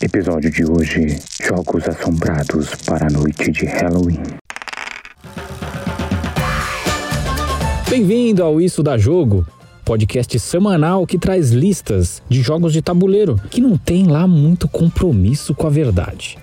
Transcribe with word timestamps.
Episódio 0.00 0.48
de 0.48 0.64
hoje: 0.64 1.18
Jogos 1.42 1.88
Assombrados 1.88 2.72
para 2.86 3.08
a 3.08 3.10
noite 3.10 3.50
de 3.50 3.66
Halloween. 3.66 4.22
Bem-vindo 7.90 8.44
ao 8.44 8.60
Isso 8.60 8.80
da 8.80 8.96
Jogo, 8.96 9.44
podcast 9.84 10.38
semanal 10.38 11.04
que 11.04 11.18
traz 11.18 11.50
listas 11.50 12.22
de 12.28 12.40
jogos 12.42 12.72
de 12.72 12.80
tabuleiro 12.80 13.40
que 13.50 13.60
não 13.60 13.76
tem 13.76 14.06
lá 14.06 14.24
muito 14.24 14.68
compromisso 14.68 15.52
com 15.52 15.66
a 15.66 15.70
verdade. 15.70 16.38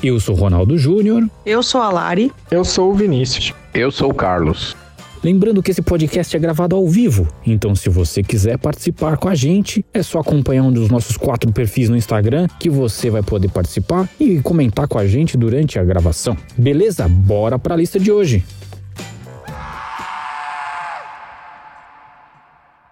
Eu 0.00 0.20
sou 0.20 0.36
Ronaldo 0.36 0.78
Júnior. 0.78 1.28
Eu 1.44 1.64
sou 1.64 1.82
a 1.82 1.90
Lari. 1.90 2.30
Eu 2.48 2.64
sou 2.64 2.92
o 2.92 2.94
Vinícius. 2.94 3.52
Eu 3.74 3.90
sou 3.90 4.12
o 4.12 4.14
Carlos. 4.14 4.76
Lembrando 5.22 5.62
que 5.62 5.70
esse 5.70 5.82
podcast 5.82 6.34
é 6.34 6.40
gravado 6.40 6.74
ao 6.74 6.88
vivo, 6.88 7.28
então 7.46 7.74
se 7.74 7.90
você 7.90 8.22
quiser 8.22 8.56
participar 8.56 9.18
com 9.18 9.28
a 9.28 9.34
gente, 9.34 9.84
é 9.92 10.02
só 10.02 10.20
acompanhar 10.20 10.62
um 10.62 10.72
dos 10.72 10.88
nossos 10.88 11.18
quatro 11.18 11.52
perfis 11.52 11.90
no 11.90 11.96
Instagram 11.96 12.46
que 12.58 12.70
você 12.70 13.10
vai 13.10 13.22
poder 13.22 13.50
participar 13.50 14.08
e 14.18 14.40
comentar 14.40 14.88
com 14.88 14.98
a 14.98 15.06
gente 15.06 15.36
durante 15.36 15.78
a 15.78 15.84
gravação. 15.84 16.34
Beleza? 16.56 17.06
Bora 17.06 17.58
para 17.58 17.74
a 17.74 17.76
lista 17.76 18.00
de 18.00 18.10
hoje. 18.10 18.42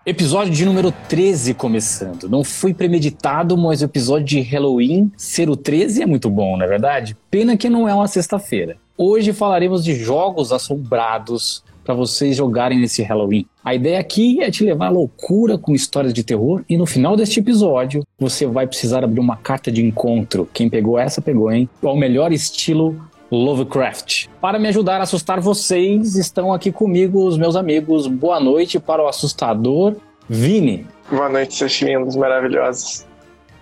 Episódio 0.05 0.53
de 0.53 0.67
número 0.67 0.93
13 1.09 1.55
começando. 1.55 2.29
Não 2.29 2.45
foi 2.45 2.75
premeditado, 2.75 3.57
mas 3.57 3.81
o 3.81 3.87
episódio 3.87 4.27
de 4.27 4.41
Halloween 4.43 5.11
ser 5.17 5.49
o 5.49 5.57
13 5.57 6.03
é 6.03 6.07
muito 6.07 6.29
bom, 6.29 6.59
não 6.59 6.65
é 6.67 6.69
verdade? 6.69 7.17
Pena 7.31 7.57
que 7.57 7.71
não 7.71 7.89
é 7.89 7.95
uma 7.95 8.07
sexta-feira. 8.07 8.77
Hoje 8.99 9.33
falaremos 9.33 9.83
de 9.83 9.95
jogos 9.95 10.53
assombrados 10.53 11.63
para 11.89 11.95
vocês 11.95 12.37
jogarem 12.37 12.79
nesse 12.79 13.03
Halloween. 13.03 13.47
A 13.65 13.75
ideia 13.75 13.99
aqui 13.99 14.43
é 14.43 14.51
te 14.51 14.63
levar 14.63 14.89
à 14.89 14.91
loucura 14.91 15.57
com 15.57 15.75
histórias 15.75 16.13
de 16.13 16.23
terror 16.23 16.63
e 16.69 16.77
no 16.77 16.85
final 16.85 17.17
deste 17.17 17.41
episódio 17.41 18.05
você 18.19 18.45
vai 18.45 18.67
precisar 18.67 19.03
abrir 19.03 19.21
uma 19.21 19.37
carta 19.37 19.73
de 19.73 19.83
encontro. 19.83 20.47
Quem 20.53 20.69
pegou 20.69 20.99
essa 20.99 21.23
pegou, 21.23 21.51
hein? 21.51 21.67
Ao 21.83 21.97
melhor 21.97 22.31
estilo 22.31 22.95
Lovecraft. 23.31 24.27
Para 24.39 24.59
me 24.59 24.69
ajudar 24.69 25.01
a 25.01 25.05
assustar 25.05 25.41
vocês, 25.41 26.15
estão 26.15 26.53
aqui 26.53 26.71
comigo 26.71 27.27
os 27.27 27.39
meus 27.39 27.57
amigos. 27.57 28.07
Boa 28.07 28.39
noite 28.39 28.79
para 28.79 29.03
o 29.03 29.09
assustador 29.09 29.97
Vini. 30.29 30.87
Boa 31.11 31.31
noite, 31.31 31.55
seus 31.55 31.81
lindos, 31.81 32.17
maravilhosos. 32.17 33.07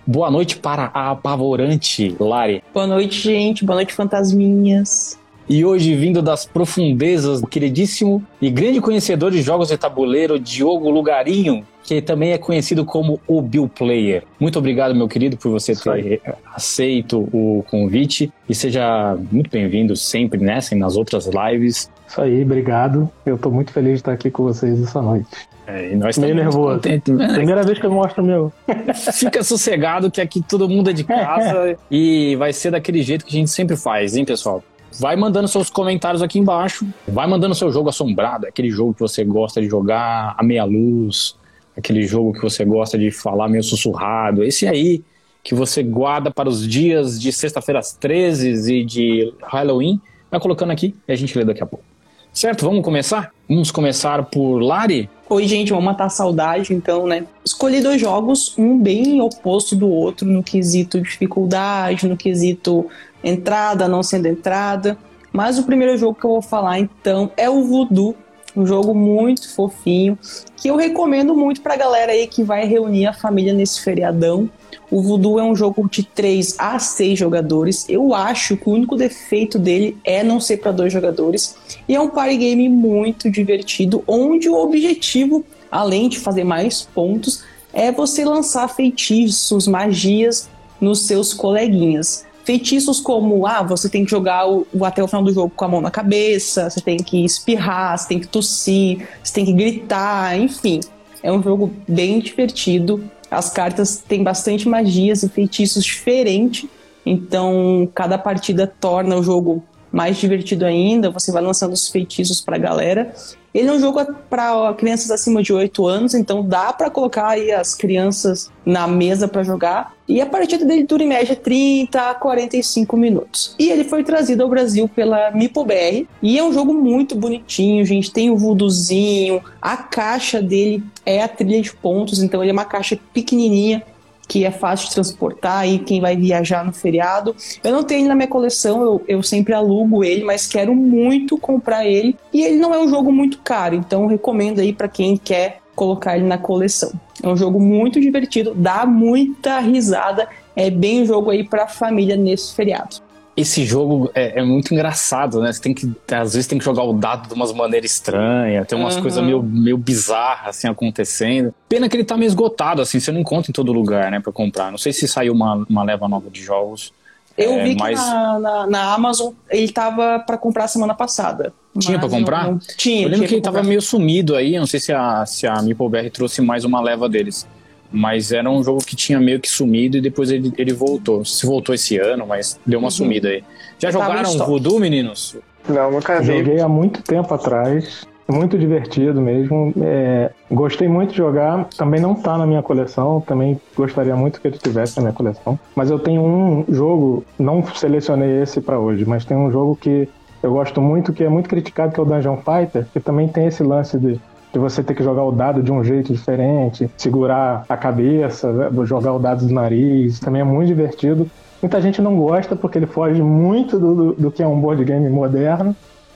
Boa 0.05 0.29
noite 0.29 0.57
para 0.57 0.91
a 0.93 1.11
apavorante 1.11 2.13
Lari. 2.19 2.61
Boa 2.73 2.87
noite, 2.87 3.21
gente. 3.21 3.63
Boa 3.63 3.75
noite, 3.77 3.93
fantasminhas. 3.93 5.17
E 5.49 5.63
hoje, 5.63 5.95
vindo 5.95 6.21
das 6.21 6.45
profundezas, 6.45 7.41
o 7.41 7.47
queridíssimo 7.47 8.21
e 8.41 8.49
grande 8.49 8.81
conhecedor 8.81 9.31
de 9.31 9.41
jogos 9.41 9.69
de 9.69 9.77
tabuleiro, 9.77 10.37
Diogo 10.37 10.89
Lugarinho, 10.89 11.65
que 11.83 12.01
também 12.01 12.33
é 12.33 12.37
conhecido 12.37 12.83
como 12.83 13.17
o 13.25 13.41
Bill 13.41 13.69
Player. 13.69 14.23
Muito 14.37 14.59
obrigado, 14.59 14.93
meu 14.93 15.07
querido, 15.07 15.37
por 15.37 15.49
você 15.49 15.73
ter 15.73 16.21
aceito 16.53 17.29
o 17.31 17.63
convite 17.69 18.29
e 18.49 18.53
seja 18.53 19.17
muito 19.31 19.49
bem-vindo 19.49 19.95
sempre 19.95 20.37
nessa 20.37 20.75
e 20.75 20.77
nas 20.77 20.97
outras 20.97 21.27
lives. 21.27 21.89
Isso 22.05 22.21
aí, 22.21 22.43
obrigado. 22.43 23.09
Eu 23.25 23.37
tô 23.37 23.49
muito 23.49 23.71
feliz 23.71 23.93
de 23.93 23.99
estar 23.99 24.11
aqui 24.11 24.29
com 24.29 24.43
vocês 24.43 24.83
essa 24.83 25.01
noite. 25.01 25.29
É, 25.65 25.91
e 25.91 25.95
nós 25.95 26.17
Meio 26.17 26.35
nervoso. 26.35 26.81
Né? 26.85 26.99
Primeira 27.35 27.63
vez 27.63 27.79
que 27.79 27.85
eu 27.85 27.91
mostro 27.91 28.21
o 28.21 28.25
meu. 28.25 28.51
Fica 29.13 29.41
sossegado 29.43 30.11
que 30.11 30.19
aqui 30.19 30.41
todo 30.41 30.67
mundo 30.67 30.89
é 30.89 30.93
de 30.93 31.05
casa 31.05 31.77
e 31.91 32.35
vai 32.35 32.51
ser 32.51 32.71
daquele 32.71 33.01
jeito 33.01 33.25
que 33.25 33.35
a 33.35 33.39
gente 33.39 33.49
sempre 33.49 33.77
faz, 33.77 34.15
hein, 34.15 34.25
pessoal? 34.25 34.61
Vai 34.99 35.15
mandando 35.15 35.47
seus 35.47 35.69
comentários 35.69 36.21
aqui 36.21 36.39
embaixo. 36.39 36.85
Vai 37.07 37.27
mandando 37.27 37.53
seu 37.53 37.71
jogo 37.71 37.89
assombrado, 37.89 38.47
aquele 38.47 38.69
jogo 38.69 38.93
que 38.93 39.01
você 39.01 39.23
gosta 39.23 39.61
de 39.61 39.67
jogar 39.67 40.35
a 40.37 40.43
meia 40.43 40.63
luz, 40.63 41.35
aquele 41.75 42.03
jogo 42.03 42.33
que 42.33 42.41
você 42.41 42.65
gosta 42.65 42.97
de 42.97 43.11
falar 43.11 43.47
meio 43.47 43.63
sussurrado. 43.63 44.43
Esse 44.43 44.67
aí 44.67 45.03
que 45.43 45.55
você 45.55 45.81
guarda 45.81 46.29
para 46.29 46.49
os 46.49 46.67
dias 46.67 47.19
de 47.19 47.31
sexta-feiras 47.31 47.93
13 47.93 48.73
e 48.73 48.83
de 48.83 49.33
Halloween. 49.43 50.01
Vai 50.29 50.39
colocando 50.39 50.71
aqui 50.71 50.93
e 51.07 51.11
a 51.11 51.15
gente 51.15 51.37
lê 51.37 51.45
daqui 51.45 51.63
a 51.63 51.65
pouco. 51.65 51.85
Certo? 52.33 52.65
Vamos 52.65 52.83
começar? 52.83 53.31
Vamos 53.47 53.71
começar 53.71 54.23
por 54.25 54.59
Lari? 54.59 55.09
Oi, 55.29 55.47
gente, 55.47 55.69
vamos 55.69 55.85
matar 55.85 56.05
a 56.05 56.09
saudade, 56.09 56.73
então, 56.73 57.07
né? 57.07 57.25
Escolhi 57.43 57.81
dois 57.81 57.99
jogos, 57.99 58.53
um 58.57 58.77
bem 58.77 59.19
oposto 59.21 59.75
do 59.75 59.89
outro 59.89 60.27
no 60.27 60.43
quesito 60.43 61.01
dificuldade, 61.01 62.07
no 62.07 62.15
quesito 62.15 62.87
entrada, 63.23 63.87
não 63.87 64.03
sendo 64.03 64.27
entrada. 64.27 64.97
Mas 65.31 65.59
o 65.59 65.63
primeiro 65.63 65.97
jogo 65.97 66.17
que 66.19 66.25
eu 66.25 66.31
vou 66.31 66.41
falar 66.41 66.79
então 66.79 67.31
é 67.37 67.49
o 67.49 67.63
Voodoo, 67.63 68.15
um 68.55 68.65
jogo 68.65 68.95
muito 68.95 69.53
fofinho, 69.53 70.17
que 70.55 70.67
eu 70.67 70.75
recomendo 70.75 71.35
muito 71.35 71.61
pra 71.61 71.75
galera 71.75 72.11
aí 72.11 72.25
que 72.25 72.43
vai 72.43 72.65
reunir 72.65 73.05
a 73.05 73.13
família 73.13 73.53
nesse 73.53 73.81
feriadão. 73.81 74.49
O 74.89 75.01
Voodoo 75.01 75.37
é 75.37 75.43
um 75.43 75.55
jogo 75.55 75.87
de 75.89 76.01
3 76.01 76.55
a 76.57 76.79
6 76.79 77.19
jogadores. 77.19 77.85
Eu 77.87 78.15
acho 78.15 78.57
que 78.57 78.67
o 78.67 78.71
único 78.71 78.95
defeito 78.95 79.59
dele 79.59 79.97
é 80.03 80.23
não 80.23 80.39
ser 80.39 80.57
para 80.57 80.71
dois 80.71 80.91
jogadores. 80.91 81.55
E 81.87 81.93
é 81.93 82.01
um 82.01 82.09
party 82.09 82.37
game 82.37 82.69
muito 82.69 83.29
divertido, 83.29 84.03
onde 84.07 84.49
o 84.49 84.55
objetivo, 84.55 85.45
além 85.69 86.09
de 86.09 86.19
fazer 86.19 86.43
mais 86.43 86.81
pontos, 86.81 87.43
é 87.73 87.91
você 87.91 88.25
lançar 88.25 88.67
feitiços, 88.69 89.67
magias 89.67 90.49
nos 90.79 91.05
seus 91.05 91.33
coleguinhas 91.33 92.25
feitiços 92.47 93.01
como, 93.01 93.45
ah, 93.45 93.61
você 93.61 93.89
tem 93.89 94.05
que 94.05 94.09
jogar 94.09 94.47
o, 94.47 94.65
até 94.81 95.03
o 95.03 95.07
final 95.07 95.21
do 95.21 95.33
jogo 95.33 95.51
com 95.53 95.65
a 95.65 95.67
mão 95.67 95.81
na 95.81 95.91
cabeça, 95.91 96.69
você 96.69 96.79
tem 96.79 96.95
que 96.95 97.25
espirrar, 97.25 97.97
você 97.97 98.07
tem 98.07 98.19
que 98.21 98.27
tossir, 98.27 99.05
você 99.21 99.33
tem 99.33 99.43
que 99.43 99.51
gritar, 99.51 100.39
enfim. 100.39 100.79
É 101.21 101.29
um 101.29 101.43
jogo 101.43 101.73
bem 101.85 102.21
divertido. 102.21 103.03
As 103.29 103.49
cartas 103.49 103.97
têm 103.97 104.23
bastante 104.23 104.69
magias 104.69 105.23
e 105.23 105.27
feitiços 105.27 105.83
diferentes, 105.83 106.69
então 107.05 107.89
cada 107.93 108.17
partida 108.17 108.65
torna 108.79 109.17
o 109.17 109.23
jogo 109.23 109.61
mais 109.91 110.15
divertido 110.15 110.63
ainda. 110.63 111.09
Você 111.09 111.33
vai 111.33 111.43
lançando 111.43 111.73
os 111.73 111.89
feitiços 111.89 112.39
pra 112.39 112.57
galera. 112.57 113.13
Ele 113.57 113.69
é 113.69 113.73
um 113.73 113.79
jogo 113.79 113.99
para 114.29 114.71
crianças 114.75 115.09
acima 115.09 115.41
de 115.41 115.51
8 115.51 115.87
anos, 115.87 116.13
então 116.13 116.47
dá 116.47 116.71
para 116.71 116.91
colocar 116.91 117.29
aí 117.29 117.51
as 117.51 117.73
crianças 117.73 118.51
na 118.63 118.87
mesa 118.87 119.27
para 119.27 119.41
jogar. 119.41 119.95
E 120.07 120.21
a 120.21 120.27
partida 120.27 120.63
dele 120.63 120.83
dura 120.83 121.01
em 121.01 121.07
média 121.07 121.35
30 121.35 122.11
a 122.11 122.13
45 122.13 122.95
minutos. 122.95 123.55
E 123.57 123.71
ele 123.71 123.83
foi 123.83 124.03
trazido 124.03 124.43
ao 124.43 124.49
Brasil 124.49 124.87
pela 124.87 125.31
MipoBR. 125.31 126.07
E 126.21 126.37
é 126.37 126.43
um 126.43 126.53
jogo 126.53 126.71
muito 126.71 127.15
bonitinho, 127.15 127.83
gente. 127.83 128.11
Tem 128.11 128.29
o 128.29 128.37
voodoozinho, 128.37 129.43
a 129.59 129.75
caixa 129.75 130.39
dele 130.39 130.83
é 131.03 131.23
a 131.23 131.27
trilha 131.27 131.59
de 131.59 131.73
pontos, 131.73 132.21
então 132.21 132.43
ele 132.43 132.51
é 132.51 132.53
uma 132.53 132.63
caixa 132.63 132.95
pequenininha 133.11 133.81
que 134.27 134.45
é 134.45 134.51
fácil 134.51 134.89
de 134.89 134.95
transportar 134.95 135.67
e 135.67 135.79
quem 135.79 136.01
vai 136.01 136.15
viajar 136.15 136.65
no 136.65 136.73
feriado. 136.73 137.35
Eu 137.63 137.71
não 137.71 137.83
tenho 137.83 138.01
ele 138.01 138.07
na 138.09 138.15
minha 138.15 138.27
coleção, 138.27 138.81
eu, 138.81 139.01
eu 139.07 139.23
sempre 139.23 139.53
alugo 139.53 140.03
ele, 140.03 140.23
mas 140.23 140.45
quero 140.45 140.75
muito 140.75 141.37
comprar 141.37 141.85
ele. 141.85 142.17
E 142.33 142.41
ele 142.41 142.57
não 142.57 142.73
é 142.73 142.79
um 142.79 142.89
jogo 142.89 143.11
muito 143.11 143.39
caro, 143.39 143.75
então 143.75 144.05
recomendo 144.07 144.59
aí 144.59 144.73
para 144.73 144.87
quem 144.87 145.15
quer 145.15 145.59
colocar 145.75 146.17
ele 146.17 146.25
na 146.25 146.37
coleção. 146.37 146.91
É 147.21 147.27
um 147.27 147.37
jogo 147.37 147.59
muito 147.59 148.01
divertido, 148.01 148.53
dá 148.53 148.85
muita 148.85 149.59
risada, 149.59 150.27
é 150.55 150.69
bem 150.69 151.03
um 151.03 151.05
jogo 151.05 151.29
aí 151.29 151.43
para 151.43 151.67
família 151.67 152.17
nesse 152.17 152.53
feriado 152.53 153.06
esse 153.37 153.63
jogo 153.63 154.09
é, 154.15 154.39
é, 154.39 154.43
muito 154.43 154.73
engraçado, 154.73 155.39
né? 155.39 155.53
Você 155.53 155.61
tem 155.61 155.71
que, 155.71 155.93
às 156.11 156.33
vezes, 156.33 156.47
tem 156.47 156.57
que 156.57 156.65
jogar 156.65 156.81
o 156.81 156.91
dado 156.91 157.27
de 157.27 157.35
umas 157.35 157.53
maneiras 157.53 157.91
estranhas, 157.91 158.65
tem 158.67 158.75
umas 158.75 158.95
uhum. 158.95 159.03
coisas 159.03 159.23
meio, 159.23 159.43
meio 159.43 159.77
bizarras, 159.77 160.57
assim, 160.57 160.67
acontecendo. 160.67 161.53
Pena 161.69 161.87
que 161.87 161.95
ele 161.95 162.03
tá 162.03 162.17
meio 162.17 162.27
esgotado, 162.27 162.81
assim, 162.81 162.99
você 162.99 163.11
não 163.11 163.21
encontra 163.21 163.51
em 163.51 163.53
todo 163.53 163.71
lugar, 163.71 164.09
né, 164.09 164.19
pra 164.19 164.33
comprar. 164.33 164.71
Não 164.71 164.77
sei 164.79 164.91
se 164.91 165.07
saiu 165.07 165.33
uma, 165.33 165.63
uma 165.69 165.83
leva 165.83 166.07
nova 166.07 166.31
de 166.31 166.41
jogos. 166.41 166.91
Eu 167.37 167.53
é, 167.53 167.63
vi 167.63 167.75
que 167.75 167.81
mas... 167.83 167.99
na, 167.99 168.39
na, 168.39 168.67
na, 168.67 168.93
Amazon 168.95 169.31
ele 169.51 169.71
tava 169.71 170.17
para 170.17 170.39
comprar 170.39 170.67
semana 170.67 170.95
passada. 170.95 171.53
Tinha 171.77 171.99
para 171.99 172.09
comprar? 172.09 172.47
Não, 172.47 172.57
tinha. 172.75 173.03
Eu 173.03 173.09
lembro 173.09 173.17
tinha 173.17 173.27
que 173.27 173.35
ele 173.35 173.41
tava 173.41 173.61
meio 173.61 173.83
sumido 173.83 174.35
aí, 174.35 174.57
não 174.57 174.65
sei 174.65 174.79
se 174.79 174.91
a, 174.91 175.23
se 175.27 175.45
a 175.45 175.61
MeepleBR 175.61 176.09
trouxe 176.09 176.41
mais 176.41 176.65
uma 176.65 176.81
leva 176.81 177.07
deles. 177.07 177.47
Mas 177.91 178.31
era 178.31 178.49
um 178.49 178.63
jogo 178.63 178.83
que 178.85 178.95
tinha 178.95 179.19
meio 179.19 179.39
que 179.39 179.49
sumido 179.49 179.97
e 179.97 180.01
depois 180.01 180.29
ele, 180.29 180.51
ele 180.57 180.73
voltou. 180.73 181.23
Se 181.23 181.45
voltou 181.45 181.73
esse 181.73 181.97
ano, 181.97 182.25
mas 182.27 182.59
deu 182.65 182.79
uma 182.79 182.87
uhum. 182.87 182.91
sumida 182.91 183.29
aí. 183.29 183.43
Já 183.79 183.91
jogaram 183.91 184.37
Voodoo, 184.45 184.79
meninos? 184.79 185.37
Não, 185.67 185.91
nunca 185.91 186.19
vi. 186.19 186.37
Joguei 186.37 186.59
há 186.59 186.67
muito 186.67 187.01
tempo 187.01 187.33
atrás. 187.33 188.05
Muito 188.29 188.57
divertido 188.57 189.21
mesmo. 189.21 189.73
É, 189.81 190.31
gostei 190.51 190.87
muito 190.87 191.11
de 191.11 191.17
jogar. 191.17 191.65
Também 191.77 192.01
não 192.01 192.13
tá 192.13 192.37
na 192.37 192.45
minha 192.45 192.61
coleção. 192.61 193.21
Também 193.21 193.59
gostaria 193.75 194.15
muito 194.15 194.41
que 194.41 194.47
ele 194.47 194.57
tivesse 194.57 194.97
na 194.97 195.03
minha 195.03 195.13
coleção. 195.13 195.57
Mas 195.73 195.89
eu 195.89 195.97
tenho 195.97 196.21
um 196.21 196.65
jogo, 196.67 197.23
não 197.39 197.65
selecionei 197.73 198.41
esse 198.41 198.59
para 198.59 198.77
hoje, 198.77 199.05
mas 199.05 199.23
tem 199.23 199.37
um 199.37 199.49
jogo 199.49 199.77
que 199.77 200.09
eu 200.43 200.51
gosto 200.51 200.81
muito, 200.81 201.13
que 201.13 201.23
é 201.23 201.29
muito 201.29 201.49
criticado, 201.49 201.93
que 201.93 201.99
é 201.99 202.03
o 202.03 202.05
Dungeon 202.05 202.37
Fighter, 202.37 202.85
que 202.91 202.99
também 202.99 203.27
tem 203.27 203.47
esse 203.47 203.63
lance 203.63 203.97
de 203.97 204.19
de 204.57 204.59
você 204.59 204.83
ter 204.83 204.95
que 204.95 205.03
jogar 205.03 205.23
o 205.23 205.31
dado 205.31 205.61
de 205.61 205.71
um 205.71 205.83
jeito 205.83 206.11
diferente, 206.11 206.89
segurar 206.97 207.63
a 207.69 207.77
cabeça, 207.77 208.51
né, 208.51 208.69
jogar 208.85 209.13
o 209.13 209.19
dado 209.19 209.45
do 209.45 209.53
nariz, 209.53 210.19
também 210.19 210.41
é 210.41 210.43
muito 210.43 210.67
divertido. 210.67 211.29
Muita 211.61 211.79
gente 211.79 212.01
não 212.01 212.17
gosta 212.17 212.55
porque 212.55 212.79
ele 212.79 212.87
foge 212.87 213.21
muito 213.21 213.79
do, 213.79 213.95
do, 213.95 214.13
do 214.13 214.31
que 214.31 214.41
é 214.41 214.47
um 214.47 214.59
board 214.59 214.83
game 214.83 215.07
moderno, 215.09 215.75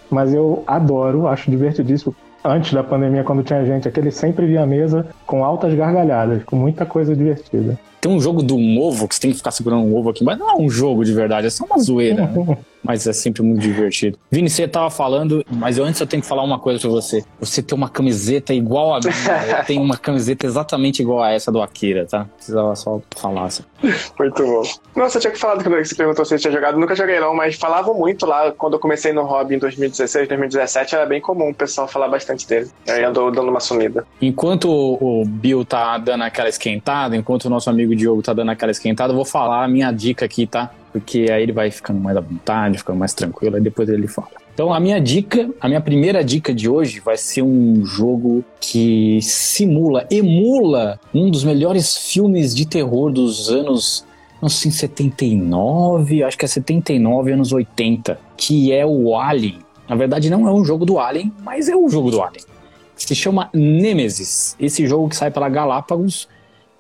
mas 0.10 0.34
eu 0.34 0.64
adoro, 0.66 1.28
acho 1.28 1.50
divertidíssimo. 1.50 2.16
Antes 2.44 2.74
da 2.74 2.84
pandemia, 2.84 3.24
quando 3.24 3.44
tinha 3.44 3.64
gente 3.64 3.88
aqui, 3.88 4.00
ele 4.00 4.10
sempre 4.10 4.48
via 4.48 4.64
a 4.64 4.66
mesa 4.66 5.06
com 5.28 5.46
altas 5.46 5.74
gargalhadas, 5.76 6.44
com 6.44 6.56
muita 6.56 6.86
coisa 6.86 7.16
divertida. 7.16 7.80
Tem 8.00 8.12
um 8.12 8.20
jogo 8.20 8.42
de 8.44 8.54
um 8.54 8.80
ovo 8.80 9.08
que 9.08 9.14
você 9.14 9.22
tem 9.22 9.32
que 9.32 9.38
ficar 9.38 9.52
segurando 9.52 9.84
um 9.84 9.96
ovo 9.96 10.10
aqui, 10.10 10.24
mas 10.24 10.40
não 10.40 10.50
é 10.50 10.56
um 10.56 10.68
jogo 10.68 11.06
de 11.06 11.14
verdade, 11.14 11.46
é 11.46 11.50
só 11.52 11.64
uma 11.66 11.78
zoeira. 11.78 12.26
né? 12.26 12.58
Mas 12.83 13.06
é 13.06 13.13
sempre 13.13 13.44
muito 13.44 13.62
divertido. 13.62 14.18
Vini, 14.31 14.50
você 14.50 14.68
tava 14.68 14.89
falando, 14.89 15.45
mas 15.50 15.78
eu, 15.78 15.86
antes 15.86 16.01
eu 16.01 16.07
tenho 16.07 16.22
que 16.22 16.28
falar 16.28 16.44
uma 16.44 16.60
coisa 16.60 16.80
pra 16.80 16.89
você. 16.89 17.24
Você 17.39 17.62
tem 17.62 17.78
uma 17.78 17.89
camiseta 17.89 18.54
igual 18.54 18.95
a 18.95 19.00
minha. 19.00 19.13
eu 19.60 19.66
tenho 19.66 19.81
uma 19.81 19.98
camiseta 19.98 20.45
exatamente 20.45 21.01
igual 21.01 21.22
a 21.22 21.31
essa 21.31 21.51
do 21.51 21.62
Akira, 21.62 22.06
tá? 22.06 22.28
Precisava 22.36 22.75
só 22.75 23.00
falar 23.16 23.45
assim. 23.45 23.63
Muito 24.18 24.44
bom. 24.44 24.63
Nossa, 24.95 25.18
eu 25.18 25.22
tinha 25.22 25.31
que 25.31 25.39
falar 25.39 25.56
do 25.56 25.63
que 25.63 25.69
você 25.69 25.95
perguntou 25.95 26.25
se 26.25 26.33
eu 26.33 26.39
tinha 26.39 26.51
jogado. 26.51 26.80
Nunca 26.80 26.95
joguei 26.95 27.19
não, 27.19 27.36
mas 27.36 27.56
falavam 27.56 27.94
muito 27.94 28.25
lá, 28.25 28.51
quando 28.51 28.74
eu 28.74 28.80
comecei 28.80 29.13
no 29.13 29.24
hobby 29.24 29.56
em 29.56 29.60
2016, 29.60 30.28
2017, 30.28 30.95
era 30.95 31.06
bem 31.06 31.22
comum 31.22 31.50
o 31.50 31.54
pessoal 31.54 31.88
falar 31.88 32.07
bastante 32.07 32.48
dele. 32.48 32.69
Aí 32.88 33.04
andou 33.04 33.31
dando 33.31 33.50
uma 33.50 33.60
sumida. 33.60 34.06
Enquanto 34.19 34.69
o 34.69 35.22
o 35.22 35.25
Bill 35.25 35.63
tá 35.66 35.98
dando 35.98 36.24
aquela 36.24 36.50
esquentada, 36.50 37.16
enquanto 37.16 37.45
o 37.45 37.50
nosso 37.50 37.69
amigo 37.69 37.95
Diogo 37.95 38.22
tá 38.22 38.33
dando 38.33 38.51
aquela 38.51 38.72
esquentada, 38.72 39.12
eu 39.12 39.16
vou 39.16 39.25
falar 39.25 39.63
a 39.63 39.68
minha 39.68 39.92
dica 39.92 40.25
aqui, 40.25 40.48
tá? 40.48 40.72
Porque 40.92 41.28
aí 41.32 41.44
ele 41.44 41.52
vai 41.52 41.72
ficando 41.72 42.00
mais 42.00 42.18
à 42.18 42.22
vontade, 42.22 42.78
ficando 42.78 43.00
mais 43.00 43.14
tranquilo, 43.14 43.56
aí 43.56 43.62
depois 43.62 43.88
ele 43.88 44.08
fala. 44.08 44.30
Então 44.54 44.74
a 44.74 44.80
minha 44.80 45.00
dica, 45.00 45.50
a 45.60 45.68
minha 45.68 45.80
primeira 45.80 46.24
dica 46.24 46.54
de 46.54 46.70
hoje 46.70 47.00
vai 47.00 47.18
ser 47.18 47.42
um 47.42 47.86
jogo 47.86 48.44
que 48.60 49.20
simula, 49.22 50.06
emula 50.12 51.00
um 51.14 51.32
dos 51.32 51.44
melhores 51.44 51.98
filmes 51.98 52.54
de 52.54 52.66
terror 52.68 53.12
dos 53.12 53.50
anos, 53.50 54.06
não 54.42 54.50
sei, 54.50 54.72
79, 54.72 56.24
acho 56.24 56.38
que 56.38 56.46
é 56.46 56.48
79, 56.48 57.32
anos 57.32 57.54
80, 57.54 58.20
que 58.36 58.72
é 58.72 58.86
o 58.86 59.16
Alien. 59.18 59.60
Na 59.88 59.96
verdade 59.96 60.30
não 60.30 60.48
é 60.48 60.52
um 60.52 60.66
jogo 60.66 60.86
do 60.86 61.00
Alien, 61.00 61.32
mas 61.44 61.70
é 61.70 61.76
um 61.76 61.90
jogo 61.90 62.12
do 62.12 62.22
Alien. 62.22 62.44
Se 62.96 63.16
chama 63.16 63.50
Nemesis. 63.54 64.56
Esse 64.60 64.86
jogo 64.86 65.10
que 65.10 65.16
sai 65.16 65.32
pela 65.32 65.50
Galápagos, 65.50 66.28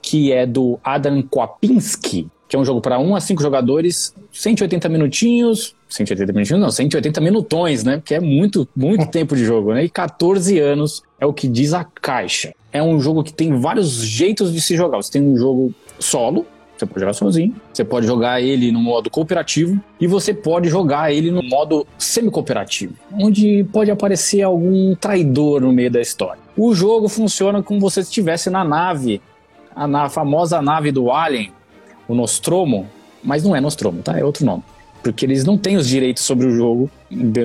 que 0.01 0.31
é 0.31 0.45
do 0.45 0.79
Adam 0.83 1.21
Kwapinski, 1.23 2.29
que 2.51 2.57
é 2.57 2.59
um 2.59 2.65
jogo 2.65 2.81
para 2.81 2.99
1 2.99 3.15
a 3.15 3.21
5 3.21 3.41
jogadores, 3.41 4.13
180 4.29 4.89
minutinhos, 4.89 5.73
180 5.87 6.33
minutinhos 6.33 6.61
não, 6.61 6.69
180 6.69 7.21
minutões, 7.21 7.85
né? 7.85 8.01
Que 8.03 8.15
é 8.15 8.19
muito, 8.19 8.67
muito 8.75 9.05
tempo 9.09 9.37
de 9.37 9.45
jogo, 9.45 9.73
né? 9.73 9.85
E 9.85 9.89
14 9.89 10.59
anos 10.59 11.01
é 11.17 11.25
o 11.25 11.31
que 11.31 11.47
diz 11.47 11.73
a 11.73 11.85
caixa. 11.85 12.53
É 12.73 12.83
um 12.83 12.99
jogo 12.99 13.23
que 13.23 13.31
tem 13.31 13.57
vários 13.57 13.93
jeitos 13.93 14.51
de 14.51 14.59
se 14.59 14.75
jogar. 14.75 14.97
Você 14.97 15.13
tem 15.13 15.21
um 15.21 15.37
jogo 15.37 15.73
solo, 15.97 16.45
você 16.75 16.85
pode 16.85 16.99
jogar 16.99 17.13
sozinho, 17.13 17.55
você 17.71 17.85
pode 17.85 18.05
jogar 18.05 18.41
ele 18.41 18.69
no 18.69 18.81
modo 18.81 19.09
cooperativo 19.09 19.81
e 19.97 20.05
você 20.05 20.33
pode 20.33 20.67
jogar 20.67 21.09
ele 21.09 21.31
no 21.31 21.41
modo 21.41 21.87
semi-cooperativo, 21.97 22.95
onde 23.17 23.63
pode 23.71 23.89
aparecer 23.89 24.41
algum 24.41 24.93
traidor 24.95 25.61
no 25.61 25.71
meio 25.71 25.89
da 25.89 26.01
história. 26.01 26.41
O 26.57 26.75
jogo 26.75 27.07
funciona 27.07 27.63
como 27.63 27.79
se 27.79 27.83
você 27.95 27.99
estivesse 28.01 28.49
na 28.49 28.65
nave, 28.65 29.21
a 29.73 29.87
na 29.87 30.09
famosa 30.09 30.61
nave 30.61 30.91
do 30.91 31.09
Alien, 31.13 31.53
o 32.11 32.15
Nostromo, 32.15 32.87
mas 33.23 33.43
não 33.43 33.55
é 33.55 33.61
Nostromo, 33.61 34.01
tá? 34.01 34.17
É 34.17 34.23
outro 34.23 34.45
nome. 34.45 34.63
Porque 35.03 35.25
eles 35.25 35.43
não 35.43 35.57
têm 35.57 35.77
os 35.77 35.87
direitos 35.87 36.23
sobre 36.23 36.45
o 36.45 36.55
jogo 36.55 36.89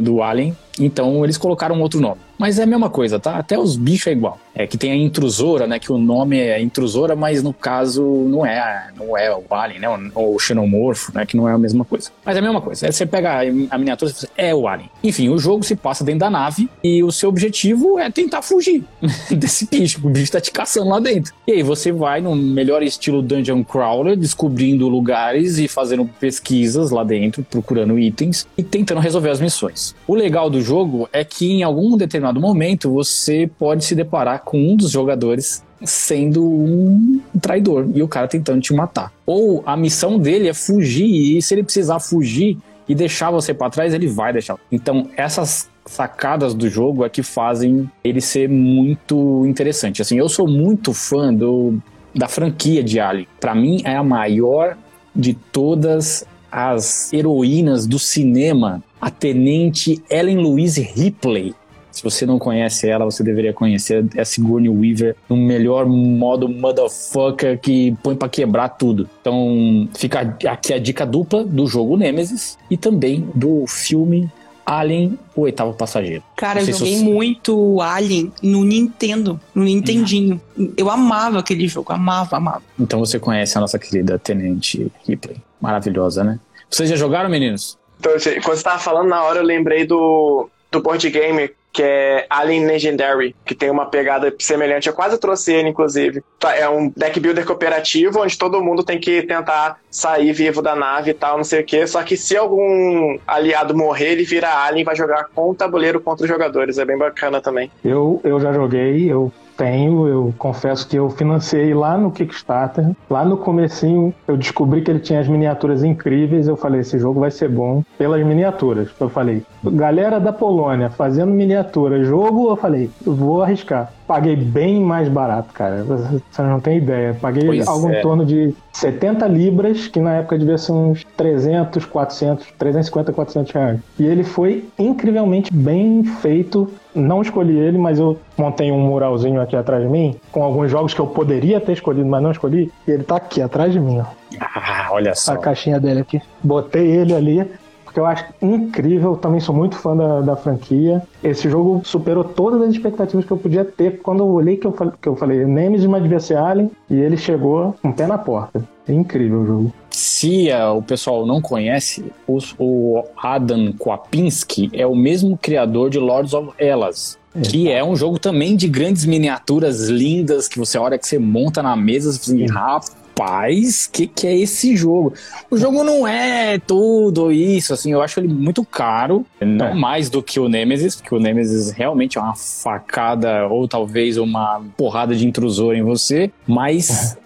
do 0.03 0.23
Alien, 0.23 0.57
então 0.79 1.25
eles 1.25 1.39
colocaram 1.39 1.81
outro 1.81 2.01
nome. 2.01 2.21
Mas 2.39 2.59
é 2.59 2.63
a 2.63 2.67
mesma 2.67 2.91
coisa, 2.91 3.19
tá? 3.19 3.37
Até 3.37 3.59
os 3.59 3.77
bichos 3.77 4.09
é 4.09 4.13
igual. 4.13 4.39
É 4.55 4.67
que 4.67 4.79
tem 4.79 4.91
a 4.91 4.97
intrusora, 4.97 5.67
né? 5.67 5.79
Que 5.79 5.93
o 5.93 5.99
nome 5.99 6.39
é 6.39 6.61
intrusora, 6.61 7.15
mas 7.15 7.43
no 7.43 7.53
caso 7.53 8.03
não 8.03 8.45
é, 8.45 8.91
não 8.97 9.17
é 9.17 9.35
o 9.35 9.55
Alien, 9.55 9.81
né? 9.81 10.11
Ou 10.15 10.35
o 10.35 10.39
xenomorfo, 10.39 11.13
né? 11.15 11.27
Que 11.27 11.37
não 11.37 11.49
é 11.49 11.53
a 11.53 11.59
mesma 11.59 11.85
coisa. 11.85 12.11
Mas 12.25 12.37
é 12.37 12.39
a 12.39 12.43
mesma 12.43 12.61
coisa. 12.61 12.87
Aí 12.87 12.93
você 12.93 13.05
pega 13.05 13.41
a 13.71 13.79
miniatura 13.79 14.11
e 14.11 14.15
fala, 14.15 14.33
é 14.37 14.55
o 14.55 14.67
Alien. 14.67 14.91
Enfim, 15.05 15.29
o 15.29 15.39
jogo 15.39 15.63
se 15.63 15.77
passa 15.77 16.03
dentro 16.03 16.21
da 16.21 16.31
nave 16.31 16.69
e 16.83 17.03
o 17.03 17.13
seu 17.13 17.29
objetivo 17.29 17.99
é 17.99 18.11
tentar 18.11 18.43
fugir 18.43 18.85
desse 19.31 19.67
bicho. 19.67 20.01
O 20.07 20.11
bicho 20.11 20.33
tá 20.33 20.41
te 20.41 20.51
caçando 20.51 20.89
lá 20.89 21.01
dentro. 21.01 21.35
E 21.47 21.53
aí 21.53 21.63
você 21.63 21.93
vai 21.93 22.21
no 22.21 22.35
melhor 22.35 22.83
estilo 22.83 23.23
Dungeon 23.23 23.63
Crawler, 23.63 24.17
descobrindo 24.17 24.89
lugares 24.89 25.59
e 25.59 25.69
fazendo 25.69 26.05
pesquisas 26.19 26.91
lá 26.91 27.05
dentro, 27.05 27.45
procurando 27.45 27.99
itens 27.99 28.47
e 28.57 28.63
tentando 28.63 29.01
resolver 29.01 29.31
as 29.31 29.41
missões. 29.41 29.95
O 30.07 30.15
legal 30.15 30.49
do 30.49 30.61
jogo 30.61 31.09
é 31.13 31.25
que 31.25 31.53
em 31.53 31.63
algum 31.63 31.97
determinado 31.97 32.26
momento 32.33 32.93
você 32.93 33.51
pode 33.59 33.85
se 33.85 33.95
deparar 33.95 34.43
com 34.43 34.59
um 34.59 34.77
dos 34.77 34.91
jogadores 34.91 35.65
sendo 35.85 36.45
um 36.45 37.21
traidor 37.41 37.87
e 37.95 38.03
o 38.03 38.09
cara 38.09 38.27
tentando 38.27 38.61
te 38.61 38.73
matar. 38.73 39.13
Ou 39.25 39.63
a 39.67 39.77
missão 39.77 40.19
dele 40.19 40.49
é 40.49 40.55
fugir 40.55 41.37
e 41.37 41.43
se 41.43 41.55
ele 41.55 41.63
precisar 41.63 42.01
fugir 42.01 42.59
e 42.89 42.95
deixar 42.95 43.31
você 43.31 43.53
pra 43.53 43.71
trás, 43.71 43.93
ele 43.93 44.07
vai 44.07 44.33
deixar. 44.33 44.57
Então, 44.71 45.09
essas 45.17 45.69
sacadas 45.85 46.55
do 46.55 46.69
jogo 46.69 47.05
é 47.05 47.09
que 47.09 47.23
fazem 47.23 47.91
ele 48.03 48.21
ser 48.21 48.49
muito 48.49 49.45
interessante. 49.47 50.03
Assim, 50.03 50.19
eu 50.19 50.29
sou 50.29 50.49
muito 50.49 50.93
fã 50.93 51.33
do, 51.33 51.79
da 52.15 52.29
franquia 52.29 52.83
de 52.83 53.01
Alien. 53.01 53.29
Pra 53.41 53.55
mim 53.55 53.83
é 53.85 53.97
a 53.97 54.03
maior 54.03 54.77
de 55.15 55.35
todas 55.35 56.25
as 56.51 57.13
heroínas 57.13 57.87
do 57.87 57.99
cinema, 57.99 58.83
a 59.01 59.11
tenente 59.11 60.03
Ellen 60.11 60.39
Louise 60.39 60.81
Ripley. 60.81 61.55
Se 61.97 62.03
você 62.03 62.27
não 62.27 62.39
conhece 62.39 62.87
ela, 62.87 63.07
você 63.07 63.23
deveria 63.25 63.55
conhecer 63.55 64.05
a 64.19 64.25
Sigourney 64.25 64.69
Weaver 64.69 65.17
no 65.31 65.35
melhor 65.37 65.87
modo 65.87 66.47
motherfucker 66.47 67.59
que 67.59 67.97
põe 68.03 68.15
pra 68.15 68.29
quebrar 68.29 68.69
tudo. 68.69 69.09
Então, 69.23 69.89
fica 69.97 70.37
aqui 70.47 70.75
a 70.75 70.79
dica 70.79 71.07
dupla 71.07 71.43
do 71.43 71.67
jogo 71.67 71.97
Nemesis 71.97 72.59
e 72.71 72.77
também 72.77 73.27
do 73.35 73.65
filme 73.67 74.31
Alien, 74.67 75.19
o 75.35 75.43
oitavo 75.43 75.73
passageiro. 75.73 76.23
Cara, 76.37 76.61
eu 76.61 76.67
joguei 76.67 76.97
você- 76.99 77.03
muito 77.05 77.81
Alien 77.81 78.31
no 78.43 78.63
Nintendo, 78.63 79.41
no 79.55 79.65
Nintendinho. 79.65 80.39
Eu 80.77 80.91
amava 80.91 81.39
aquele 81.39 81.67
jogo, 81.67 81.95
amava, 81.95 82.37
amava. 82.37 82.63
Então 82.79 82.99
você 82.99 83.19
conhece 83.19 83.57
a 83.57 83.61
nossa 83.63 83.79
querida 83.79 84.19
Tenente 84.19 84.93
Ripley. 85.09 85.37
Maravilhosa, 85.61 86.23
né? 86.23 86.39
Vocês 86.69 86.91
já 86.91 86.97
jogaram, 86.97 87.31
meninos? 87.31 87.79
Então, 87.99 88.13
assim, 88.15 88.39
quando 88.43 88.59
você 88.59 88.65
tava 88.65 88.79
falando 88.81 89.09
na 89.09 89.23
hora, 89.25 89.39
eu 89.39 89.45
lembrei 89.45 89.87
do, 89.87 90.51
do 90.71 90.83
board 90.83 91.09
game 91.09 91.49
que 91.77 91.83
é 91.83 92.25
Alien 92.31 92.65
Legendary, 92.65 93.37
que 93.45 93.55
tem 93.55 93.69
uma 93.69 93.85
pegada 93.85 94.35
semelhante. 94.39 94.89
Eu 94.89 94.95
quase 94.95 95.19
trouxe 95.19 95.53
ele, 95.53 95.69
inclusive. 95.69 96.23
Tá, 96.39 96.57
É 96.57 96.67
um 96.67 96.91
deck 96.97 97.21
builder 97.21 97.45
cooperativo, 97.45 98.23
onde 98.23 98.39
todo 98.39 98.63
mundo 98.63 98.83
tem 98.83 98.99
que 98.99 99.21
tentar 99.21 99.79
sair 99.91 100.33
vivo 100.33 100.63
da 100.63 100.75
nave 100.75 101.11
e 101.11 101.15
tal, 101.15 101.37
não 101.37 101.45
sei 101.45 101.61
o 101.61 101.65
quê. 101.65 101.87
Só 101.87 102.03
que 102.03 102.17
se 102.17 102.35
algum 102.35 103.19
aliado 103.27 103.77
morrer, 103.77 104.13
ele 104.13 104.25
vira 104.25 104.49
Alien 104.49 104.81
e 104.81 104.85
vai 104.85 104.97
jogar 104.97 105.29
com 105.35 105.51
o 105.51 105.55
tabuleiro 105.55 106.01
contra 106.01 106.25
os 106.25 106.29
jogadores. 106.31 106.79
É 106.79 106.85
bem 106.87 106.97
bacana 106.97 107.43
também. 107.43 107.71
Eu, 107.85 108.23
eu 108.25 108.41
já 108.41 108.55
joguei, 108.55 109.13
eu 109.13 109.31
tenho, 109.57 110.07
eu 110.07 110.35
confesso 110.39 110.87
que 110.87 110.97
eu 110.97 111.09
financei 111.11 111.73
lá 111.75 111.97
no 111.97 112.11
Kickstarter. 112.11 112.91
Lá 113.09 113.25
no 113.25 113.37
comecinho 113.37 114.15
eu 114.29 114.37
descobri 114.37 114.83
que 114.83 114.91
ele 114.91 115.01
tinha 115.01 115.21
as 115.21 115.29
miniaturas 115.29 115.83
incríveis. 115.83 116.47
Eu 116.47 116.57
falei, 116.57 116.81
esse 116.81 116.99
jogo 116.99 117.21
vai 117.21 117.31
ser 117.31 117.49
bom 117.49 117.83
pelas 117.99 118.25
miniaturas. 118.25 118.89
Eu 119.01 119.09
falei, 119.09 119.43
galera 119.65 120.21
da 120.21 120.33
Polônia 120.33 120.91
fazendo 120.91 121.33
miniatura, 121.33 122.05
jogo, 122.05 122.51
eu 122.51 122.57
falei, 122.57 122.91
vou 123.05 123.43
arriscar. 123.43 123.93
Paguei 124.07 124.37
bem 124.37 124.81
mais 124.81 125.09
barato, 125.09 125.53
cara. 125.53 125.83
Você 125.83 126.43
não 126.43 126.61
tem 126.61 126.79
ideia. 126.79 127.17
Paguei 127.21 127.47
Pois 127.47 127.67
algo 127.67 127.89
é. 127.89 127.99
em 127.99 128.03
torno 128.03 128.25
de 128.25 128.55
70 128.73 129.27
libras, 129.27 129.89
que 129.89 129.99
na 129.99 130.15
época 130.15 130.39
devia 130.39 130.57
ser 130.57 130.73
uns 130.73 131.05
300, 131.17 131.85
400, 131.85 132.47
350, 132.57 133.13
400 133.13 133.53
reais. 133.53 133.81
E 133.99 134.07
ele 134.07 134.23
foi 134.23 134.69
incrivelmente 134.79 135.53
bem 135.53 136.05
feito. 136.05 136.71
Não 136.97 137.21
escolhi 137.21 137.57
ele, 137.59 137.77
mas 137.77 137.99
eu 137.99 138.19
montei 138.37 138.73
um 138.73 138.81
muralzinho 138.81 139.41
aqui 139.41 139.55
atrás 139.55 139.83
de 139.83 139.89
mim, 139.89 140.17
com 140.33 140.43
alguns 140.43 140.71
jogos 140.71 140.95
que 140.95 141.01
eu 141.01 141.07
poderia 141.07 141.61
ter 141.61 141.73
escolhido, 141.73 142.09
mas 142.09 142.23
não 142.23 142.31
escolhi. 142.31 142.73
E 142.89 142.91
ele 142.91 143.05
tá 143.05 143.17
aqui 143.17 143.43
atrás 143.43 143.73
de 143.73 143.79
mim, 143.79 144.01
ó. 144.01 144.05
Ah, 144.41 144.89
olha 144.91 145.15
só. 145.15 145.35
A 145.35 145.37
caixinha 145.39 145.79
dele 145.79 146.01
aqui. 146.01 146.21
Botei 146.43 146.87
ele 146.87 147.15
ali, 147.15 147.47
porque 147.85 148.01
eu 148.01 148.07
acho 148.07 148.25
incrível. 148.41 149.17
Também 149.17 149.41
sou 149.41 149.55
muito 149.55 149.77
fã 149.77 149.97
da, 149.97 150.21
da 150.21 150.37
franquia. 150.37 151.03
Esse 151.23 151.49
jogo 151.49 151.83
superou 151.85 152.25
todas 152.25 152.63
as 152.63 152.71
expectativas 152.71 153.25
que 153.25 153.31
eu 153.31 153.37
podia 153.37 153.65
ter. 153.65 154.01
Quando 154.03 154.21
eu 154.21 154.29
olhei 154.29 154.57
que 154.57 154.67
eu, 154.67 154.73
que 154.73 155.09
eu 155.09 155.17
falei, 155.17 155.45
Nemesis, 155.45 155.87
mas 155.87 156.03
devia 156.03 156.21
ser 156.21 156.37
Alien, 156.37 156.71
e 156.91 156.95
ele 156.95 157.17
chegou 157.17 157.75
com 157.83 157.91
o 157.91 157.93
pé 157.93 158.07
na 158.07 158.19
porta. 158.19 158.63
É 158.89 158.93
incrível 158.93 159.41
o 159.41 159.47
jogo. 159.47 159.73
Se 159.97 160.49
o 160.77 160.83
pessoal 160.83 161.25
não 161.25 161.41
conhece, 161.41 162.05
os- 162.29 162.55
o 162.59 163.03
Adam 163.17 163.73
Kwapinski 163.73 164.69
é 164.75 164.87
o 164.87 164.95
mesmo 164.95 165.39
criador 165.39 165.89
de 165.89 165.99
Lords 165.99 166.35
of 166.35 166.51
Hellas. 166.59 167.19
Que 167.51 167.71
é 167.71 167.83
um 167.83 167.97
jogo 167.97 168.19
também 168.19 168.57
de 168.57 168.69
grandes 168.69 169.07
miniaturas 169.07 169.89
lindas 169.89 170.49
que 170.49 170.59
você 170.59 170.77
olha 170.77 170.99
que 170.99 171.07
você 171.09 171.19
monta 171.19 171.63
na 171.63 171.75
mesa 171.75 172.11
e 172.11 172.13
assim, 172.13 172.47
rapaz, 172.47 173.87
que 173.87 174.07
que 174.07 174.27
é 174.27 174.37
esse 174.37 174.77
jogo? 174.77 175.15
O 175.51 175.57
jogo 175.57 175.83
não 175.83 176.07
é 176.07 176.59
tudo 176.59 177.33
isso, 177.33 177.73
assim, 177.73 177.91
eu 177.93 178.03
acho 178.03 178.21
ele 178.21 178.29
muito 178.29 178.65
caro, 178.67 179.25
não 179.41 179.69
É. 179.69 179.75
mais 179.75 180.11
do 180.11 180.23
que 180.23 180.39
o 180.39 180.47
Nemesis, 180.49 180.97
porque 180.97 181.15
o 181.15 181.19
Nemesis 181.21 181.71
realmente 181.71 182.19
é 182.19 182.21
uma 182.21 182.35
facada 182.37 183.47
ou 183.49 183.67
talvez 183.67 184.19
uma 184.19 184.61
porrada 184.77 185.15
de 185.17 185.27
intrusor 185.27 185.75
em 185.75 185.83
você, 185.83 186.31
mas 186.47 187.17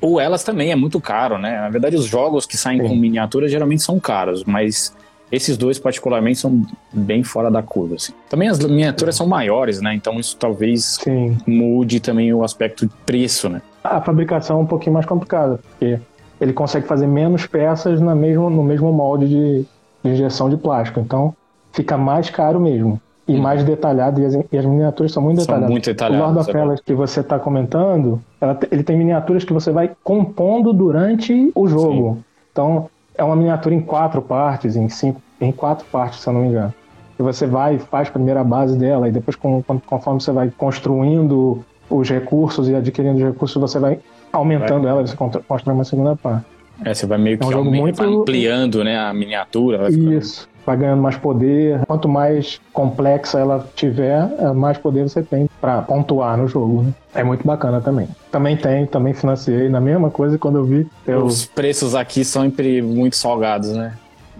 o 0.00 0.20
Elas 0.20 0.42
também 0.44 0.70
é 0.70 0.76
muito 0.76 1.00
caro, 1.00 1.38
né? 1.38 1.60
Na 1.60 1.68
verdade, 1.70 1.96
os 1.96 2.04
jogos 2.04 2.46
que 2.46 2.56
saem 2.56 2.80
Sim. 2.80 2.88
com 2.88 2.96
miniaturas 2.96 3.50
geralmente 3.50 3.82
são 3.82 3.98
caros, 3.98 4.44
mas 4.44 4.94
esses 5.30 5.56
dois 5.56 5.78
particularmente 5.78 6.38
são 6.38 6.62
bem 6.92 7.22
fora 7.22 7.50
da 7.50 7.62
curva. 7.62 7.96
Assim. 7.96 8.12
Também 8.30 8.48
as 8.48 8.58
miniaturas 8.58 9.14
são 9.16 9.26
maiores, 9.26 9.80
né? 9.80 9.94
Então 9.94 10.18
isso 10.18 10.36
talvez 10.36 10.98
Sim. 11.02 11.36
mude 11.46 12.00
também 12.00 12.32
o 12.32 12.42
aspecto 12.42 12.86
de 12.86 12.92
preço, 13.04 13.48
né? 13.48 13.60
A 13.84 14.00
fabricação 14.00 14.58
é 14.58 14.62
um 14.62 14.66
pouquinho 14.66 14.94
mais 14.94 15.06
complicada, 15.06 15.58
porque 15.70 15.98
ele 16.40 16.52
consegue 16.52 16.86
fazer 16.86 17.06
menos 17.06 17.46
peças 17.46 18.00
na 18.00 18.14
mesmo, 18.14 18.48
no 18.48 18.62
mesmo 18.62 18.92
molde 18.92 19.28
de, 19.28 19.64
de 20.02 20.10
injeção 20.10 20.48
de 20.48 20.56
plástico. 20.56 21.00
Então 21.00 21.34
fica 21.72 21.96
mais 21.98 22.30
caro 22.30 22.60
mesmo. 22.60 23.00
E 23.26 23.34
Hum. 23.36 23.42
mais 23.42 23.62
detalhado, 23.62 24.22
e 24.22 24.24
as, 24.24 24.34
e 24.50 24.56
as 24.56 24.64
miniaturas 24.64 25.12
são 25.12 25.22
muito 25.22 25.36
São 25.42 25.44
detalhadas. 25.46 25.70
muito 25.70 25.84
detalhadas, 25.84 26.22
O 26.22 26.32
Lord 26.32 26.48
of 26.48 26.56
é. 26.56 26.60
Hellas 26.62 26.80
que 26.80 26.94
você 26.94 27.20
está 27.20 27.38
comentando, 27.38 28.18
ela 28.40 28.58
ele 28.70 28.82
tem 28.82 28.96
miniaturas 28.96 29.44
que 29.44 29.52
você 29.52 29.70
vai 29.70 29.90
compondo 30.04 30.72
durante 30.72 31.50
o 31.54 31.66
jogo. 31.68 32.18
Então, 32.52 32.88
é 33.16 33.22
uma 33.24 33.36
miniatura 33.36 33.74
em 33.74 33.80
quatro 33.80 34.22
partes, 34.22 34.76
em 34.76 34.88
cinco, 34.88 35.20
em 35.40 35.50
quatro 35.52 35.84
partes, 35.90 36.20
se 36.20 36.28
eu 36.28 36.32
não 36.32 36.42
me 36.42 36.48
engano. 36.48 36.72
E 37.18 37.22
você 37.22 37.46
vai 37.46 37.76
e 37.76 37.78
faz 37.78 38.08
a 38.36 38.44
base 38.44 38.76
dela, 38.76 39.08
e 39.08 39.12
depois, 39.12 39.34
com- 39.36 39.62
conforme 39.86 40.20
você 40.20 40.30
vai 40.30 40.52
construindo 40.56 41.64
os 41.90 42.08
recursos 42.08 42.68
e 42.68 42.74
adquirindo 42.74 43.16
os 43.16 43.22
recursos, 43.24 43.60
você 43.60 43.78
vai 43.78 43.98
aumentando 44.32 44.86
ela, 44.86 45.04
você 45.06 45.16
constrói 45.16 45.74
uma 45.74 45.84
segunda 45.84 46.14
parte. 46.16 46.44
É, 46.84 46.94
você 46.94 47.06
vai 47.06 47.18
meio 47.18 47.38
que 47.38 47.44
É 47.44 47.46
um 47.46 47.50
jogo 47.50 47.64
aumen- 47.64 47.80
muito- 47.80 47.96
vai 47.96 48.06
ampliando 48.06 48.84
né, 48.84 48.96
a 48.98 49.12
miniatura. 49.12 49.78
Vai 49.78 49.90
ficando- 49.90 50.12
Isso. 50.12 50.48
Vai 50.68 50.76
ganhando 50.76 51.00
mais 51.00 51.16
poder. 51.16 51.80
Quanto 51.86 52.06
mais 52.06 52.60
complexa 52.74 53.38
ela 53.38 53.66
tiver, 53.74 54.30
eh, 54.38 54.52
mais 54.52 54.76
poder 54.76 55.08
você 55.08 55.22
tem 55.22 55.48
para 55.58 55.80
pontuar 55.80 56.36
no 56.36 56.46
jogo. 56.46 56.82
né? 56.82 56.94
É 57.14 57.24
muito 57.24 57.42
bacana 57.46 57.80
também. 57.80 58.06
Também 58.30 58.54
tem, 58.54 58.84
também 58.84 59.14
financiei 59.14 59.70
na 59.70 59.80
mesma 59.80 60.10
coisa 60.10 60.36
quando 60.36 60.58
eu 60.58 60.66
vi. 60.66 60.86
Eu, 61.06 61.24
Os 61.24 61.46
preços 61.46 61.94
aqui 61.94 62.22
são 62.22 62.42
sempre 62.42 62.82
muito 62.82 63.16
salgados, 63.16 63.70
né? 63.70 63.94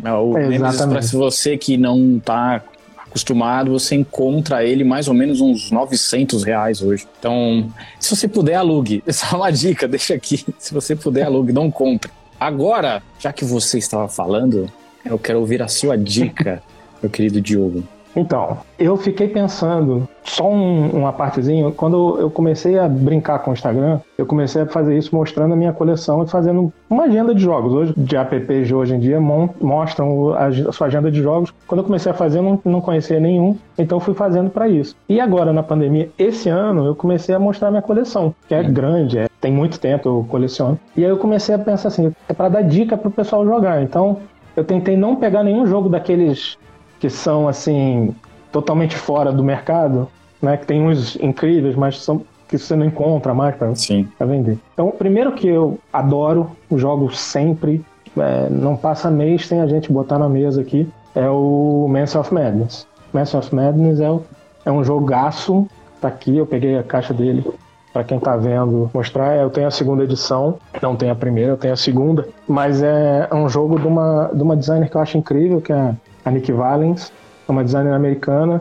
O 0.04 0.36
É, 0.36 1.00
se 1.00 1.16
você 1.16 1.56
que 1.56 1.78
não 1.78 2.20
tá 2.22 2.62
acostumado, 2.98 3.72
você 3.72 3.94
encontra 3.94 4.62
ele 4.62 4.84
mais 4.84 5.08
ou 5.08 5.14
menos 5.14 5.40
uns 5.40 5.70
900 5.70 6.44
reais 6.44 6.82
hoje. 6.82 7.08
Então, 7.18 7.72
se 7.98 8.14
você 8.14 8.28
puder, 8.28 8.56
alugue. 8.56 9.02
Essa 9.08 9.34
é 9.34 9.38
uma 9.38 9.50
dica, 9.50 9.88
deixa 9.88 10.12
aqui. 10.12 10.44
Se 10.58 10.74
você 10.74 10.94
puder, 10.94 11.22
alugue, 11.22 11.54
não 11.54 11.70
compre. 11.70 12.10
Agora, 12.38 13.02
já 13.18 13.32
que 13.32 13.46
você 13.46 13.78
estava 13.78 14.08
falando, 14.08 14.70
eu 15.04 15.18
quero 15.18 15.40
ouvir 15.40 15.62
a 15.62 15.68
sua 15.68 15.96
dica, 15.96 16.62
meu 17.02 17.10
querido 17.10 17.40
Diogo. 17.40 17.82
Então, 18.16 18.58
eu 18.78 18.96
fiquei 18.96 19.28
pensando, 19.28 20.08
só 20.24 20.50
um- 20.50 20.90
uma 20.90 21.12
partezinha, 21.12 21.70
quando 21.70 22.18
eu 22.18 22.28
comecei 22.28 22.76
a 22.76 22.88
brincar 22.88 23.38
com 23.40 23.50
o 23.50 23.54
Instagram, 23.54 24.00
eu 24.16 24.26
comecei 24.26 24.62
a 24.62 24.66
fazer 24.66 24.98
isso 24.98 25.14
mostrando 25.14 25.52
a 25.52 25.56
minha 25.56 25.72
coleção 25.72 26.24
e 26.24 26.26
fazendo 26.28 26.72
uma 26.90 27.04
agenda 27.04 27.32
de 27.32 27.40
jogos. 27.40 27.72
Hoje, 27.72 27.94
de 27.96 28.16
apps 28.16 28.66
de 28.66 28.74
hoje 28.74 28.94
em 28.96 28.98
dia, 28.98 29.20
mostram 29.60 30.32
a, 30.32 30.46
a 30.46 30.72
sua 30.72 30.88
agenda 30.88 31.12
de 31.12 31.22
jogos. 31.22 31.52
Quando 31.66 31.80
eu 31.80 31.84
comecei 31.84 32.10
a 32.10 32.14
fazer, 32.14 32.38
eu 32.38 32.42
não, 32.42 32.60
não 32.64 32.80
conhecia 32.80 33.20
nenhum, 33.20 33.56
então 33.76 34.00
fui 34.00 34.14
fazendo 34.14 34.50
para 34.50 34.68
isso. 34.68 34.96
E 35.08 35.20
agora, 35.20 35.52
na 35.52 35.62
pandemia, 35.62 36.08
esse 36.18 36.48
ano, 36.48 36.86
eu 36.86 36.96
comecei 36.96 37.34
a 37.34 37.38
mostrar 37.38 37.70
minha 37.70 37.82
coleção, 37.82 38.34
que 38.48 38.54
é 38.54 38.62
grande, 38.64 39.18
é- 39.18 39.28
tem 39.40 39.52
muito 39.52 39.78
tempo 39.78 40.08
eu 40.08 40.26
coleciono. 40.28 40.78
E 40.96 41.04
aí 41.04 41.10
eu 41.10 41.18
comecei 41.18 41.54
a 41.54 41.58
pensar 41.58 41.88
assim, 41.88 42.12
é 42.28 42.32
para 42.32 42.48
dar 42.48 42.62
dica 42.62 42.96
pro 42.96 43.10
pessoal 43.10 43.44
jogar. 43.44 43.80
Então, 43.82 44.18
eu 44.58 44.64
tentei 44.64 44.96
não 44.96 45.16
pegar 45.16 45.42
nenhum 45.42 45.66
jogo 45.66 45.88
daqueles 45.88 46.58
que 47.00 47.08
são 47.08 47.46
assim 47.48 48.14
totalmente 48.50 48.96
fora 48.96 49.30
do 49.32 49.42
mercado, 49.44 50.08
né? 50.42 50.56
Que 50.56 50.66
tem 50.66 50.82
uns 50.82 51.16
incríveis, 51.16 51.76
mas 51.76 51.98
são 52.02 52.22
que 52.48 52.56
você 52.58 52.74
não 52.74 52.86
encontra 52.86 53.34
mais 53.34 53.54
para 53.54 54.26
vender. 54.26 54.58
Então, 54.72 54.88
o 54.88 54.92
primeiro 54.92 55.32
que 55.32 55.46
eu 55.46 55.78
adoro, 55.92 56.50
jogo 56.72 57.14
sempre, 57.14 57.84
é, 58.16 58.48
não 58.48 58.74
passa 58.74 59.10
mês 59.10 59.46
sem 59.46 59.60
a 59.60 59.66
gente 59.66 59.92
botar 59.92 60.18
na 60.18 60.28
mesa 60.30 60.62
aqui, 60.62 60.88
é 61.14 61.28
o 61.28 61.86
Mansion 61.90 62.20
of 62.22 62.32
Madness. 62.32 62.86
Mansion 63.12 63.38
of 63.40 63.54
Madness 63.54 64.00
é, 64.00 64.10
o- 64.10 64.22
é 64.64 64.72
um 64.72 64.82
jogaço, 64.82 65.68
tá 66.00 66.08
aqui, 66.08 66.38
eu 66.38 66.46
peguei 66.46 66.78
a 66.78 66.82
caixa 66.82 67.12
dele 67.12 67.44
para 67.98 68.04
quem 68.04 68.20
tá 68.20 68.36
vendo 68.36 68.88
mostrar. 68.94 69.36
Eu 69.36 69.50
tenho 69.50 69.66
a 69.66 69.72
segunda 69.72 70.04
edição, 70.04 70.58
não 70.80 70.94
tenho 70.94 71.10
a 71.10 71.16
primeira, 71.16 71.52
eu 71.52 71.56
tenho 71.56 71.74
a 71.74 71.76
segunda, 71.76 72.28
mas 72.46 72.80
é 72.80 73.28
um 73.32 73.48
jogo 73.48 73.76
de 73.76 73.88
uma, 73.88 74.30
de 74.32 74.40
uma 74.40 74.56
designer 74.56 74.88
que 74.88 74.96
eu 74.96 75.00
acho 75.00 75.18
incrível, 75.18 75.60
que 75.60 75.72
é 75.72 75.94
a 76.24 76.30
Nick 76.30 76.52
Valens, 76.52 77.12
é 77.48 77.50
uma 77.50 77.64
designer 77.64 77.92
americana. 77.92 78.60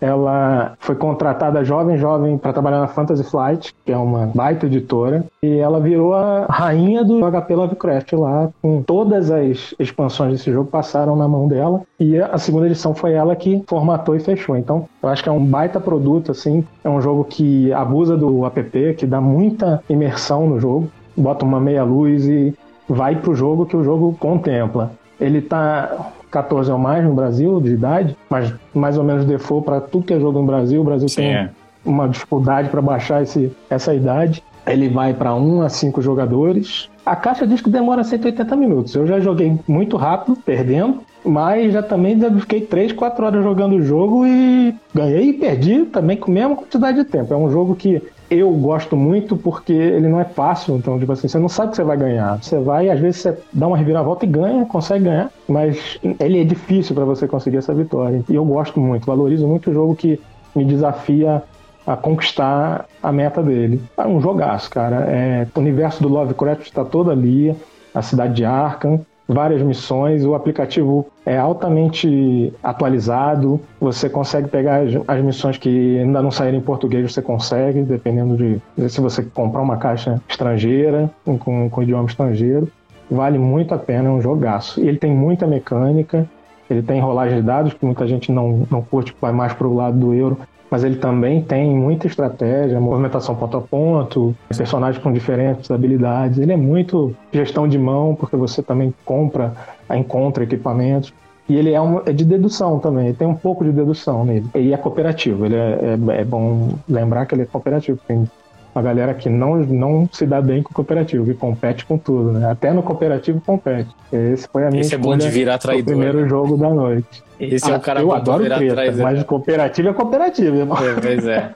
Ela 0.00 0.72
foi 0.80 0.96
contratada 0.96 1.64
jovem, 1.64 1.96
jovem, 1.96 2.36
para 2.36 2.52
trabalhar 2.52 2.80
na 2.80 2.88
Fantasy 2.88 3.22
Flight, 3.22 3.72
que 3.86 3.92
é 3.92 3.96
uma 3.96 4.26
baita 4.26 4.66
editora, 4.66 5.24
e 5.44 5.58
ela 5.58 5.80
virou 5.80 6.14
a 6.14 6.46
rainha 6.48 7.04
do 7.04 7.18
HP 7.18 7.54
Lovecraft 7.54 8.12
lá, 8.12 8.48
com 8.62 8.80
todas 8.80 9.28
as 9.28 9.74
expansões 9.76 10.32
desse 10.32 10.52
jogo 10.52 10.70
passaram 10.70 11.16
na 11.16 11.26
mão 11.26 11.48
dela, 11.48 11.82
e 11.98 12.16
a 12.16 12.38
segunda 12.38 12.66
edição 12.66 12.94
foi 12.94 13.14
ela 13.14 13.34
que 13.34 13.60
formatou 13.66 14.14
e 14.14 14.20
fechou. 14.20 14.56
Então, 14.56 14.88
eu 15.02 15.08
acho 15.08 15.20
que 15.20 15.28
é 15.28 15.32
um 15.32 15.44
baita 15.44 15.80
produto, 15.80 16.30
assim, 16.30 16.64
é 16.84 16.88
um 16.88 17.00
jogo 17.00 17.24
que 17.24 17.72
abusa 17.72 18.16
do 18.16 18.46
app, 18.46 18.94
que 18.94 19.04
dá 19.04 19.20
muita 19.20 19.82
imersão 19.90 20.48
no 20.48 20.60
jogo, 20.60 20.88
bota 21.16 21.44
uma 21.44 21.58
meia 21.58 21.82
luz 21.82 22.24
e 22.24 22.54
vai 22.88 23.16
pro 23.16 23.34
jogo 23.34 23.66
que 23.66 23.76
o 23.76 23.82
jogo 23.82 24.16
contempla. 24.20 24.92
Ele 25.20 25.40
tá 25.40 26.12
14 26.30 26.70
ou 26.70 26.78
mais 26.78 27.04
no 27.04 27.14
Brasil 27.14 27.60
de 27.60 27.72
idade, 27.72 28.16
mas 28.30 28.54
mais 28.72 28.96
ou 28.96 29.02
menos 29.02 29.24
default 29.24 29.64
para 29.64 29.80
tudo 29.80 30.06
que 30.06 30.14
é 30.14 30.20
jogo 30.20 30.38
no 30.38 30.46
Brasil. 30.46 30.80
O 30.80 30.84
Brasil 30.84 31.08
Sim, 31.08 31.16
tem 31.16 31.34
é. 31.34 31.50
uma 31.84 32.08
dificuldade 32.08 32.68
para 32.68 32.80
baixar 32.80 33.22
esse, 33.22 33.52
essa 33.68 33.92
idade. 33.92 34.42
Ele 34.66 34.88
vai 34.88 35.12
para 35.12 35.34
1 35.34 35.62
a 35.62 35.68
5 35.68 36.00
jogadores. 36.00 36.88
A 37.04 37.16
caixa 37.16 37.46
diz 37.46 37.60
que 37.60 37.70
demora 37.70 38.04
180 38.04 38.54
minutos. 38.56 38.94
Eu 38.94 39.06
já 39.06 39.18
joguei 39.18 39.58
muito 39.66 39.96
rápido, 39.96 40.36
perdendo, 40.36 41.00
mas 41.24 41.72
já 41.72 41.82
também 41.82 42.18
já 42.18 42.30
fiquei 42.30 42.60
3, 42.60 42.92
4 42.92 43.24
horas 43.24 43.42
jogando 43.42 43.76
o 43.76 43.82
jogo 43.82 44.24
e 44.24 44.74
ganhei 44.94 45.30
e 45.30 45.32
perdi 45.32 45.84
também 45.86 46.16
com 46.16 46.30
a 46.30 46.34
mesma 46.34 46.56
quantidade 46.56 46.98
de 46.98 47.04
tempo. 47.04 47.34
É 47.34 47.36
um 47.36 47.50
jogo 47.50 47.74
que 47.74 48.02
eu 48.30 48.50
gosto 48.52 48.96
muito 48.96 49.36
porque 49.36 49.72
ele 49.72 50.08
não 50.08 50.18
é 50.18 50.24
fácil, 50.24 50.76
então, 50.76 50.98
tipo 50.98 51.12
assim, 51.12 51.28
você 51.28 51.38
não 51.38 51.48
sabe 51.48 51.72
que 51.72 51.76
você 51.76 51.84
vai 51.84 51.96
ganhar. 51.96 52.42
Você 52.42 52.58
vai, 52.58 52.88
às 52.88 52.98
vezes, 52.98 53.20
você 53.20 53.36
dá 53.52 53.66
uma 53.66 53.76
reviravolta 53.76 54.24
e 54.24 54.28
ganha, 54.28 54.64
consegue 54.64 55.04
ganhar, 55.04 55.30
mas 55.46 55.98
ele 56.18 56.40
é 56.40 56.44
difícil 56.44 56.94
para 56.94 57.04
você 57.04 57.28
conseguir 57.28 57.58
essa 57.58 57.74
vitória. 57.74 58.24
E 58.28 58.34
eu 58.34 58.44
gosto 58.44 58.80
muito, 58.80 59.04
valorizo 59.04 59.46
muito 59.46 59.70
o 59.70 59.74
jogo 59.74 59.94
que 59.94 60.18
me 60.54 60.64
desafia 60.64 61.42
a 61.86 61.96
conquistar 61.96 62.86
a 63.02 63.12
meta 63.12 63.42
dele. 63.42 63.82
É 63.96 64.06
um 64.06 64.20
jogaço, 64.20 64.70
cara. 64.70 65.04
É, 65.08 65.46
o 65.54 65.60
universo 65.60 66.02
do 66.02 66.08
Lovecraft 66.08 66.62
está 66.62 66.84
todo 66.84 67.10
ali, 67.10 67.54
a 67.94 68.02
cidade 68.02 68.34
de 68.34 68.44
Arkham, 68.44 69.04
várias 69.28 69.62
missões, 69.62 70.24
o 70.24 70.34
aplicativo 70.34 71.06
é 71.24 71.38
altamente 71.38 72.52
atualizado, 72.62 73.60
você 73.80 74.08
consegue 74.08 74.48
pegar 74.48 74.82
as, 74.82 74.92
as 75.06 75.24
missões 75.24 75.56
que 75.58 75.98
ainda 75.98 76.22
não 76.22 76.30
saíram 76.30 76.58
em 76.58 76.62
português, 76.62 77.12
você 77.12 77.22
consegue, 77.22 77.82
dependendo 77.82 78.36
de 78.36 78.60
se 78.88 79.00
você 79.00 79.22
comprar 79.22 79.62
uma 79.62 79.76
caixa 79.76 80.20
estrangeira, 80.28 81.10
com, 81.24 81.68
com 81.68 81.82
idioma 81.82 82.08
estrangeiro. 82.08 82.68
Vale 83.10 83.38
muito 83.38 83.74
a 83.74 83.78
pena, 83.78 84.08
é 84.08 84.12
um 84.12 84.22
jogaço. 84.22 84.80
E 84.80 84.88
ele 84.88 84.96
tem 84.96 85.14
muita 85.14 85.46
mecânica, 85.46 86.26
ele 86.70 86.82
tem 86.82 87.00
rolagem 87.00 87.36
de 87.36 87.42
dados, 87.42 87.74
que 87.74 87.84
muita 87.84 88.06
gente 88.06 88.32
não, 88.32 88.66
não 88.70 88.80
curte, 88.80 89.14
vai 89.20 89.32
mais 89.32 89.52
pro 89.52 89.74
lado 89.74 89.98
do 89.98 90.14
euro, 90.14 90.38
mas 90.72 90.84
ele 90.84 90.96
também 90.96 91.42
tem 91.42 91.68
muita 91.76 92.06
estratégia, 92.06 92.80
movimentação 92.80 93.34
ponto 93.34 93.58
a 93.58 93.60
ponto, 93.60 94.34
personagens 94.56 95.04
com 95.04 95.12
diferentes 95.12 95.70
habilidades. 95.70 96.38
Ele 96.38 96.50
é 96.50 96.56
muito 96.56 97.14
gestão 97.30 97.68
de 97.68 97.76
mão, 97.76 98.14
porque 98.14 98.36
você 98.36 98.62
também 98.62 98.94
compra, 99.04 99.52
encontra 99.94 100.44
equipamentos. 100.44 101.12
E 101.46 101.56
ele 101.56 101.74
é, 101.74 101.80
um, 101.80 102.00
é 102.06 102.12
de 102.14 102.24
dedução 102.24 102.78
também, 102.78 103.08
ele 103.08 103.16
tem 103.16 103.28
um 103.28 103.34
pouco 103.34 103.62
de 103.62 103.70
dedução 103.70 104.24
nele. 104.24 104.46
E 104.54 104.72
é 104.72 104.76
cooperativo, 104.78 105.44
ele 105.44 105.56
é, 105.56 105.98
é, 106.08 106.20
é 106.20 106.24
bom 106.24 106.70
lembrar 106.88 107.26
que 107.26 107.34
ele 107.34 107.42
é 107.42 107.46
cooperativo. 107.46 107.98
Tem 108.08 108.26
uma 108.74 108.82
galera 108.82 109.12
que 109.14 109.28
não, 109.28 109.56
não 109.58 110.08
se 110.10 110.24
dá 110.26 110.40
bem 110.40 110.62
com 110.62 110.70
o 110.70 110.74
cooperativo, 110.74 111.24
que 111.24 111.34
compete 111.34 111.84
com 111.84 111.98
tudo, 111.98 112.32
né? 112.32 112.50
Até 112.50 112.72
no 112.72 112.82
cooperativo 112.82 113.40
compete. 113.40 113.90
Esse 114.12 114.48
foi 114.48 114.64
a 114.66 114.70
minha 114.70 114.80
Esse 114.80 114.94
é 114.94 114.98
bom 114.98 115.16
de 115.16 115.28
virar 115.28 115.58
traidor. 115.58 115.84
primeiro 115.84 116.22
né? 116.22 116.28
jogo 116.28 116.56
da 116.56 116.70
noite. 116.70 117.22
Esse 117.38 117.70
é 117.70 117.74
Ah, 117.74 117.76
o 117.76 117.80
cara 117.80 118.00
eu 118.00 118.12
adoro 118.12 118.42
virar 118.44 118.56
treta, 118.58 118.74
traidor. 118.74 119.02
mas 119.02 119.22
cooperativo 119.24 119.88
é 119.88 119.92
cooperativo, 119.92 120.56
irmão. 120.56 120.78
É, 120.78 120.94
Pois 121.00 121.26
é, 121.26 121.50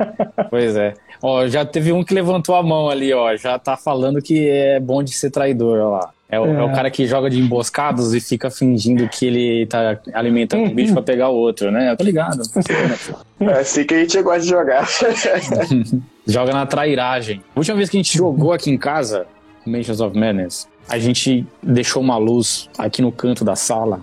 pois 0.50 0.76
é. 0.76 0.94
Ó, 1.22 1.46
já 1.46 1.64
teve 1.64 1.92
um 1.92 2.04
que 2.04 2.12
levantou 2.12 2.54
a 2.54 2.62
mão 2.62 2.90
ali, 2.90 3.12
ó. 3.14 3.34
Já 3.36 3.58
tá 3.58 3.76
falando 3.76 4.20
que 4.20 4.48
é 4.48 4.78
bom 4.80 5.02
de 5.02 5.12
ser 5.12 5.30
traidor, 5.30 5.78
ó 5.80 5.90
lá. 5.98 6.10
É 6.28 6.40
o, 6.40 6.44
é 6.46 6.64
o 6.64 6.70
É. 6.70 6.74
cara 6.74 6.90
que 6.90 7.06
joga 7.06 7.30
de 7.30 7.38
emboscados 7.38 8.12
e 8.12 8.20
fica 8.20 8.50
fingindo 8.50 9.08
que 9.08 9.26
ele 9.26 9.66
tá 9.66 9.98
alimentando 10.12 10.68
o 10.68 10.74
bicho 10.74 10.92
pra 10.92 11.02
pegar 11.02 11.28
o 11.28 11.34
outro, 11.36 11.70
né? 11.70 11.92
Eu 11.92 11.96
tô 11.96 12.02
ligado. 12.04 12.42
É 13.40 13.52
assim 13.60 13.84
que 13.84 13.94
a 13.94 13.98
gente 14.00 14.20
gosta 14.22 14.40
de 14.40 14.48
jogar. 14.48 14.88
Joga 16.26 16.52
na 16.52 16.66
trairagem. 16.66 17.40
A 17.54 17.58
última 17.60 17.76
vez 17.76 17.88
que 17.88 17.96
a 17.96 18.00
gente 18.00 18.16
jogou 18.16 18.52
aqui 18.52 18.70
em 18.70 18.76
casa, 18.76 19.26
Mansions 19.64 20.00
of 20.00 20.18
Madness, 20.18 20.66
a 20.88 20.98
gente 20.98 21.46
deixou 21.62 22.02
uma 22.02 22.16
luz 22.16 22.68
aqui 22.76 23.00
no 23.02 23.12
canto 23.12 23.44
da 23.44 23.54
sala 23.54 24.00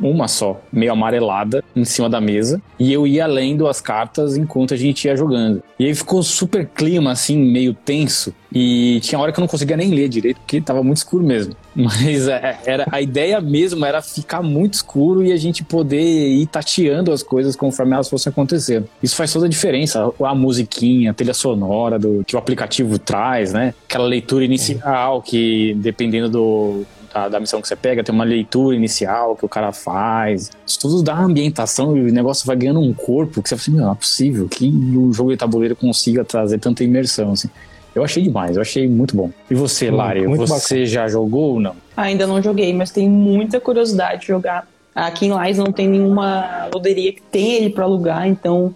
uma 0.00 0.28
só, 0.28 0.60
meio 0.72 0.92
amarelada, 0.92 1.64
em 1.74 1.84
cima 1.84 2.08
da 2.08 2.20
mesa, 2.20 2.60
e 2.78 2.92
eu 2.92 3.06
ia 3.06 3.26
lendo 3.26 3.66
as 3.66 3.80
cartas 3.80 4.36
enquanto 4.36 4.74
a 4.74 4.76
gente 4.76 5.06
ia 5.06 5.16
jogando. 5.16 5.62
E 5.78 5.86
aí 5.86 5.94
ficou 5.94 6.22
super 6.22 6.66
clima, 6.66 7.12
assim, 7.12 7.36
meio 7.36 7.74
tenso, 7.74 8.34
e 8.58 9.00
tinha 9.00 9.18
hora 9.18 9.32
que 9.32 9.38
eu 9.38 9.42
não 9.42 9.48
conseguia 9.48 9.76
nem 9.76 9.90
ler 9.90 10.08
direito, 10.08 10.38
porque 10.38 10.60
tava 10.60 10.82
muito 10.82 10.98
escuro 10.98 11.22
mesmo. 11.22 11.54
Mas 11.76 12.26
é, 12.26 12.58
era, 12.64 12.86
a 12.90 13.02
ideia 13.02 13.38
mesmo 13.38 13.84
era 13.84 14.00
ficar 14.00 14.42
muito 14.42 14.74
escuro 14.74 15.22
e 15.22 15.30
a 15.30 15.36
gente 15.36 15.62
poder 15.62 16.00
ir 16.00 16.46
tateando 16.46 17.12
as 17.12 17.22
coisas 17.22 17.54
conforme 17.54 17.92
elas 17.92 18.08
fossem 18.08 18.30
acontecendo. 18.30 18.88
Isso 19.02 19.14
faz 19.14 19.30
toda 19.30 19.44
a 19.44 19.48
diferença. 19.48 20.10
A 20.24 20.34
musiquinha, 20.34 21.10
a 21.10 21.14
trilha 21.14 21.34
sonora 21.34 21.98
do, 21.98 22.24
que 22.26 22.34
o 22.34 22.38
aplicativo 22.38 22.98
traz, 22.98 23.52
né? 23.52 23.74
Aquela 23.86 24.06
leitura 24.06 24.44
inicial 24.44 25.20
que, 25.20 25.74
dependendo 25.74 26.30
do, 26.30 26.86
da, 27.16 27.28
da, 27.28 27.40
missão 27.40 27.62
que 27.62 27.68
você 27.68 27.74
pega, 27.74 28.04
tem 28.04 28.14
uma 28.14 28.24
leitura 28.24 28.76
inicial 28.76 29.34
que 29.34 29.44
o 29.44 29.48
cara 29.48 29.72
faz. 29.72 30.50
Isso 30.66 30.78
tudo 30.78 31.02
dá 31.02 31.16
ambientação 31.18 31.96
e 31.96 32.02
o 32.02 32.12
negócio 32.12 32.46
vai 32.46 32.56
ganhando 32.56 32.80
um 32.80 32.92
corpo 32.92 33.42
que 33.42 33.48
você 33.48 33.56
fala 33.56 33.62
assim, 33.62 33.84
não 33.84 33.92
é 33.92 33.94
possível 33.94 34.48
que 34.48 34.68
o 34.68 35.12
jogo 35.12 35.30
de 35.30 35.36
tabuleiro 35.36 35.74
consiga 35.74 36.24
trazer 36.24 36.58
tanta 36.58 36.84
imersão, 36.84 37.32
assim. 37.32 37.48
Eu 37.94 38.04
achei 38.04 38.22
demais, 38.22 38.56
eu 38.56 38.62
achei 38.62 38.86
muito 38.86 39.16
bom. 39.16 39.30
E 39.50 39.54
você, 39.54 39.90
hum, 39.90 39.96
Lari, 39.96 40.26
você 40.26 40.74
bacana. 40.74 40.86
já 40.86 41.08
jogou 41.08 41.54
ou 41.54 41.60
não? 41.60 41.74
Ainda 41.96 42.26
não 42.26 42.42
joguei, 42.42 42.74
mas 42.74 42.90
tenho 42.90 43.10
muita 43.10 43.58
curiosidade 43.58 44.20
de 44.20 44.26
jogar. 44.26 44.68
Aqui 44.94 45.26
em 45.26 45.30
Lais 45.30 45.56
não 45.56 45.72
tem 45.72 45.88
nenhuma 45.88 46.68
loderia 46.72 47.12
que 47.12 47.22
tem 47.22 47.54
ele 47.54 47.70
para 47.70 47.84
alugar, 47.84 48.28
então 48.28 48.74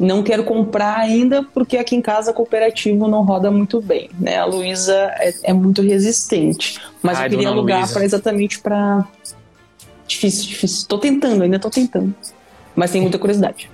não 0.00 0.22
quero 0.22 0.42
comprar 0.44 0.96
ainda 0.96 1.42
porque 1.42 1.76
aqui 1.76 1.94
em 1.94 2.00
casa 2.00 2.32
cooperativo 2.32 3.06
não 3.06 3.22
roda 3.22 3.50
muito 3.50 3.82
bem, 3.82 4.08
né? 4.18 4.38
A 4.38 4.46
Luísa 4.46 4.94
é, 5.18 5.34
é, 5.42 5.52
muito 5.52 5.82
resistente, 5.82 6.80
mas 7.02 7.18
Ai, 7.18 7.26
eu 7.26 7.30
queria 7.30 7.48
alugar 7.48 7.92
para 7.92 8.02
exatamente 8.02 8.60
para 8.60 9.06
difícil, 10.06 10.48
difícil. 10.48 10.88
Tô 10.88 10.96
tentando, 10.96 11.42
ainda 11.42 11.58
tô 11.58 11.68
tentando, 11.68 12.14
mas 12.74 12.90
tem 12.90 13.02
muita 13.02 13.18
curiosidade. 13.18 13.70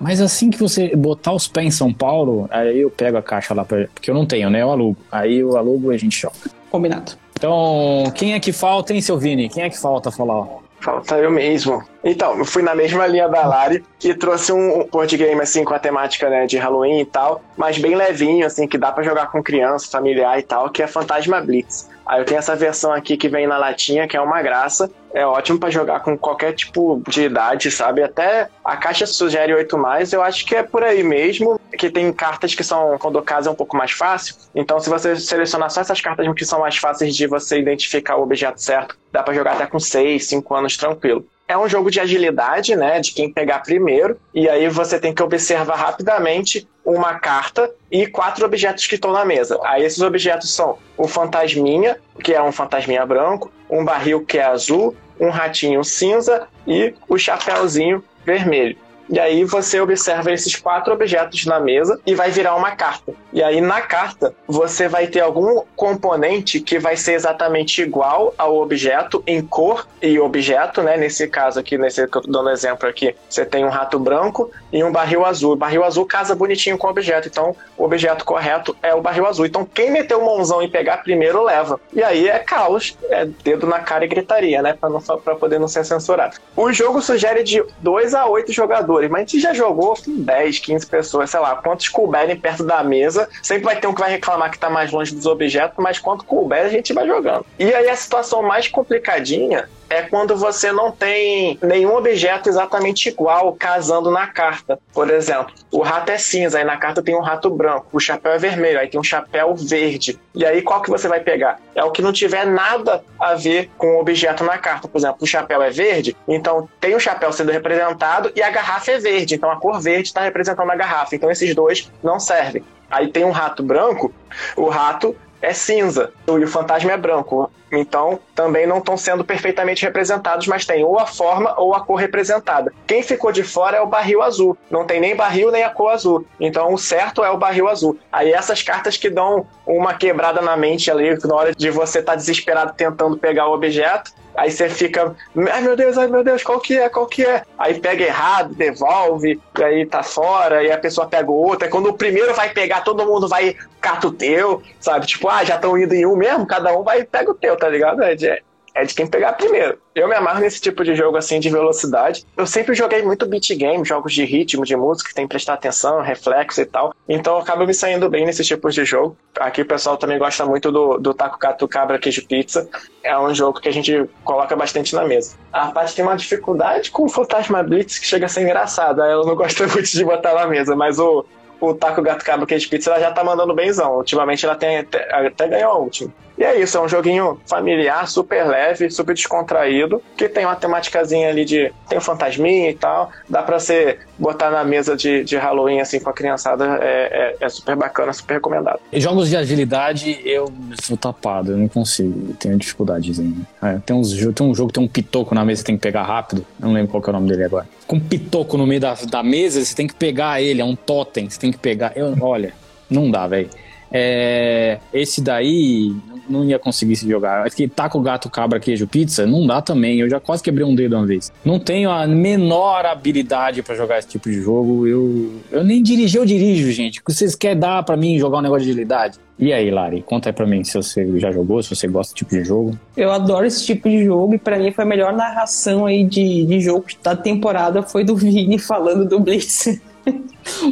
Mas 0.00 0.20
assim 0.20 0.50
que 0.50 0.58
você 0.58 0.96
botar 0.96 1.32
os 1.32 1.46
pés 1.46 1.68
em 1.68 1.70
São 1.70 1.94
Paulo, 1.94 2.48
aí 2.50 2.80
eu 2.80 2.90
pego 2.90 3.16
a 3.16 3.22
caixa 3.22 3.54
lá, 3.54 3.64
pra, 3.64 3.86
porque 3.94 4.10
eu 4.10 4.14
não 4.16 4.26
tenho, 4.26 4.50
né? 4.50 4.62
Eu 4.62 4.70
alugo. 4.72 4.96
Aí 5.12 5.38
eu 5.38 5.56
alugo 5.56 5.92
e 5.92 5.94
a 5.94 5.98
gente 5.98 6.20
joga. 6.20 6.34
Combinado. 6.72 7.12
Então, 7.38 8.12
quem 8.16 8.34
é 8.34 8.40
que 8.40 8.50
falta, 8.50 8.92
hein, 8.92 9.00
seu 9.00 9.16
Vini? 9.16 9.48
Quem 9.48 9.62
é 9.62 9.70
que 9.70 9.78
falta 9.78 10.10
falar? 10.10 10.61
Falta 10.82 11.16
eu 11.16 11.30
mesmo. 11.30 11.84
Então, 12.02 12.36
eu 12.36 12.44
fui 12.44 12.60
na 12.60 12.74
mesma 12.74 13.06
linha 13.06 13.28
da 13.28 13.46
Lari 13.46 13.84
e 14.02 14.12
trouxe 14.12 14.52
um 14.52 14.84
board 14.90 15.16
game, 15.16 15.40
assim, 15.40 15.64
com 15.64 15.72
a 15.72 15.78
temática, 15.78 16.28
né, 16.28 16.44
de 16.44 16.58
Halloween 16.58 17.00
e 17.00 17.04
tal, 17.04 17.40
mas 17.56 17.78
bem 17.78 17.94
levinho, 17.94 18.44
assim, 18.44 18.66
que 18.66 18.76
dá 18.76 18.90
para 18.90 19.04
jogar 19.04 19.30
com 19.30 19.40
criança, 19.40 19.88
familiar 19.88 20.36
e 20.40 20.42
tal, 20.42 20.68
que 20.70 20.82
é 20.82 20.88
Fantasma 20.88 21.40
Blitz. 21.40 21.88
Aí 22.06 22.20
eu 22.20 22.24
tenho 22.24 22.38
essa 22.38 22.56
versão 22.56 22.92
aqui 22.92 23.16
que 23.16 23.28
vem 23.28 23.46
na 23.46 23.56
latinha, 23.56 24.06
que 24.08 24.16
é 24.16 24.20
uma 24.20 24.42
graça. 24.42 24.90
É 25.14 25.26
ótimo 25.26 25.58
para 25.58 25.70
jogar 25.70 26.00
com 26.00 26.16
qualquer 26.16 26.54
tipo 26.54 27.02
de 27.06 27.24
idade, 27.24 27.70
sabe? 27.70 28.02
Até 28.02 28.48
a 28.64 28.76
caixa 28.76 29.06
sugere 29.06 29.54
8 29.54 29.76
mais, 29.76 30.12
eu 30.12 30.22
acho 30.22 30.46
que 30.46 30.54
é 30.54 30.62
por 30.62 30.82
aí 30.82 31.02
mesmo. 31.02 31.60
Que 31.76 31.90
tem 31.90 32.12
cartas 32.12 32.54
que 32.54 32.64
são, 32.64 32.98
quando 32.98 33.18
o 33.18 33.22
caso 33.22 33.48
é 33.48 33.52
um 33.52 33.54
pouco 33.54 33.76
mais 33.76 33.92
fácil. 33.92 34.36
Então, 34.54 34.78
se 34.80 34.88
você 34.88 35.16
selecionar 35.16 35.70
só 35.70 35.80
essas 35.80 36.00
cartas 36.00 36.26
que 36.34 36.44
são 36.44 36.60
mais 36.60 36.76
fáceis 36.76 37.14
de 37.14 37.26
você 37.26 37.58
identificar 37.58 38.16
o 38.16 38.22
objeto 38.22 38.60
certo, 38.60 38.96
dá 39.10 39.22
para 39.22 39.34
jogar 39.34 39.52
até 39.52 39.66
com 39.66 39.78
6, 39.78 40.26
5 40.26 40.54
anos 40.54 40.76
tranquilo. 40.76 41.26
É 41.52 41.58
um 41.58 41.68
jogo 41.68 41.90
de 41.90 42.00
agilidade, 42.00 42.74
né? 42.74 42.98
De 42.98 43.12
quem 43.12 43.30
pegar 43.30 43.58
primeiro. 43.58 44.18
E 44.32 44.48
aí 44.48 44.70
você 44.70 44.98
tem 44.98 45.12
que 45.12 45.22
observar 45.22 45.76
rapidamente 45.76 46.66
uma 46.82 47.18
carta 47.18 47.70
e 47.90 48.06
quatro 48.06 48.46
objetos 48.46 48.86
que 48.86 48.94
estão 48.94 49.12
na 49.12 49.22
mesa. 49.22 49.60
Aí 49.62 49.84
esses 49.84 50.00
objetos 50.00 50.50
são 50.54 50.78
o 50.96 51.06
fantasminha, 51.06 51.98
que 52.24 52.32
é 52.32 52.42
um 52.42 52.50
fantasminha 52.50 53.04
branco, 53.04 53.52
um 53.68 53.84
barril 53.84 54.24
que 54.24 54.38
é 54.38 54.44
azul, 54.44 54.96
um 55.20 55.28
ratinho 55.28 55.84
cinza 55.84 56.48
e 56.66 56.94
o 57.06 57.18
chapéuzinho 57.18 58.02
vermelho. 58.24 58.78
E 59.12 59.20
aí 59.20 59.44
você 59.44 59.78
observa 59.78 60.32
esses 60.32 60.56
quatro 60.56 60.90
objetos 60.90 61.44
na 61.44 61.60
mesa 61.60 62.00
e 62.06 62.14
vai 62.14 62.30
virar 62.30 62.56
uma 62.56 62.70
carta. 62.70 63.12
E 63.30 63.42
aí 63.42 63.60
na 63.60 63.82
carta 63.82 64.34
você 64.48 64.88
vai 64.88 65.06
ter 65.06 65.20
algum 65.20 65.62
componente 65.76 66.60
que 66.60 66.78
vai 66.78 66.96
ser 66.96 67.12
exatamente 67.12 67.82
igual 67.82 68.32
ao 68.38 68.56
objeto 68.56 69.22
em 69.26 69.42
cor 69.42 69.86
e 70.00 70.18
objeto, 70.18 70.82
né? 70.82 70.96
Nesse 70.96 71.28
caso 71.28 71.60
aqui, 71.60 71.76
nesse 71.76 72.08
que 72.08 72.16
eu 72.16 72.22
tô 72.22 72.30
dando 72.30 72.48
exemplo 72.48 72.88
aqui, 72.88 73.14
você 73.28 73.44
tem 73.44 73.66
um 73.66 73.68
rato 73.68 73.98
branco 73.98 74.50
e 74.72 74.82
um 74.82 74.90
barril 74.90 75.26
azul. 75.26 75.52
O 75.52 75.56
barril 75.56 75.84
azul 75.84 76.06
casa 76.06 76.34
bonitinho 76.34 76.78
com 76.78 76.86
o 76.86 76.90
objeto, 76.90 77.28
então 77.28 77.54
o 77.76 77.84
objeto 77.84 78.24
correto 78.24 78.74
é 78.82 78.94
o 78.94 79.02
barril 79.02 79.26
azul. 79.26 79.44
Então 79.44 79.62
quem 79.62 79.90
meter 79.90 80.14
o 80.14 80.24
mãozão 80.24 80.62
e 80.62 80.68
pegar 80.68 81.02
primeiro 81.02 81.44
leva. 81.44 81.78
E 81.92 82.02
aí 82.02 82.30
é 82.30 82.38
caos, 82.38 82.96
é 83.10 83.26
dedo 83.26 83.66
na 83.66 83.80
cara 83.80 84.06
e 84.06 84.08
gritaria, 84.08 84.62
né? 84.62 84.74
Pra 85.22 85.34
poder 85.34 85.60
não 85.60 85.68
ser 85.68 85.84
censurado. 85.84 86.38
O 86.56 86.72
jogo 86.72 87.02
sugere 87.02 87.42
de 87.42 87.62
2 87.80 88.14
a 88.14 88.26
8 88.26 88.50
jogadores 88.52 89.01
jogadores, 89.02 89.10
mas 89.10 89.20
a 89.20 89.24
gente 89.24 89.40
já 89.40 89.52
jogou 89.52 89.94
com 89.96 90.22
10, 90.22 90.58
15 90.58 90.86
pessoas, 90.86 91.30
sei 91.30 91.40
lá, 91.40 91.56
quantos 91.56 91.88
couberem 91.88 92.36
perto 92.36 92.64
da 92.64 92.82
mesa. 92.82 93.28
Sempre 93.42 93.64
vai 93.64 93.80
ter 93.80 93.86
um 93.86 93.94
que 93.94 94.00
vai 94.00 94.10
reclamar 94.10 94.50
que 94.50 94.58
tá 94.58 94.70
mais 94.70 94.92
longe 94.92 95.14
dos 95.14 95.26
objetos, 95.26 95.76
mas 95.78 95.98
quanto 95.98 96.24
couber 96.24 96.64
a 96.64 96.68
gente 96.68 96.92
vai 96.92 97.06
jogando. 97.06 97.44
E 97.58 97.72
aí 97.72 97.88
a 97.88 97.96
situação 97.96 98.42
mais 98.42 98.68
complicadinha 98.68 99.68
é 99.92 100.02
quando 100.02 100.34
você 100.34 100.72
não 100.72 100.90
tem 100.90 101.58
nenhum 101.62 101.94
objeto 101.94 102.48
exatamente 102.48 103.10
igual 103.10 103.52
casando 103.52 104.10
na 104.10 104.26
carta. 104.26 104.78
Por 104.92 105.10
exemplo, 105.10 105.54
o 105.70 105.82
rato 105.82 106.10
é 106.10 106.16
cinza, 106.16 106.58
aí 106.58 106.64
na 106.64 106.78
carta 106.78 107.02
tem 107.02 107.14
um 107.14 107.20
rato 107.20 107.50
branco, 107.50 107.86
o 107.92 108.00
chapéu 108.00 108.32
é 108.32 108.38
vermelho, 108.38 108.80
aí 108.80 108.88
tem 108.88 108.98
um 108.98 109.04
chapéu 109.04 109.54
verde. 109.54 110.18
E 110.34 110.46
aí 110.46 110.62
qual 110.62 110.80
que 110.80 110.88
você 110.88 111.06
vai 111.08 111.20
pegar? 111.20 111.60
É 111.74 111.84
o 111.84 111.90
que 111.90 112.00
não 112.00 112.12
tiver 112.12 112.46
nada 112.46 113.04
a 113.20 113.34
ver 113.34 113.70
com 113.76 113.96
o 113.96 114.00
objeto 114.00 114.42
na 114.44 114.56
carta. 114.56 114.88
Por 114.88 114.98
exemplo, 114.98 115.18
o 115.20 115.26
chapéu 115.26 115.60
é 115.60 115.70
verde, 115.70 116.16
então 116.26 116.66
tem 116.80 116.94
o 116.94 117.00
chapéu 117.00 117.30
sendo 117.30 117.52
representado 117.52 118.32
e 118.34 118.42
a 118.42 118.50
garrafa 118.50 118.92
é 118.92 118.98
verde, 118.98 119.34
então 119.34 119.50
a 119.50 119.56
cor 119.56 119.78
verde 119.78 120.08
está 120.08 120.22
representando 120.22 120.70
a 120.70 120.76
garrafa. 120.76 121.14
Então 121.14 121.30
esses 121.30 121.54
dois 121.54 121.92
não 122.02 122.18
servem. 122.18 122.64
Aí 122.90 123.08
tem 123.08 123.24
um 123.24 123.30
rato 123.30 123.62
branco, 123.62 124.12
o 124.56 124.68
rato 124.68 125.14
é 125.42 125.52
cinza 125.52 126.12
e 126.26 126.30
o 126.30 126.48
fantasma 126.48 126.92
é 126.92 126.96
branco. 126.96 127.50
Então, 127.72 128.20
também 128.34 128.66
não 128.66 128.78
estão 128.78 128.98
sendo 128.98 129.24
perfeitamente 129.24 129.82
representados, 129.82 130.46
mas 130.46 130.66
tem 130.66 130.84
ou 130.84 130.98
a 130.98 131.06
forma 131.06 131.58
ou 131.58 131.74
a 131.74 131.80
cor 131.80 131.96
representada. 131.96 132.72
Quem 132.86 133.02
ficou 133.02 133.32
de 133.32 133.42
fora 133.42 133.78
é 133.78 133.80
o 133.80 133.86
barril 133.86 134.20
azul. 134.20 134.56
Não 134.70 134.84
tem 134.84 135.00
nem 135.00 135.16
barril 135.16 135.50
nem 135.50 135.64
a 135.64 135.70
cor 135.70 135.90
azul. 135.90 136.26
Então, 136.38 136.74
o 136.74 136.78
certo 136.78 137.24
é 137.24 137.30
o 137.30 137.38
barril 137.38 137.68
azul. 137.68 137.98
Aí, 138.12 138.30
essas 138.32 138.62
cartas 138.62 138.98
que 138.98 139.08
dão 139.08 139.46
uma 139.66 139.94
quebrada 139.94 140.42
na 140.42 140.56
mente 140.56 140.90
ali, 140.90 141.18
na 141.24 141.34
hora 141.34 141.54
de 141.54 141.70
você 141.70 142.00
estar 142.00 142.12
tá 142.12 142.16
desesperado 142.16 142.74
tentando 142.76 143.16
pegar 143.16 143.48
o 143.48 143.54
objeto, 143.54 144.12
Aí 144.34 144.50
você 144.50 144.68
fica, 144.68 145.14
ai 145.50 145.60
meu 145.60 145.76
Deus, 145.76 145.98
ai 145.98 146.08
meu 146.08 146.24
Deus, 146.24 146.42
qual 146.42 146.58
que 146.60 146.78
é, 146.78 146.88
qual 146.88 147.06
que 147.06 147.24
é? 147.24 147.42
Aí 147.58 147.78
pega 147.78 148.04
errado, 148.04 148.54
devolve, 148.54 149.40
e 149.58 149.62
aí 149.62 149.86
tá 149.86 150.02
fora, 150.02 150.62
e 150.62 150.72
a 150.72 150.78
pessoa 150.78 151.06
pega 151.06 151.30
outra. 151.30 151.68
quando 151.68 151.88
o 151.88 151.94
primeiro 151.94 152.34
vai 152.34 152.50
pegar, 152.50 152.80
todo 152.80 153.04
mundo 153.04 153.28
vai 153.28 153.54
cata 153.80 154.08
o 154.08 154.12
teu, 154.12 154.62
sabe? 154.80 155.06
Tipo, 155.06 155.28
ah, 155.28 155.44
já 155.44 155.56
estão 155.56 155.76
indo 155.76 155.94
em 155.94 156.06
um 156.06 156.16
mesmo, 156.16 156.46
cada 156.46 156.76
um 156.76 156.82
vai 156.82 157.04
pega 157.04 157.30
o 157.30 157.34
teu, 157.34 157.56
tá 157.56 157.68
ligado? 157.68 158.02
É 158.02 158.14
de, 158.14 158.42
é 158.74 158.84
de 158.84 158.94
quem 158.94 159.06
pegar 159.06 159.32
primeiro. 159.34 159.78
Eu 159.94 160.08
me 160.08 160.14
amarro 160.14 160.40
nesse 160.40 160.60
tipo 160.60 160.82
de 160.82 160.94
jogo 160.94 161.16
assim 161.16 161.38
de 161.38 161.50
velocidade. 161.50 162.24
Eu 162.36 162.46
sempre 162.46 162.74
joguei 162.74 163.02
muito 163.02 163.26
beat 163.26 163.48
game, 163.54 163.84
jogos 163.84 164.14
de 164.14 164.24
ritmo, 164.24 164.64
de 164.64 164.74
música, 164.74 165.10
que 165.10 165.14
tem 165.14 165.26
que 165.26 165.30
prestar 165.30 165.54
atenção, 165.54 166.00
reflexo 166.00 166.60
e 166.60 166.64
tal. 166.64 166.94
Então 167.08 167.36
acaba 167.36 167.66
me 167.66 167.74
saindo 167.74 168.08
bem 168.08 168.24
nesses 168.24 168.46
tipos 168.46 168.74
de 168.74 168.84
jogo. 168.84 169.16
Aqui 169.38 169.62
o 169.62 169.66
pessoal 169.66 169.96
também 169.96 170.18
gosta 170.18 170.46
muito 170.46 170.72
do, 170.72 170.98
do 170.98 171.12
Taco 171.12 171.38
Gato 171.38 171.68
Cabra 171.68 171.98
Queijo 171.98 172.26
Pizza. 172.26 172.68
É 173.02 173.18
um 173.18 173.34
jogo 173.34 173.60
que 173.60 173.68
a 173.68 173.72
gente 173.72 174.08
coloca 174.24 174.56
bastante 174.56 174.94
na 174.94 175.04
mesa. 175.04 175.36
A 175.52 175.68
parte 175.68 175.94
tem 175.94 176.04
uma 176.04 176.16
dificuldade 176.16 176.90
com 176.90 177.04
o 177.04 177.08
Fantasma 177.08 177.62
Blitz 177.62 177.98
que 177.98 178.06
chega 178.06 178.26
a 178.26 178.28
ser 178.28 178.42
engraçada. 178.42 179.06
Ela 179.06 179.26
não 179.26 179.34
gosta 179.34 179.66
muito 179.68 179.90
de 179.90 180.04
botar 180.04 180.34
na 180.34 180.46
mesa, 180.46 180.74
mas 180.74 180.98
o, 180.98 181.26
o 181.60 181.74
Taco 181.74 182.00
Gato 182.00 182.24
Cabra 182.24 182.46
Queijo 182.46 182.68
Pizza 182.70 182.90
ela 182.90 183.00
já 183.00 183.12
tá 183.12 183.22
mandando 183.22 183.54
benzão. 183.54 183.96
Ultimamente 183.96 184.46
ela 184.46 184.54
tem 184.54 184.78
até, 184.78 185.14
até 185.14 185.48
ganhou 185.48 185.72
a 185.72 185.78
última. 185.78 186.12
E 186.36 186.44
é 186.44 186.60
isso, 186.60 186.76
é 186.76 186.80
um 186.80 186.88
joguinho 186.88 187.40
familiar, 187.46 188.08
super 188.08 188.46
leve, 188.46 188.90
super 188.90 189.14
descontraído, 189.14 190.02
que 190.16 190.28
tem 190.28 190.44
uma 190.44 190.56
temáticazinha 190.56 191.28
ali 191.28 191.44
de. 191.44 191.72
tem 191.88 191.98
um 191.98 192.00
fantasminha 192.00 192.70
e 192.70 192.74
tal. 192.74 193.10
Dá 193.28 193.42
pra 193.42 193.58
você 193.58 193.98
botar 194.18 194.50
na 194.50 194.64
mesa 194.64 194.96
de, 194.96 195.24
de 195.24 195.36
Halloween 195.36 195.80
assim 195.80 196.00
com 196.00 196.10
a 196.10 196.12
criançada. 196.12 196.78
É, 196.80 197.36
é, 197.40 197.46
é 197.46 197.48
super 197.48 197.76
bacana, 197.76 198.12
super 198.12 198.34
recomendado. 198.34 198.80
E 198.92 199.00
jogos 199.00 199.28
de 199.28 199.36
agilidade, 199.36 200.20
eu 200.24 200.52
sou 200.82 200.96
tapado, 200.96 201.52
eu 201.52 201.58
não 201.58 201.68
consigo, 201.68 202.34
tenho 202.34 202.56
dificuldadezinha. 202.56 203.46
É, 203.62 203.78
tem, 203.84 204.00
tem 204.34 204.46
um 204.46 204.54
jogo 204.54 204.68
que 204.68 204.74
tem 204.74 204.84
um 204.84 204.88
pitoco 204.88 205.34
na 205.34 205.44
mesa 205.44 205.62
que 205.62 205.66
tem 205.66 205.76
que 205.76 205.82
pegar 205.82 206.02
rápido. 206.02 206.44
Eu 206.60 206.68
não 206.68 206.74
lembro 206.74 206.90
qual 206.90 207.02
é 207.04 207.10
o 207.10 207.12
nome 207.12 207.28
dele 207.28 207.44
agora. 207.44 207.68
Com 207.86 207.96
um 207.96 208.00
pitoco 208.00 208.56
no 208.56 208.66
meio 208.66 208.80
da, 208.80 208.94
da 208.94 209.22
mesa, 209.22 209.64
você 209.64 209.74
tem 209.74 209.86
que 209.86 209.94
pegar 209.94 210.40
ele, 210.40 210.60
é 210.60 210.64
um 210.64 210.74
totem, 210.74 211.28
você 211.28 211.38
tem 211.38 211.52
que 211.52 211.58
pegar. 211.58 211.92
Eu, 211.94 212.16
olha, 212.20 212.52
não 212.88 213.10
dá, 213.10 213.26
velho. 213.26 213.48
É, 213.92 214.78
esse 214.92 215.20
daí 215.20 215.94
não 216.28 216.44
ia 216.44 216.58
conseguir 216.58 216.96
se 216.96 217.08
jogar. 217.08 217.48
Que 217.50 217.68
taco 217.68 218.00
gato, 218.00 218.30
cabra, 218.30 218.58
queijo, 218.58 218.86
pizza, 218.86 219.26
não 219.26 219.46
dá 219.46 219.60
também. 219.60 220.00
Eu 220.00 220.08
já 220.08 220.18
quase 220.18 220.42
quebrei 220.42 220.66
um 220.66 220.74
dedo 220.74 220.96
uma 220.96 221.06
vez. 221.06 221.32
Não 221.44 221.58
tenho 221.58 221.90
a 221.90 222.06
menor 222.06 222.86
habilidade 222.86 223.62
para 223.62 223.74
jogar 223.74 223.98
esse 223.98 224.08
tipo 224.08 224.30
de 224.30 224.40
jogo. 224.40 224.86
Eu, 224.86 225.32
eu 225.50 225.64
nem 225.64 225.82
dirigi, 225.82 226.16
eu 226.16 226.24
dirijo, 226.24 226.70
gente. 226.72 227.00
O 227.00 227.04
que 227.04 227.12
vocês 227.12 227.34
querem 227.34 227.58
dar 227.58 227.82
para 227.82 227.96
mim 227.96 228.18
jogar 228.18 228.38
um 228.38 228.42
negócio 228.42 228.64
de 228.64 228.70
agilidade? 228.70 229.18
E 229.38 229.52
aí, 229.52 229.70
Lari, 229.70 230.02
conta 230.02 230.28
aí 230.28 230.32
pra 230.32 230.46
mim 230.46 230.62
se 230.62 230.74
você 230.74 231.18
já 231.18 231.32
jogou, 231.32 231.62
se 231.62 231.74
você 231.74 231.88
gosta 231.88 232.12
desse 232.12 232.14
tipo 232.14 232.30
de 232.30 232.44
jogo. 232.44 232.78
Eu 232.96 233.10
adoro 233.10 233.44
esse 233.44 233.64
tipo 233.64 233.88
de 233.88 234.04
jogo 234.04 234.34
e 234.34 234.38
pra 234.38 234.58
mim 234.58 234.70
foi 234.70 234.84
a 234.84 234.86
melhor 234.86 235.12
narração 235.12 235.86
aí 235.86 236.04
de, 236.04 236.46
de 236.46 236.60
jogo 236.60 236.84
da 237.02 237.16
temporada 237.16 237.82
foi 237.82 238.04
do 238.04 238.14
Vini 238.14 238.58
falando 238.58 239.04
do 239.04 239.18
Blitz. 239.18 239.80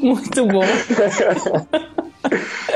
Muito 0.03 0.47
bom. 0.47 0.63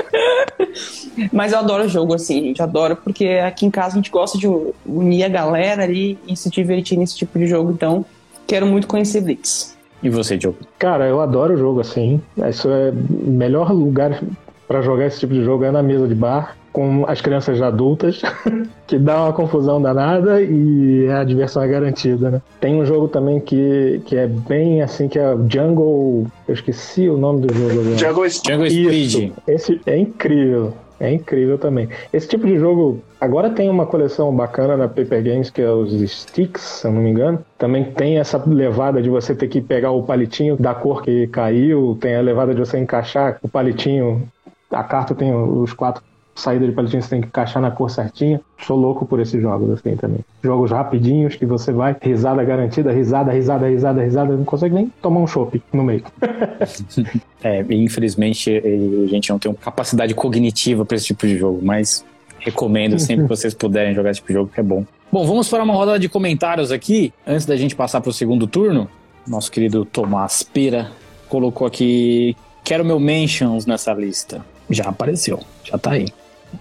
Mas 1.32 1.52
eu 1.52 1.58
adoro 1.58 1.84
o 1.84 1.88
jogo, 1.88 2.14
assim, 2.14 2.42
gente. 2.42 2.62
Adoro, 2.62 2.96
porque 2.96 3.26
aqui 3.26 3.66
em 3.66 3.70
casa 3.70 3.94
a 3.94 3.96
gente 3.96 4.10
gosta 4.10 4.38
de 4.38 4.46
unir 4.86 5.24
a 5.24 5.28
galera 5.28 5.82
ali 5.84 6.18
e 6.26 6.36
se 6.36 6.50
divertir 6.50 6.98
nesse 6.98 7.16
tipo 7.16 7.38
de 7.38 7.46
jogo. 7.46 7.70
Então, 7.70 8.04
quero 8.46 8.66
muito 8.66 8.86
conhecer 8.86 9.20
Blitz. 9.20 9.76
E 10.02 10.10
você, 10.10 10.36
Diogo? 10.36 10.58
Cara, 10.78 11.06
eu 11.06 11.20
adoro 11.20 11.54
o 11.54 11.56
jogo 11.56 11.80
assim. 11.80 12.20
Isso 12.48 12.68
é 12.68 12.90
o 12.90 13.30
melhor 13.30 13.72
lugar 13.72 14.20
para 14.68 14.82
jogar 14.82 15.06
esse 15.06 15.20
tipo 15.20 15.34
de 15.34 15.44
jogo 15.44 15.64
é 15.64 15.70
na 15.70 15.82
mesa 15.82 16.06
de 16.08 16.14
bar 16.14 16.56
com 16.74 17.04
as 17.06 17.20
crianças 17.20 17.62
adultas, 17.62 18.20
que 18.88 18.98
dá 18.98 19.22
uma 19.22 19.32
confusão 19.32 19.80
danada 19.80 20.42
e 20.42 21.08
a 21.08 21.22
diversão 21.22 21.62
é 21.62 21.68
garantida, 21.68 22.32
né? 22.32 22.42
Tem 22.60 22.74
um 22.74 22.84
jogo 22.84 23.06
também 23.06 23.38
que, 23.38 24.02
que 24.04 24.16
é 24.16 24.26
bem 24.26 24.82
assim, 24.82 25.06
que 25.06 25.16
é 25.16 25.36
Jungle... 25.48 26.26
Eu 26.48 26.54
esqueci 26.54 27.08
o 27.08 27.16
nome 27.16 27.46
do 27.46 27.54
jogo 27.54 27.80
agora. 27.80 27.96
Jungle 27.96 28.28
Speed. 28.28 28.52
Jungle 28.52 28.66
Isso, 28.66 29.18
Speed. 29.18 29.32
esse 29.46 29.80
é 29.86 29.96
incrível. 29.96 30.74
É 31.00 31.12
incrível 31.12 31.58
também. 31.58 31.88
Esse 32.12 32.28
tipo 32.28 32.46
de 32.46 32.58
jogo. 32.58 33.02
Agora 33.20 33.50
tem 33.50 33.68
uma 33.68 33.86
coleção 33.86 34.34
bacana 34.34 34.76
na 34.76 34.86
Paper 34.86 35.22
Games, 35.22 35.50
que 35.50 35.62
é 35.62 35.70
os 35.70 35.92
Sticks, 35.92 36.62
se 36.62 36.86
eu 36.86 36.92
não 36.92 37.02
me 37.02 37.10
engano. 37.10 37.44
Também 37.58 37.84
tem 37.84 38.18
essa 38.18 38.42
levada 38.46 39.02
de 39.02 39.08
você 39.08 39.34
ter 39.34 39.48
que 39.48 39.60
pegar 39.60 39.90
o 39.90 40.02
palitinho 40.02 40.56
da 40.56 40.74
cor 40.74 41.02
que 41.02 41.26
caiu, 41.28 41.96
tem 42.00 42.14
a 42.14 42.20
levada 42.20 42.54
de 42.54 42.60
você 42.60 42.78
encaixar 42.78 43.38
o 43.42 43.48
palitinho. 43.48 44.28
A 44.70 44.84
carta 44.84 45.14
tem 45.14 45.34
os 45.34 45.72
quatro 45.72 46.02
saídas 46.34 46.68
de 46.68 46.74
palitinho, 46.74 47.02
você 47.02 47.10
tem 47.10 47.20
que 47.20 47.28
encaixar 47.28 47.62
na 47.62 47.70
cor 47.70 47.90
certinha. 47.90 48.40
Sou 48.58 48.76
louco 48.76 49.06
por 49.06 49.20
esses 49.20 49.40
jogos 49.40 49.70
assim 49.70 49.96
também. 49.96 50.20
Jogos 50.42 50.70
rapidinhos 50.70 51.36
que 51.36 51.46
você 51.46 51.72
vai, 51.72 51.96
risada 52.00 52.42
garantida, 52.44 52.92
risada, 52.92 53.32
risada, 53.32 53.68
risada, 53.68 54.02
risada, 54.02 54.36
não 54.36 54.44
consegue 54.44 54.74
nem 54.74 54.92
tomar 55.00 55.20
um 55.20 55.26
chopp 55.26 55.62
no 55.72 55.84
meio. 55.84 56.04
É, 57.46 57.62
infelizmente 57.68 58.50
eh, 58.50 59.04
a 59.04 59.06
gente 59.06 59.28
não 59.28 59.38
tem 59.38 59.52
capacidade 59.52 60.14
cognitiva 60.14 60.82
para 60.82 60.96
esse 60.96 61.08
tipo 61.08 61.26
de 61.26 61.36
jogo, 61.36 61.60
mas 61.62 62.02
recomendo 62.38 62.98
sempre 62.98 63.24
que 63.24 63.28
vocês 63.36 63.52
puderem 63.52 63.94
jogar 63.94 64.12
esse 64.12 64.20
tipo 64.20 64.28
de 64.28 64.34
jogo, 64.34 64.50
que 64.50 64.60
é 64.60 64.62
bom. 64.62 64.82
Bom, 65.12 65.26
vamos 65.26 65.46
para 65.48 65.62
uma 65.62 65.74
rodada 65.74 65.98
de 65.98 66.08
comentários 66.08 66.72
aqui, 66.72 67.12
antes 67.26 67.44
da 67.44 67.54
gente 67.54 67.76
passar 67.76 68.00
para 68.00 68.08
o 68.08 68.12
segundo 68.14 68.46
turno. 68.46 68.88
Nosso 69.26 69.52
querido 69.52 69.84
Tomás 69.84 70.42
Pera 70.42 70.90
colocou 71.28 71.66
aqui: 71.66 72.34
quero 72.64 72.84
meu 72.84 72.98
mentions 72.98 73.66
nessa 73.66 73.92
lista. 73.92 74.44
Já 74.70 74.84
apareceu, 74.84 75.40
já 75.64 75.76
tá 75.76 75.92
aí. 75.92 76.06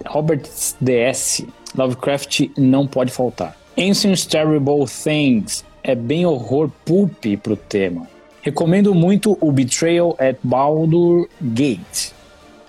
Robert 0.06 0.43
DS, 0.79 1.45
Lovecraft 1.75 2.49
não 2.58 2.86
pode 2.88 3.12
faltar. 3.12 3.56
Ancient 3.77 4.25
Terrible 4.25 4.86
Things 4.86 5.65
é 5.84 5.95
bem 5.95 6.25
horror 6.25 6.69
pulp 6.86 7.25
pro 7.41 7.56
tema. 7.56 8.08
Recomendo 8.41 8.93
muito 8.93 9.38
o 9.39 9.51
Betrayal 9.51 10.15
at 10.19 10.36
Baldur 10.43 11.27
Gate, 11.41 12.12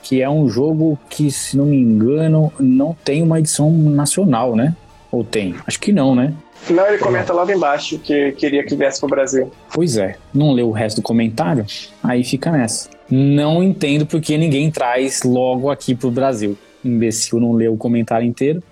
que 0.02 0.22
é 0.22 0.30
um 0.30 0.48
jogo 0.48 0.98
que, 1.10 1.30
se 1.30 1.56
não 1.56 1.66
me 1.66 1.76
engano, 1.76 2.52
não 2.58 2.96
tem 3.04 3.22
uma 3.22 3.38
edição 3.38 3.70
nacional, 3.70 4.54
né? 4.54 4.74
Ou 5.10 5.24
tem? 5.24 5.54
Acho 5.66 5.80
que 5.80 5.92
não, 5.92 6.14
né? 6.14 6.32
Não, 6.70 6.86
ele 6.86 6.98
comenta 6.98 7.32
logo 7.32 7.50
embaixo 7.50 7.98
que 7.98 8.32
queria 8.32 8.64
que 8.64 8.74
viesse 8.74 9.00
pro 9.00 9.08
Brasil. 9.08 9.50
Pois 9.72 9.96
é, 9.96 10.16
não 10.32 10.52
leu 10.52 10.68
o 10.68 10.72
resto 10.72 10.96
do 10.96 11.02
comentário, 11.02 11.66
aí 12.02 12.24
fica 12.24 12.50
nessa. 12.50 12.88
Não 13.10 13.62
entendo 13.62 14.06
porque 14.06 14.38
ninguém 14.38 14.70
traz 14.70 15.22
logo 15.22 15.70
aqui 15.70 15.94
pro 15.94 16.10
Brasil. 16.10 16.56
Imbecil 16.84 17.40
não 17.40 17.52
leu 17.52 17.74
o 17.74 17.76
comentário 17.76 18.26
inteiro. 18.26 18.62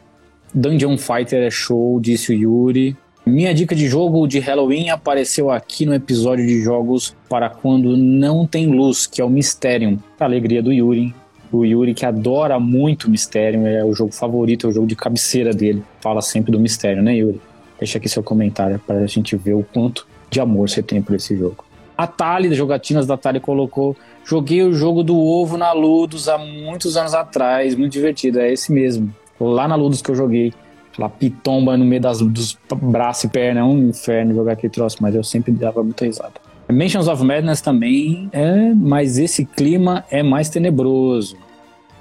Dungeon 0.55 0.99
Fighter 0.99 1.43
é 1.43 1.51
show, 1.51 1.99
disse 2.01 2.33
o 2.33 2.35
Yuri. 2.35 2.97
Minha 3.25 3.55
dica 3.55 3.75
de 3.75 3.87
jogo 3.87 4.27
de 4.27 4.39
Halloween 4.41 4.91
apareceu 4.91 5.51
aqui 5.51 5.87
no 5.87 5.95
episódio 5.95 6.47
de 6.47 6.61
jogos 6.61 7.17
para 7.29 7.49
quando 7.49 7.97
não 7.97 8.47
tem 8.47 8.67
luz, 8.67 9.07
que 9.07 9.21
é 9.21 9.25
o 9.25 9.31
Mysterium. 9.31 9.97
Pra 10.19 10.27
alegria 10.27 10.63
do 10.63 10.73
Yuri. 10.73 11.15
O 11.53 11.65
Yuri 11.65 11.95
que 11.95 12.05
adora 12.05 12.59
muito 12.59 13.11
Mysterium, 13.11 13.67
é 13.67 13.85
o 13.85 13.95
jogo 13.95 14.13
favorito, 14.13 14.67
é 14.67 14.71
o 14.71 14.73
jogo 14.73 14.87
de 14.87 14.97
cabeceira 14.97 15.53
dele. 15.53 15.83
Fala 16.01 16.21
sempre 16.21 16.51
do 16.51 16.59
Mysterium, 16.59 17.03
né, 17.03 17.17
Yuri? 17.17 17.41
Deixa 17.79 17.99
aqui 17.99 18.09
seu 18.09 18.23
comentário 18.23 18.81
para 18.87 18.99
a 18.99 19.07
gente 19.07 19.37
ver 19.37 19.55
o 19.55 19.63
quanto 19.63 20.07
de 20.31 20.41
amor 20.41 20.69
você 20.69 20.83
tem 20.83 21.01
por 21.01 21.15
esse 21.15 21.37
jogo. 21.37 21.65
A 22.03 22.07
Tali, 22.09 22.49
das 22.49 22.59
jogatinas 22.59 23.07
da 23.07 23.17
Tali, 23.17 23.39
colocou: 23.39 23.97
Joguei 24.25 24.61
o 24.65 24.75
jogo 24.75 25.05
do 25.05 25.17
ovo 25.17 25.57
na 25.57 25.71
Ludus 25.71 26.29
há 26.29 26.37
muitos 26.37 26.97
anos 26.97 27.15
atrás, 27.15 27.77
muito 27.77 27.93
divertido. 27.93 28.41
É 28.41 28.53
esse 28.53 28.73
mesmo. 28.73 29.15
Lá 29.41 29.69
na 29.69 29.77
Ludus 29.77 30.03
que 30.03 30.11
eu 30.11 30.17
joguei. 30.17 30.53
Lá 30.99 31.09
pitomba 31.09 31.77
no 31.77 31.85
meio 31.85 32.03
das, 32.03 32.19
dos 32.21 32.59
braços 32.77 33.23
e 33.23 33.29
perna. 33.29 33.61
É 33.61 33.63
um 33.63 33.91
inferno 33.91 34.35
jogar 34.35 34.55
aquele 34.55 34.73
troço, 34.73 34.97
mas 35.01 35.15
eu 35.15 35.23
sempre 35.23 35.53
dava 35.53 35.81
muita 35.85 36.05
risada. 36.05 36.33
Mansions 36.69 37.07
of 37.07 37.23
Madness 37.23 37.61
também 37.61 38.29
é, 38.33 38.75
mas 38.75 39.17
esse 39.17 39.45
clima 39.45 40.05
é 40.11 40.25
mais 40.25 40.49
tenebroso. 40.49 41.37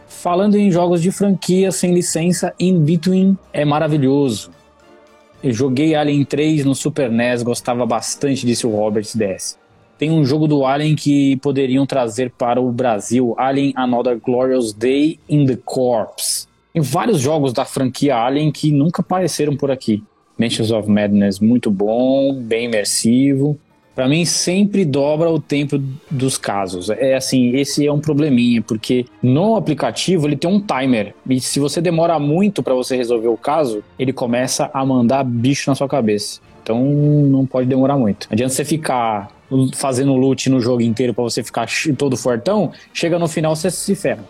Falando 0.07 0.55
em 0.55 0.71
jogos 0.71 0.99
de 0.99 1.11
franquia 1.11 1.71
sem 1.71 1.93
licença, 1.93 2.55
In 2.59 2.79
Between 2.79 3.37
é 3.53 3.63
maravilhoso. 3.63 4.49
Eu 5.43 5.53
joguei 5.53 5.93
Alien 5.93 6.25
3 6.25 6.65
no 6.65 6.73
Super 6.73 7.11
NES, 7.11 7.43
gostava 7.43 7.85
bastante 7.85 8.47
disso 8.47 8.67
o 8.67 8.75
Roberts 8.75 9.15
DS. 9.15 9.60
Tem 10.01 10.09
um 10.09 10.25
jogo 10.25 10.47
do 10.47 10.65
Alien 10.65 10.95
que 10.95 11.35
poderiam 11.35 11.85
trazer 11.85 12.31
para 12.31 12.59
o 12.59 12.71
Brasil, 12.71 13.35
Alien 13.37 13.71
Another 13.75 14.19
Glorious 14.19 14.73
Day 14.73 15.19
in 15.29 15.45
the 15.45 15.55
Corpse. 15.63 16.47
Tem 16.73 16.81
vários 16.81 17.19
jogos 17.19 17.53
da 17.53 17.65
franquia 17.65 18.17
Alien 18.17 18.51
que 18.51 18.71
nunca 18.71 19.03
apareceram 19.03 19.55
por 19.55 19.69
aqui. 19.69 20.03
Mansions 20.39 20.71
of 20.71 20.89
Madness 20.89 21.39
muito 21.39 21.69
bom, 21.69 22.33
bem 22.33 22.65
imersivo. 22.65 23.59
Para 23.93 24.07
mim 24.07 24.25
sempre 24.25 24.83
dobra 24.85 25.29
o 25.29 25.39
tempo 25.39 25.79
dos 26.09 26.35
casos. 26.35 26.89
É 26.89 27.13
assim, 27.13 27.55
esse 27.55 27.85
é 27.85 27.93
um 27.93 27.99
probleminha, 27.99 28.59
porque 28.59 29.05
no 29.21 29.55
aplicativo 29.55 30.27
ele 30.27 30.35
tem 30.35 30.49
um 30.49 30.59
timer. 30.59 31.13
E 31.29 31.39
se 31.39 31.59
você 31.59 31.79
demora 31.79 32.17
muito 32.17 32.63
para 32.63 32.73
você 32.73 32.97
resolver 32.97 33.27
o 33.27 33.37
caso, 33.37 33.83
ele 33.99 34.11
começa 34.11 34.67
a 34.73 34.83
mandar 34.83 35.23
bicho 35.23 35.69
na 35.69 35.75
sua 35.75 35.87
cabeça. 35.87 36.41
Então 36.63 36.83
não 36.83 37.45
pode 37.45 37.67
demorar 37.67 37.97
muito. 37.97 38.27
Adianta 38.31 38.51
você 38.51 38.65
ficar 38.65 39.29
fazendo 39.73 40.15
loot 40.15 40.49
no 40.49 40.59
jogo 40.59 40.81
inteiro 40.81 41.13
para 41.13 41.23
você 41.23 41.43
ficar 41.43 41.67
todo 41.97 42.15
fortão, 42.17 42.71
chega 42.93 43.19
no 43.19 43.27
final 43.27 43.55
você 43.55 43.69
se 43.69 43.95
ferra. 43.95 44.23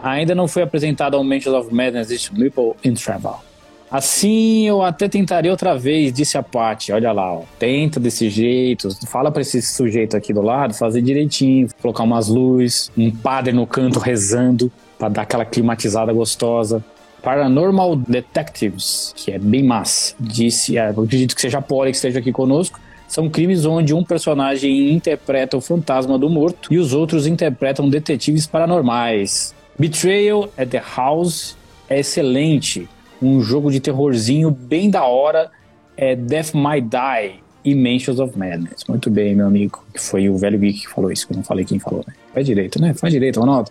Ainda 0.00 0.34
não 0.34 0.46
foi 0.46 0.62
apresentado 0.62 1.16
ao 1.16 1.24
Mansions 1.24 1.54
of 1.54 1.74
Madness 1.74 2.10
It's 2.10 2.28
Ripple 2.28 2.74
in 2.84 2.94
Travel. 2.94 3.48
Assim 3.90 4.68
eu 4.68 4.82
até 4.82 5.08
tentaria 5.08 5.50
outra 5.50 5.76
vez, 5.76 6.12
disse 6.12 6.36
a 6.36 6.42
Paty. 6.42 6.92
Olha 6.92 7.10
lá, 7.10 7.32
ó. 7.32 7.42
tenta 7.58 7.98
desse 7.98 8.28
jeito. 8.28 8.88
Fala 9.06 9.30
para 9.32 9.40
esse 9.40 9.62
sujeito 9.62 10.16
aqui 10.16 10.32
do 10.32 10.42
lado 10.42 10.74
fazer 10.74 11.00
direitinho, 11.00 11.68
colocar 11.80 12.04
umas 12.04 12.28
luzes, 12.28 12.92
um 12.96 13.10
padre 13.10 13.52
no 13.52 13.66
canto 13.66 13.98
rezando 13.98 14.70
para 14.98 15.08
dar 15.08 15.22
aquela 15.22 15.44
climatizada 15.44 16.12
gostosa. 16.12 16.84
Paranormal 17.22 17.96
Detectives, 17.96 19.12
que 19.16 19.32
é 19.32 19.38
bem 19.38 19.64
massa. 19.64 20.14
Disse, 20.20 20.76
é, 20.76 20.88
acredito 20.88 21.34
que 21.34 21.40
seja 21.40 21.58
a 21.58 21.62
Polly 21.62 21.90
que 21.90 21.96
esteja 21.96 22.18
aqui 22.18 22.30
conosco. 22.30 22.78
São 23.08 23.28
crimes 23.28 23.64
onde 23.64 23.94
um 23.94 24.04
personagem 24.04 24.92
interpreta 24.92 25.56
o 25.56 25.60
fantasma 25.60 26.18
do 26.18 26.28
morto 26.28 26.72
e 26.72 26.78
os 26.78 26.92
outros 26.92 27.26
interpretam 27.26 27.88
detetives 27.88 28.46
paranormais. 28.46 29.54
Betrayal 29.78 30.50
at 30.58 30.68
the 30.68 30.82
House 30.96 31.56
é 31.88 32.00
excelente 32.00 32.86
um 33.20 33.40
jogo 33.40 33.70
de 33.72 33.80
terrorzinho 33.80 34.50
bem 34.50 34.90
da 34.90 35.04
hora 35.04 35.50
é 35.96 36.14
Death 36.14 36.54
Might 36.54 36.88
Die 36.88 37.40
e 37.64 37.74
Mansions 37.74 38.20
of 38.20 38.38
Madness. 38.38 38.84
Muito 38.88 39.10
bem, 39.10 39.34
meu 39.34 39.46
amigo. 39.46 39.84
Foi 39.96 40.28
o 40.28 40.36
velho 40.36 40.58
geek 40.58 40.82
que 40.82 40.88
falou 40.88 41.10
isso, 41.10 41.26
que 41.26 41.32
eu 41.32 41.36
não 41.36 41.42
falei 41.42 41.64
quem 41.64 41.78
falou, 41.80 42.04
né? 42.06 42.14
Faz 42.32 42.46
direito, 42.46 42.80
né? 42.80 42.94
Faz 42.94 43.12
direito, 43.12 43.40
Ronaldo. 43.40 43.70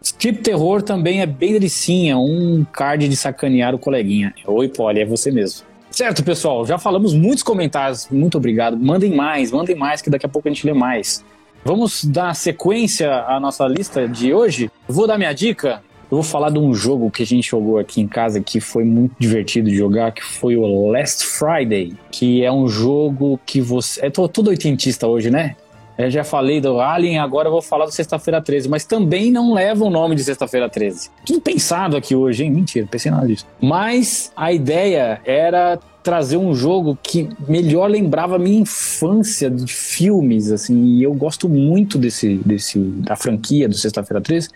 Strip 0.00 0.42
Terror 0.42 0.82
também 0.82 1.20
é 1.20 1.26
bem 1.26 1.52
delicinha, 1.52 2.16
um 2.16 2.64
card 2.70 3.08
de 3.08 3.16
sacanear 3.16 3.74
o 3.74 3.78
coleguinha. 3.78 4.34
Oi, 4.46 4.68
Polly, 4.68 5.00
é 5.00 5.04
você 5.04 5.30
mesmo. 5.30 5.66
Certo, 5.94 6.24
pessoal, 6.24 6.66
já 6.66 6.76
falamos 6.76 7.14
muitos 7.14 7.44
comentários, 7.44 8.08
muito 8.10 8.36
obrigado. 8.36 8.76
Mandem 8.76 9.14
mais, 9.14 9.52
mandem 9.52 9.76
mais, 9.76 10.02
que 10.02 10.10
daqui 10.10 10.26
a 10.26 10.28
pouco 10.28 10.48
a 10.48 10.50
gente 10.50 10.66
lê 10.66 10.72
mais. 10.72 11.24
Vamos 11.64 12.04
dar 12.04 12.34
sequência 12.34 13.22
à 13.28 13.38
nossa 13.38 13.64
lista 13.68 14.08
de 14.08 14.34
hoje. 14.34 14.68
Vou 14.88 15.06
dar 15.06 15.16
minha 15.16 15.32
dica. 15.32 15.84
Eu 16.10 16.16
vou 16.16 16.24
falar 16.24 16.50
de 16.50 16.58
um 16.58 16.74
jogo 16.74 17.12
que 17.12 17.22
a 17.22 17.26
gente 17.26 17.48
jogou 17.48 17.78
aqui 17.78 18.00
em 18.00 18.08
casa 18.08 18.40
que 18.40 18.58
foi 18.58 18.82
muito 18.82 19.14
divertido 19.20 19.70
de 19.70 19.76
jogar, 19.76 20.10
que 20.10 20.24
foi 20.24 20.56
o 20.56 20.88
Last 20.88 21.24
Friday, 21.24 21.94
que 22.10 22.44
é 22.44 22.50
um 22.50 22.66
jogo 22.66 23.38
que 23.46 23.60
você. 23.60 24.06
É 24.06 24.10
tudo 24.10 24.48
oitentista 24.48 25.06
hoje, 25.06 25.30
né? 25.30 25.54
Eu 25.96 26.10
já 26.10 26.24
falei 26.24 26.60
do 26.60 26.80
Alien, 26.80 27.18
agora 27.18 27.48
eu 27.48 27.52
vou 27.52 27.62
falar 27.62 27.84
do 27.84 27.92
Sexta-feira 27.92 28.42
13, 28.42 28.68
mas 28.68 28.84
também 28.84 29.30
não 29.30 29.54
leva 29.54 29.84
o 29.84 29.90
nome 29.90 30.14
de 30.14 30.24
Sexta-feira 30.24 30.68
13. 30.68 31.10
Tudo 31.24 31.40
pensado 31.40 31.96
aqui 31.96 32.16
hoje, 32.16 32.44
hein? 32.44 32.50
Mentira, 32.50 32.86
pensei 32.90 33.10
nada 33.10 33.26
disso. 33.26 33.46
Mas 33.60 34.32
a 34.36 34.52
ideia 34.52 35.20
era 35.24 35.78
trazer 36.02 36.36
um 36.36 36.54
jogo 36.54 36.98
que 37.02 37.28
melhor 37.48 37.88
lembrava 37.88 38.36
a 38.36 38.38
minha 38.38 38.60
infância 38.60 39.48
de 39.50 39.72
filmes, 39.72 40.50
assim, 40.50 40.96
e 40.96 41.02
eu 41.02 41.14
gosto 41.14 41.48
muito 41.48 41.96
desse, 41.96 42.34
desse 42.44 42.78
da 42.78 43.16
franquia 43.16 43.68
do 43.68 43.74
Sexta-feira 43.74 44.20
13, 44.20 44.48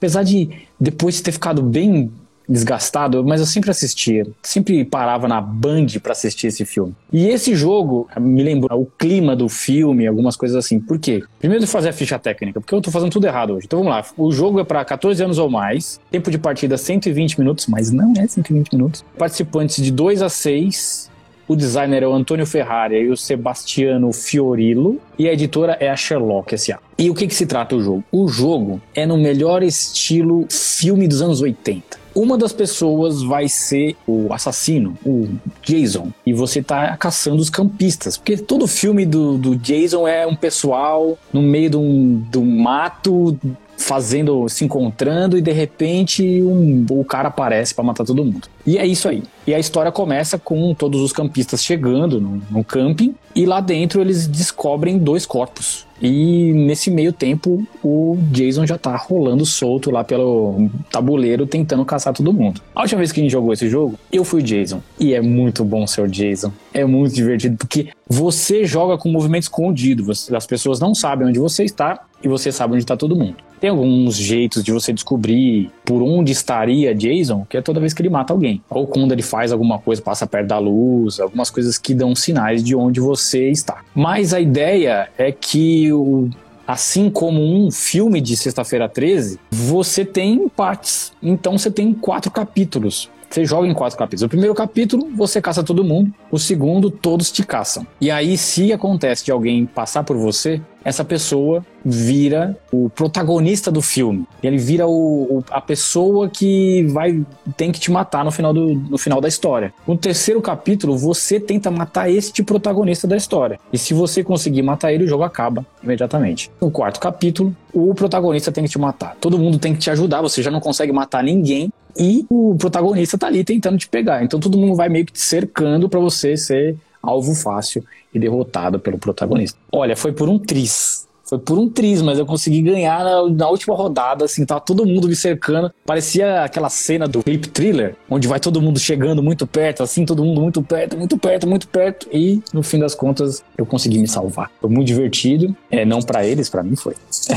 Apesar 0.00 0.22
de 0.22 0.48
depois 0.80 1.20
ter 1.20 1.30
ficado 1.30 1.60
bem 1.62 2.10
desgastado, 2.50 3.24
mas 3.24 3.40
eu 3.40 3.46
sempre 3.46 3.70
assistia, 3.70 4.26
sempre 4.42 4.84
parava 4.84 5.28
na 5.28 5.40
Band 5.40 5.86
para 6.02 6.12
assistir 6.12 6.48
esse 6.48 6.64
filme. 6.64 6.94
E 7.12 7.28
esse 7.28 7.54
jogo 7.54 8.08
me 8.18 8.42
lembrou 8.42 8.82
o 8.82 8.86
clima 8.86 9.36
do 9.36 9.48
filme, 9.48 10.06
algumas 10.06 10.36
coisas 10.36 10.56
assim. 10.56 10.80
Por 10.80 10.98
quê? 10.98 11.22
Primeiro 11.38 11.64
de 11.64 11.70
fazer 11.70 11.90
a 11.90 11.92
ficha 11.92 12.18
técnica, 12.18 12.60
porque 12.60 12.74
eu 12.74 12.80
tô 12.80 12.90
fazendo 12.90 13.12
tudo 13.12 13.26
errado 13.26 13.54
hoje. 13.54 13.66
Então 13.66 13.78
vamos 13.78 13.92
lá. 13.92 14.04
O 14.16 14.32
jogo 14.32 14.58
é 14.58 14.64
para 14.64 14.84
14 14.84 15.22
anos 15.22 15.38
ou 15.38 15.48
mais, 15.48 16.00
tempo 16.10 16.30
de 16.30 16.38
partida 16.38 16.76
120 16.76 17.38
minutos, 17.38 17.66
mas 17.68 17.92
não 17.92 18.12
é 18.18 18.26
120 18.26 18.72
minutos. 18.72 19.04
Participantes 19.16 19.82
de 19.82 19.92
2 19.92 20.22
a 20.22 20.28
6 20.28 21.10
o 21.50 21.56
designer 21.56 22.04
é 22.04 22.06
o 22.06 22.14
Antônio 22.14 22.46
Ferrari 22.46 22.94
e 22.94 23.10
o 23.10 23.16
Sebastiano 23.16 24.12
Fiorillo. 24.12 25.00
E 25.18 25.28
a 25.28 25.32
editora 25.32 25.76
é 25.80 25.90
a 25.90 25.96
Sherlock 25.96 26.54
S.A. 26.54 26.78
E 26.96 27.10
o 27.10 27.14
que, 27.14 27.26
que 27.26 27.34
se 27.34 27.44
trata 27.44 27.74
o 27.74 27.82
jogo? 27.82 28.04
O 28.12 28.28
jogo 28.28 28.80
é 28.94 29.04
no 29.04 29.18
melhor 29.18 29.60
estilo 29.60 30.46
filme 30.48 31.08
dos 31.08 31.20
anos 31.20 31.40
80. 31.40 31.99
Uma 32.14 32.36
das 32.36 32.52
pessoas 32.52 33.22
vai 33.22 33.48
ser 33.48 33.96
o 34.06 34.32
assassino, 34.32 34.96
o 35.04 35.28
Jason, 35.62 36.10
e 36.26 36.32
você 36.32 36.62
tá 36.62 36.96
caçando 36.96 37.40
os 37.40 37.50
campistas. 37.50 38.16
Porque 38.16 38.36
todo 38.36 38.66
filme 38.66 39.06
do, 39.06 39.38
do 39.38 39.56
Jason 39.56 40.06
é 40.06 40.26
um 40.26 40.34
pessoal 40.34 41.18
no 41.32 41.42
meio 41.42 41.70
de 41.70 41.76
um, 41.76 42.24
de 42.30 42.38
um 42.38 42.62
mato 42.62 43.38
fazendo, 43.80 44.48
se 44.48 44.64
encontrando 44.64 45.38
e 45.38 45.42
de 45.42 45.52
repente 45.52 46.42
um, 46.42 46.84
o 46.90 47.04
cara 47.04 47.28
aparece 47.28 47.74
para 47.74 47.82
matar 47.82 48.04
todo 48.04 48.24
mundo. 48.24 48.46
E 48.66 48.76
é 48.76 48.86
isso 48.86 49.08
aí. 49.08 49.22
E 49.46 49.54
a 49.54 49.58
história 49.58 49.90
começa 49.90 50.38
com 50.38 50.74
todos 50.74 51.00
os 51.00 51.12
campistas 51.12 51.64
chegando 51.64 52.20
no, 52.20 52.42
no 52.50 52.62
camping 52.62 53.14
e 53.34 53.46
lá 53.46 53.60
dentro 53.60 54.00
eles 54.00 54.26
descobrem 54.26 54.98
dois 54.98 55.24
corpos. 55.24 55.86
E 56.00 56.52
nesse 56.52 56.90
meio 56.90 57.12
tempo, 57.12 57.66
o 57.82 58.16
Jason 58.30 58.66
já 58.66 58.78
tá 58.78 58.96
rolando 58.96 59.44
solto 59.44 59.90
lá 59.90 60.02
pelo 60.02 60.70
tabuleiro 60.90 61.46
tentando 61.46 61.84
caçar 61.84 62.14
todo 62.14 62.32
mundo. 62.32 62.60
A 62.74 62.82
última 62.82 62.98
vez 62.98 63.12
que 63.12 63.20
a 63.20 63.22
gente 63.22 63.32
jogou 63.32 63.52
esse 63.52 63.68
jogo, 63.68 63.98
eu 64.12 64.24
fui 64.24 64.40
o 64.40 64.44
Jason. 64.44 64.80
E 64.98 65.14
é 65.14 65.20
muito 65.20 65.64
bom 65.64 65.86
ser 65.86 66.02
o 66.02 66.08
Jason. 66.08 66.52
É 66.72 66.84
muito 66.84 67.14
divertido 67.14 67.56
porque 67.56 67.88
você 68.08 68.64
joga 68.64 68.96
com 68.96 69.08
movimento 69.08 69.44
escondido. 69.44 70.10
As 70.10 70.46
pessoas 70.46 70.80
não 70.80 70.94
sabem 70.94 71.28
onde 71.28 71.38
você 71.38 71.64
está 71.64 72.06
e 72.22 72.28
você 72.28 72.52
sabe 72.52 72.74
onde 72.74 72.82
está 72.82 72.96
todo 72.96 73.16
mundo. 73.16 73.36
Tem 73.60 73.68
alguns 73.68 74.16
jeitos 74.16 74.64
de 74.64 74.72
você 74.72 74.90
descobrir 74.90 75.70
por 75.84 76.02
onde 76.02 76.32
estaria 76.32 76.94
Jason, 76.94 77.46
que 77.48 77.58
é 77.58 77.62
toda 77.62 77.78
vez 77.78 77.92
que 77.92 78.00
ele 78.00 78.08
mata 78.08 78.32
alguém. 78.32 78.62
Ou 78.70 78.86
quando 78.86 79.12
ele 79.12 79.22
faz 79.22 79.52
alguma 79.52 79.78
coisa, 79.78 80.00
passa 80.00 80.26
perto 80.26 80.48
da 80.48 80.58
luz, 80.58 81.20
algumas 81.20 81.50
coisas 81.50 81.76
que 81.76 81.94
dão 81.94 82.14
sinais 82.14 82.64
de 82.64 82.74
onde 82.74 83.00
você 83.00 83.50
está. 83.50 83.82
Mas 83.94 84.32
a 84.32 84.40
ideia 84.40 85.10
é 85.18 85.30
que 85.30 85.89
o, 85.92 86.28
assim 86.66 87.10
como 87.10 87.40
um 87.42 87.70
filme 87.70 88.20
de 88.20 88.36
Sexta-feira 88.36 88.88
13, 88.88 89.38
você 89.50 90.04
tem 90.04 90.48
partes. 90.48 91.12
Então 91.22 91.58
você 91.58 91.70
tem 91.70 91.92
quatro 91.92 92.30
capítulos. 92.30 93.10
Você 93.30 93.44
joga 93.44 93.68
em 93.68 93.72
quatro 93.72 93.96
capítulos. 93.96 94.22
O 94.22 94.28
primeiro 94.28 94.54
capítulo, 94.54 95.08
você 95.14 95.40
caça 95.40 95.62
todo 95.62 95.84
mundo. 95.84 96.12
O 96.32 96.38
segundo, 96.38 96.90
todos 96.90 97.30
te 97.30 97.44
caçam. 97.44 97.86
E 98.00 98.10
aí, 98.10 98.36
se 98.36 98.72
acontece 98.72 99.24
de 99.24 99.30
alguém 99.30 99.66
passar 99.66 100.02
por 100.02 100.16
você, 100.16 100.60
essa 100.84 101.04
pessoa 101.04 101.64
vira 101.84 102.56
o 102.72 102.90
protagonista 102.90 103.70
do 103.70 103.82
filme. 103.82 104.26
Ele 104.42 104.58
vira 104.58 104.86
o, 104.86 105.38
o, 105.38 105.44
a 105.50 105.60
pessoa 105.60 106.28
que 106.28 106.82
vai 106.84 107.24
tem 107.56 107.72
que 107.72 107.80
te 107.80 107.90
matar 107.90 108.24
no 108.24 108.30
final, 108.30 108.52
do, 108.52 108.74
no 108.74 108.98
final 108.98 109.20
da 109.20 109.28
história. 109.28 109.72
No 109.86 109.96
terceiro 109.96 110.40
capítulo, 110.40 110.96
você 110.96 111.38
tenta 111.38 111.70
matar 111.70 112.10
este 112.10 112.42
protagonista 112.42 113.06
da 113.06 113.16
história. 113.16 113.58
E 113.72 113.78
se 113.78 113.94
você 113.94 114.22
conseguir 114.22 114.62
matar 114.62 114.92
ele, 114.92 115.04
o 115.04 115.08
jogo 115.08 115.22
acaba 115.22 115.64
imediatamente. 115.82 116.50
No 116.60 116.70
quarto 116.70 117.00
capítulo, 117.00 117.54
o 117.72 117.94
protagonista 117.94 118.52
tem 118.52 118.64
que 118.64 118.70
te 118.70 118.78
matar. 118.78 119.16
Todo 119.20 119.38
mundo 119.38 119.58
tem 119.58 119.72
que 119.72 119.80
te 119.80 119.90
ajudar, 119.90 120.22
você 120.22 120.42
já 120.42 120.50
não 120.50 120.60
consegue 120.60 120.92
matar 120.92 121.22
ninguém 121.22 121.72
e 121.96 122.24
o 122.28 122.54
protagonista 122.58 123.18
tá 123.18 123.26
ali 123.26 123.44
tentando 123.44 123.78
te 123.78 123.88
pegar. 123.88 124.22
Então 124.22 124.38
todo 124.38 124.58
mundo 124.58 124.74
vai 124.74 124.88
meio 124.88 125.06
que 125.06 125.12
te 125.12 125.20
cercando 125.20 125.88
para 125.88 126.00
você 126.00 126.36
ser 126.36 126.76
alvo 127.02 127.34
fácil 127.34 127.84
e 128.12 128.18
derrotado 128.18 128.78
pelo 128.78 128.98
protagonista. 128.98 129.58
Olha, 129.72 129.96
foi 129.96 130.12
por 130.12 130.28
um 130.28 130.38
tris. 130.38 131.08
Foi 131.30 131.38
por 131.38 131.56
um 131.56 131.68
triz, 131.68 132.02
mas 132.02 132.18
eu 132.18 132.26
consegui 132.26 132.60
ganhar 132.60 133.04
na, 133.04 133.28
na, 133.28 133.48
última 133.48 133.76
rodada, 133.76 134.24
assim, 134.24 134.44
tava 134.44 134.60
todo 134.60 134.84
mundo 134.84 135.06
me 135.06 135.14
cercando. 135.14 135.72
Parecia 135.86 136.42
aquela 136.42 136.68
cena 136.68 137.06
do 137.06 137.22
clip 137.22 137.48
thriller, 137.50 137.94
onde 138.10 138.26
vai 138.26 138.40
todo 138.40 138.60
mundo 138.60 138.80
chegando 138.80 139.22
muito 139.22 139.46
perto, 139.46 139.80
assim, 139.80 140.04
todo 140.04 140.24
mundo 140.24 140.40
muito 140.40 140.60
perto, 140.60 140.96
muito 140.96 141.16
perto, 141.16 141.46
muito 141.46 141.68
perto. 141.68 142.08
E 142.12 142.42
no 142.52 142.64
fim 142.64 142.80
das 142.80 142.96
contas, 142.96 143.44
eu 143.56 143.64
consegui 143.64 144.00
me 144.00 144.08
salvar. 144.08 144.50
Foi 144.60 144.68
muito 144.68 144.88
divertido. 144.88 145.54
É, 145.70 145.84
não 145.84 146.02
para 146.02 146.26
eles, 146.26 146.48
para 146.50 146.64
mim 146.64 146.74
foi. 146.74 146.94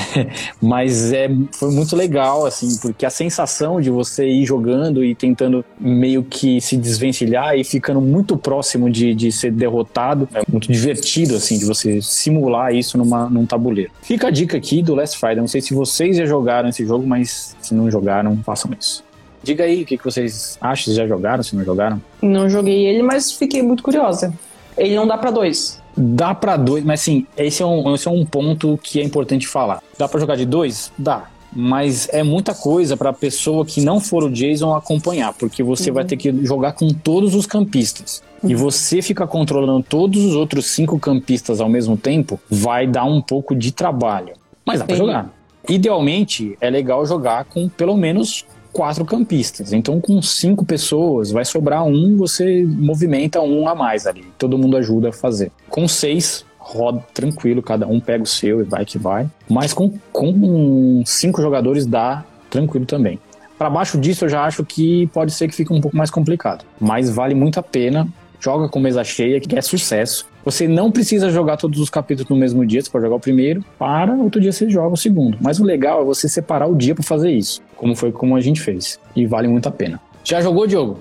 mas 0.60 1.14
é, 1.14 1.30
foi 1.52 1.70
muito 1.70 1.96
legal, 1.96 2.48
assim, 2.48 2.76
porque 2.82 3.06
a 3.06 3.12
sensação 3.12 3.80
de 3.80 3.92
você 3.92 4.28
ir 4.28 4.44
jogando 4.44 5.04
e 5.04 5.14
tentando 5.14 5.64
meio 5.80 6.24
que 6.24 6.60
se 6.60 6.78
desvencilhar 6.78 7.56
e 7.56 7.64
ficando 7.64 8.02
muito 8.02 8.38
próximo 8.38 8.90
de, 8.90 9.14
de 9.14 9.32
ser 9.32 9.52
derrotado 9.52 10.28
é 10.34 10.42
muito 10.52 10.72
divertido, 10.72 11.36
assim, 11.36 11.60
de 11.60 11.66
você 11.66 12.02
simular 12.02 12.74
isso 12.74 12.98
numa, 12.98 13.30
num 13.30 13.46
tabuleiro. 13.46 13.83
Fica 14.02 14.28
a 14.28 14.32
dica 14.32 14.58
aqui 14.58 14.82
do 14.82 14.96
Last 14.96 15.18
Friday. 15.18 15.38
Não 15.38 15.48
sei 15.48 15.62
se 15.62 15.74
vocês 15.74 16.18
já 16.18 16.26
jogaram 16.26 16.70
esse 16.70 16.86
jogo, 16.86 17.06
mas 17.06 17.56
se 17.62 17.74
não 17.74 17.90
jogaram, 17.90 18.38
façam 18.44 18.72
isso. 18.80 19.04
Diga 19.44 19.66
aí 19.66 19.84
o 19.84 19.86
que, 19.86 19.98
vocês 19.98 20.58
acham, 20.62 20.94
se 20.94 20.98
já 20.98 21.06
jogaram, 21.06 21.44
se 21.44 21.56
não 21.56 21.66
jogaram. 21.66 22.02
Não 22.22 22.50
joguei 22.50 22.86
ele, 22.86 23.04
mas 23.04 23.32
fiquei 23.32 23.62
muito 23.62 23.84
curiosa. 23.84 24.34
Ele 24.78 24.96
não 24.96 25.06
dá 25.06 25.18
para 25.18 25.32
dois. 25.32 25.82
Dá 25.96 26.34
para 26.34 26.58
dois, 26.58 26.84
mas 26.84 27.02
sim, 27.02 27.28
esse 27.38 27.62
é, 27.62 27.66
um, 27.66 27.94
esse 27.94 28.08
é 28.08 28.12
um 28.12 28.26
ponto 28.26 28.80
que 28.82 29.00
é 29.00 29.04
importante 29.04 29.46
falar. 29.46 29.84
Dá 29.98 30.08
para 30.08 30.20
jogar 30.20 30.36
de 30.36 30.46
dois? 30.46 30.92
Dá 30.98 31.28
mas 31.56 32.08
é 32.12 32.24
muita 32.24 32.54
coisa 32.54 32.98
para 32.98 33.10
a 33.10 33.14
pessoa 33.14 33.66
que 33.66 33.82
não 33.82 34.00
for 34.00 34.24
o 34.24 34.30
Jason 34.30 34.74
acompanhar, 34.74 35.34
porque 35.34 35.64
você 35.64 35.90
uhum. 35.90 35.96
vai 35.96 36.06
ter 36.06 36.18
que 36.18 36.46
jogar 36.46 36.74
com 36.74 36.90
todos 36.90 37.36
os 37.36 37.46
campistas. 37.46 38.22
Uhum. 38.42 38.50
E 38.50 38.56
você 38.56 39.02
fica 39.02 39.26
controlando 39.28 39.84
todos 39.84 40.24
os 40.24 40.36
outros 40.36 40.68
cinco 40.68 41.00
campistas 41.00 41.62
ao 41.62 41.70
mesmo 41.70 41.98
tempo, 41.98 42.40
vai 42.50 42.88
dar 42.88 43.06
um 43.06 43.22
pouco 43.22 43.56
de 43.56 43.72
trabalho. 43.72 44.34
Mas 44.66 44.80
dá 44.80 44.86
para 44.86 44.96
jogar. 44.96 45.34
Idealmente, 45.70 46.58
é 46.60 46.70
legal 46.70 47.06
jogar 47.06 47.46
com 47.46 47.70
pelo 47.70 47.96
menos 47.96 48.46
quatro 48.74 49.06
campistas. 49.06 49.72
Então, 49.72 50.02
com 50.02 50.22
cinco 50.22 50.66
pessoas, 50.66 51.32
vai 51.32 51.46
sobrar 51.46 51.86
um, 51.86 52.18
você 52.18 52.66
movimenta 52.66 53.40
um 53.40 53.68
a 53.68 53.76
mais 53.76 54.08
ali. 54.08 54.26
Todo 54.38 54.58
mundo 54.58 54.76
ajuda 54.76 55.10
a 55.10 55.14
fazer. 55.14 55.52
Com 55.70 55.88
seis, 55.88 56.44
roda 56.64 57.04
tranquilo, 57.14 57.62
cada 57.62 57.86
um 57.86 58.00
pega 58.00 58.24
o 58.24 58.28
seu 58.28 58.62
e 58.62 58.64
vai 58.64 58.86
que 58.86 58.98
vai. 58.98 59.30
Mas 59.50 59.74
com, 59.74 59.94
com 60.12 61.04
cinco 61.06 61.42
jogadores 61.42 61.86
dá 61.86 62.24
tranquilo 62.50 62.86
também. 62.86 63.20
Para 63.58 63.70
baixo 63.70 64.00
disso, 64.00 64.26
eu 64.26 64.30
já 64.30 64.44
acho 64.44 64.64
que 64.66 65.08
pode 65.08 65.32
ser 65.32 65.48
que 65.48 65.56
fique 65.56 65.72
um 65.72 65.82
pouco 65.82 65.96
mais 65.96 66.10
complicado. 66.10 66.66
Mas 66.80 67.10
vale 67.10 67.36
muito 67.36 67.60
a 67.60 67.64
pena. 67.64 68.08
Joga 68.40 68.68
com 68.68 68.80
mesa 68.80 69.04
cheia, 69.04 69.40
que 69.40 69.56
é 69.58 69.62
sucesso. 69.62 70.26
Você 70.44 70.68
não 70.68 70.92
precisa 70.92 71.30
jogar 71.30 71.56
todos 71.56 71.80
os 71.80 71.90
capítulos 71.90 72.30
no 72.30 72.36
mesmo 72.36 72.66
dia, 72.66 72.82
você 72.82 72.90
pode 72.90 73.06
jogar 73.06 73.16
o 73.16 73.20
primeiro, 73.20 73.64
para 73.80 74.14
outro 74.14 74.42
dia 74.42 74.52
você 74.52 74.70
joga 74.70 74.96
o 74.96 74.98
segundo. 74.98 75.38
Mas 75.40 75.62
o 75.62 75.64
legal 75.64 76.02
é 76.02 76.06
você 76.06 76.28
separar 76.28 76.68
o 76.68 76.76
dia 76.76 76.94
para 76.94 77.04
fazer 77.04 77.32
isso, 77.32 77.62
como 77.78 77.96
foi 77.96 78.12
como 78.12 78.36
a 78.36 78.42
gente 78.42 78.60
fez. 78.60 79.00
E 79.16 79.26
vale 79.26 79.48
muito 79.48 79.70
a 79.70 79.72
pena. 79.72 80.02
Já 80.26 80.42
jogou, 80.42 80.68
Diogo? 80.68 81.00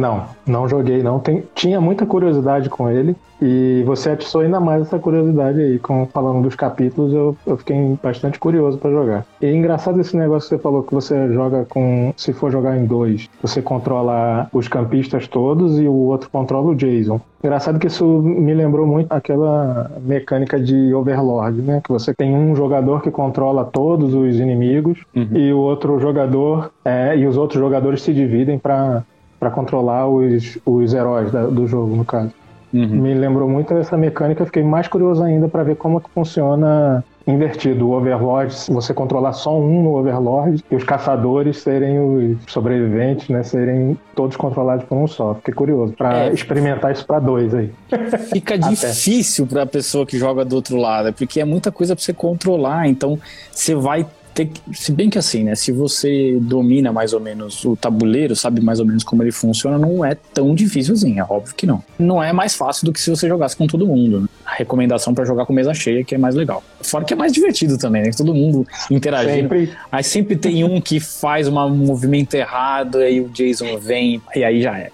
Não, 0.00 0.24
não 0.46 0.68
joguei 0.68 1.02
não. 1.02 1.18
Tem, 1.18 1.44
tinha 1.54 1.80
muita 1.80 2.06
curiosidade 2.06 2.70
com 2.70 2.88
ele 2.88 3.14
e 3.40 3.82
você 3.86 4.10
atiçou 4.10 4.42
ainda 4.42 4.60
mais 4.60 4.82
essa 4.82 4.98
curiosidade 4.98 5.60
aí, 5.60 5.78
com, 5.78 6.06
falando 6.06 6.42
dos 6.42 6.54
capítulos, 6.54 7.12
eu, 7.12 7.36
eu 7.46 7.56
fiquei 7.56 7.98
bastante 8.02 8.38
curioso 8.38 8.78
para 8.78 8.90
jogar. 8.90 9.26
E 9.40 9.46
é 9.46 9.54
engraçado 9.54 10.00
esse 10.00 10.16
negócio 10.16 10.48
que 10.48 10.56
você 10.56 10.62
falou 10.62 10.82
que 10.82 10.94
você 10.94 11.32
joga 11.32 11.64
com, 11.64 12.12
se 12.16 12.32
for 12.32 12.50
jogar 12.50 12.76
em 12.76 12.84
dois, 12.84 13.28
você 13.42 13.62
controla 13.62 14.48
os 14.52 14.68
campistas 14.68 15.26
todos 15.26 15.78
e 15.78 15.86
o 15.86 15.92
outro 15.92 16.28
controla 16.30 16.70
o 16.70 16.74
Jason. 16.74 17.20
Engraçado 17.42 17.78
que 17.78 17.86
isso 17.86 18.04
me 18.04 18.52
lembrou 18.52 18.86
muito 18.86 19.10
aquela 19.10 19.90
mecânica 20.02 20.60
de 20.60 20.92
Overlord, 20.92 21.62
né? 21.62 21.80
Que 21.82 21.90
você 21.90 22.12
tem 22.12 22.34
um 22.34 22.54
jogador 22.54 23.00
que 23.00 23.10
controla 23.10 23.64
todos 23.64 24.12
os 24.12 24.38
inimigos 24.38 25.04
uhum. 25.16 25.28
e 25.32 25.50
o 25.50 25.58
outro 25.58 25.98
jogador 25.98 26.70
é, 26.84 27.16
e 27.16 27.26
os 27.26 27.38
outros 27.38 27.58
jogadores 27.58 28.02
se 28.02 28.12
dividem 28.12 28.58
para 28.58 29.02
para 29.40 29.50
controlar 29.50 30.06
os, 30.06 30.58
os 30.66 30.92
heróis 30.92 31.32
da, 31.32 31.46
do 31.46 31.66
jogo, 31.66 31.96
no 31.96 32.04
caso. 32.04 32.30
Uhum. 32.72 32.86
Me 32.86 33.14
lembrou 33.14 33.48
muito 33.48 33.74
essa 33.74 33.96
mecânica, 33.96 34.44
fiquei 34.44 34.62
mais 34.62 34.86
curioso 34.86 35.22
ainda 35.24 35.48
para 35.48 35.64
ver 35.64 35.74
como 35.74 36.00
que 36.00 36.08
funciona 36.10 37.02
invertido. 37.26 37.88
O 37.88 37.92
Overlord, 37.92 38.54
você 38.68 38.94
controlar 38.94 39.32
só 39.32 39.58
um 39.58 39.82
no 39.82 39.96
Overlord 39.96 40.62
e 40.70 40.76
os 40.76 40.84
caçadores 40.84 41.58
serem 41.58 41.98
os 41.98 42.38
sobreviventes, 42.46 43.28
né? 43.28 43.42
Serem 43.42 43.98
todos 44.14 44.36
controlados 44.36 44.84
por 44.84 44.96
um 44.96 45.06
só. 45.06 45.34
Fiquei 45.34 45.54
curioso 45.54 45.94
para 45.94 46.26
é. 46.26 46.32
experimentar 46.32 46.92
isso 46.92 47.04
para 47.04 47.18
dois 47.18 47.52
aí. 47.54 47.70
Fica 48.32 48.56
difícil 48.56 49.46
para 49.46 49.62
a 49.62 49.66
pessoa 49.66 50.06
que 50.06 50.16
joga 50.16 50.44
do 50.44 50.54
outro 50.54 50.76
lado, 50.76 51.12
porque 51.12 51.40
é 51.40 51.44
muita 51.44 51.72
coisa 51.72 51.96
para 51.96 52.04
você 52.04 52.12
controlar. 52.12 52.86
Então 52.88 53.18
você 53.50 53.74
vai 53.74 54.06
tem, 54.44 54.50
se 54.72 54.92
bem 54.92 55.10
que 55.10 55.18
assim, 55.18 55.44
né? 55.44 55.54
Se 55.54 55.72
você 55.72 56.38
domina 56.40 56.92
mais 56.92 57.12
ou 57.12 57.20
menos 57.20 57.64
o 57.64 57.76
tabuleiro, 57.76 58.34
sabe 58.34 58.60
mais 58.60 58.80
ou 58.80 58.86
menos 58.86 59.04
como 59.04 59.22
ele 59.22 59.32
funciona, 59.32 59.78
não 59.78 60.04
é 60.04 60.14
tão 60.14 60.54
difícil 60.54 60.94
assim, 60.94 61.18
é 61.18 61.22
óbvio 61.22 61.54
que 61.54 61.66
não. 61.66 61.82
Não 61.98 62.22
é 62.22 62.32
mais 62.32 62.54
fácil 62.54 62.86
do 62.86 62.92
que 62.92 63.00
se 63.00 63.10
você 63.10 63.28
jogasse 63.28 63.56
com 63.56 63.66
todo 63.66 63.86
mundo. 63.86 64.22
Né? 64.22 64.28
A 64.46 64.54
recomendação 64.54 65.14
para 65.14 65.24
jogar 65.24 65.44
com 65.44 65.52
mesa 65.52 65.74
cheia, 65.74 66.04
que 66.04 66.14
é 66.14 66.18
mais 66.18 66.34
legal. 66.34 66.62
Fora 66.80 67.04
que 67.04 67.12
é 67.12 67.16
mais 67.16 67.32
divertido 67.32 67.76
também, 67.76 68.02
né? 68.02 68.10
Todo 68.16 68.34
mundo 68.34 68.66
interagindo. 68.90 69.42
Sempre. 69.48 69.70
Aí 69.90 70.04
sempre 70.04 70.36
tem 70.36 70.64
um 70.64 70.80
que 70.80 71.00
faz 71.00 71.48
um 71.48 71.68
movimento 71.68 72.34
errado, 72.34 72.98
aí 72.98 73.20
o 73.20 73.28
Jason 73.28 73.78
vem, 73.78 74.20
e 74.34 74.44
aí 74.44 74.62
já 74.62 74.76
era. 74.78 74.92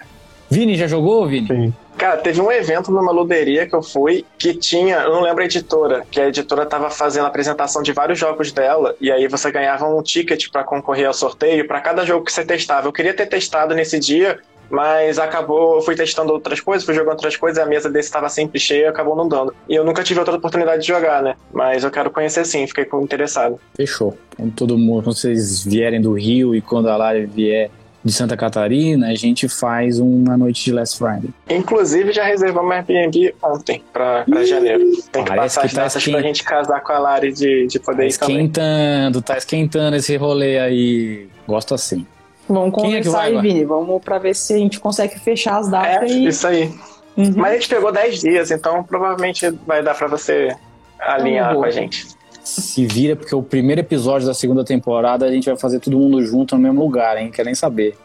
Vini, 0.50 0.76
já 0.76 0.86
jogou, 0.86 1.26
Vini? 1.26 1.46
Sim. 1.46 1.74
Cara, 1.96 2.18
teve 2.18 2.40
um 2.40 2.52
evento 2.52 2.92
numa 2.92 3.10
luderia 3.10 3.66
que 3.66 3.74
eu 3.74 3.82
fui 3.82 4.24
que 4.38 4.54
tinha, 4.54 4.96
eu 4.98 5.12
não 5.12 5.22
lembro 5.22 5.42
a 5.42 5.46
editora, 5.46 6.04
que 6.10 6.20
a 6.20 6.28
editora 6.28 6.66
tava 6.66 6.90
fazendo 6.90 7.24
a 7.24 7.28
apresentação 7.28 7.82
de 7.82 7.92
vários 7.92 8.18
jogos 8.18 8.52
dela 8.52 8.94
e 9.00 9.10
aí 9.10 9.26
você 9.26 9.50
ganhava 9.50 9.86
um 9.86 10.02
ticket 10.02 10.50
para 10.50 10.62
concorrer 10.62 11.06
ao 11.06 11.14
sorteio 11.14 11.66
para 11.66 11.80
cada 11.80 12.04
jogo 12.04 12.24
que 12.24 12.32
você 12.32 12.44
testava. 12.44 12.86
Eu 12.86 12.92
queria 12.92 13.14
ter 13.14 13.26
testado 13.26 13.74
nesse 13.74 13.98
dia, 13.98 14.38
mas 14.68 15.18
acabou, 15.18 15.80
fui 15.80 15.94
testando 15.94 16.32
outras 16.32 16.60
coisas, 16.60 16.84
fui 16.84 16.94
jogando 16.94 17.14
outras 17.14 17.36
coisas, 17.36 17.62
a 17.62 17.66
mesa 17.66 17.88
desse 17.88 18.08
estava 18.08 18.28
sempre 18.28 18.58
cheia, 18.60 18.90
acabou 18.90 19.16
não 19.16 19.28
dando. 19.28 19.54
E 19.68 19.74
eu 19.74 19.84
nunca 19.84 20.02
tive 20.02 20.20
outra 20.20 20.36
oportunidade 20.36 20.82
de 20.82 20.88
jogar, 20.88 21.22
né? 21.22 21.34
Mas 21.52 21.82
eu 21.82 21.90
quero 21.90 22.10
conhecer 22.10 22.44
sim, 22.44 22.66
fiquei 22.66 22.86
interessado. 23.00 23.58
Fechou. 23.74 24.16
Quando 24.36 24.52
todo 24.52 24.76
mundo, 24.76 25.04
quando 25.04 25.16
vocês 25.16 25.64
vierem 25.64 26.00
do 26.00 26.12
Rio 26.12 26.54
e 26.54 26.60
quando 26.60 26.88
a 26.88 26.96
Lari 26.96 27.24
vier 27.26 27.70
de 28.06 28.12
Santa 28.12 28.36
Catarina, 28.36 29.08
a 29.08 29.14
gente 29.16 29.48
faz 29.48 29.98
uma 29.98 30.36
noite 30.36 30.64
de 30.64 30.72
Last 30.72 30.96
Friday. 30.96 31.30
Inclusive, 31.50 32.12
já 32.12 32.24
reservamos 32.24 32.70
Airbnb 32.70 33.34
ontem 33.42 33.82
pra, 33.92 34.22
pra 34.24 34.44
janeiro. 34.44 34.84
Tem 35.10 35.24
que 35.24 35.34
passar 35.34 35.60
que 35.62 35.66
as 35.66 35.72
tá 35.72 35.80
datas 35.80 35.96
esquen- 35.96 36.12
pra 36.14 36.22
gente 36.22 36.44
casar 36.44 36.80
com 36.82 36.92
a 36.92 36.98
Lari 37.00 37.32
de, 37.32 37.66
de 37.66 37.80
poder 37.80 38.02
Tá 38.02 38.04
ir 38.06 38.18
também. 38.18 38.36
esquentando, 38.36 39.20
tá 39.22 39.36
esquentando 39.36 39.96
esse 39.96 40.16
rolê 40.16 40.58
aí. 40.58 41.28
Gosto 41.48 41.74
assim. 41.74 42.06
Vamos 42.48 42.74
Quem 42.80 42.94
é 42.94 43.00
que 43.00 43.08
conversar 43.08 43.10
vai 43.18 43.26
aí, 43.26 43.32
agora? 43.32 43.48
Vini. 43.48 43.64
Vamos 43.64 44.02
pra 44.04 44.18
ver 44.18 44.36
se 44.36 44.54
a 44.54 44.58
gente 44.58 44.78
consegue 44.78 45.18
fechar 45.18 45.58
as 45.58 45.66
É, 45.66 45.70
datas 45.72 46.10
e. 46.12 46.26
isso 46.26 46.46
aí. 46.46 46.72
Uhum. 47.16 47.32
Mas 47.34 47.50
a 47.50 47.54
gente 47.54 47.68
pegou 47.68 47.90
10 47.90 48.20
dias, 48.20 48.50
então 48.52 48.84
provavelmente 48.84 49.50
vai 49.66 49.82
dar 49.82 49.94
pra 49.96 50.06
você 50.06 50.54
alinhar 51.00 51.48
boa. 51.54 51.62
com 51.62 51.68
a 51.68 51.70
gente. 51.72 52.06
Se 52.46 52.86
vira, 52.86 53.16
porque 53.16 53.34
o 53.34 53.42
primeiro 53.42 53.80
episódio 53.80 54.24
da 54.24 54.32
segunda 54.32 54.64
temporada 54.64 55.26
a 55.26 55.30
gente 55.32 55.46
vai 55.46 55.56
fazer 55.56 55.80
todo 55.80 55.98
mundo 55.98 56.24
junto 56.24 56.54
no 56.54 56.62
mesmo 56.62 56.80
lugar, 56.80 57.18
hein? 57.18 57.28
Quer 57.28 57.44
nem 57.44 57.56
saber. 57.56 57.96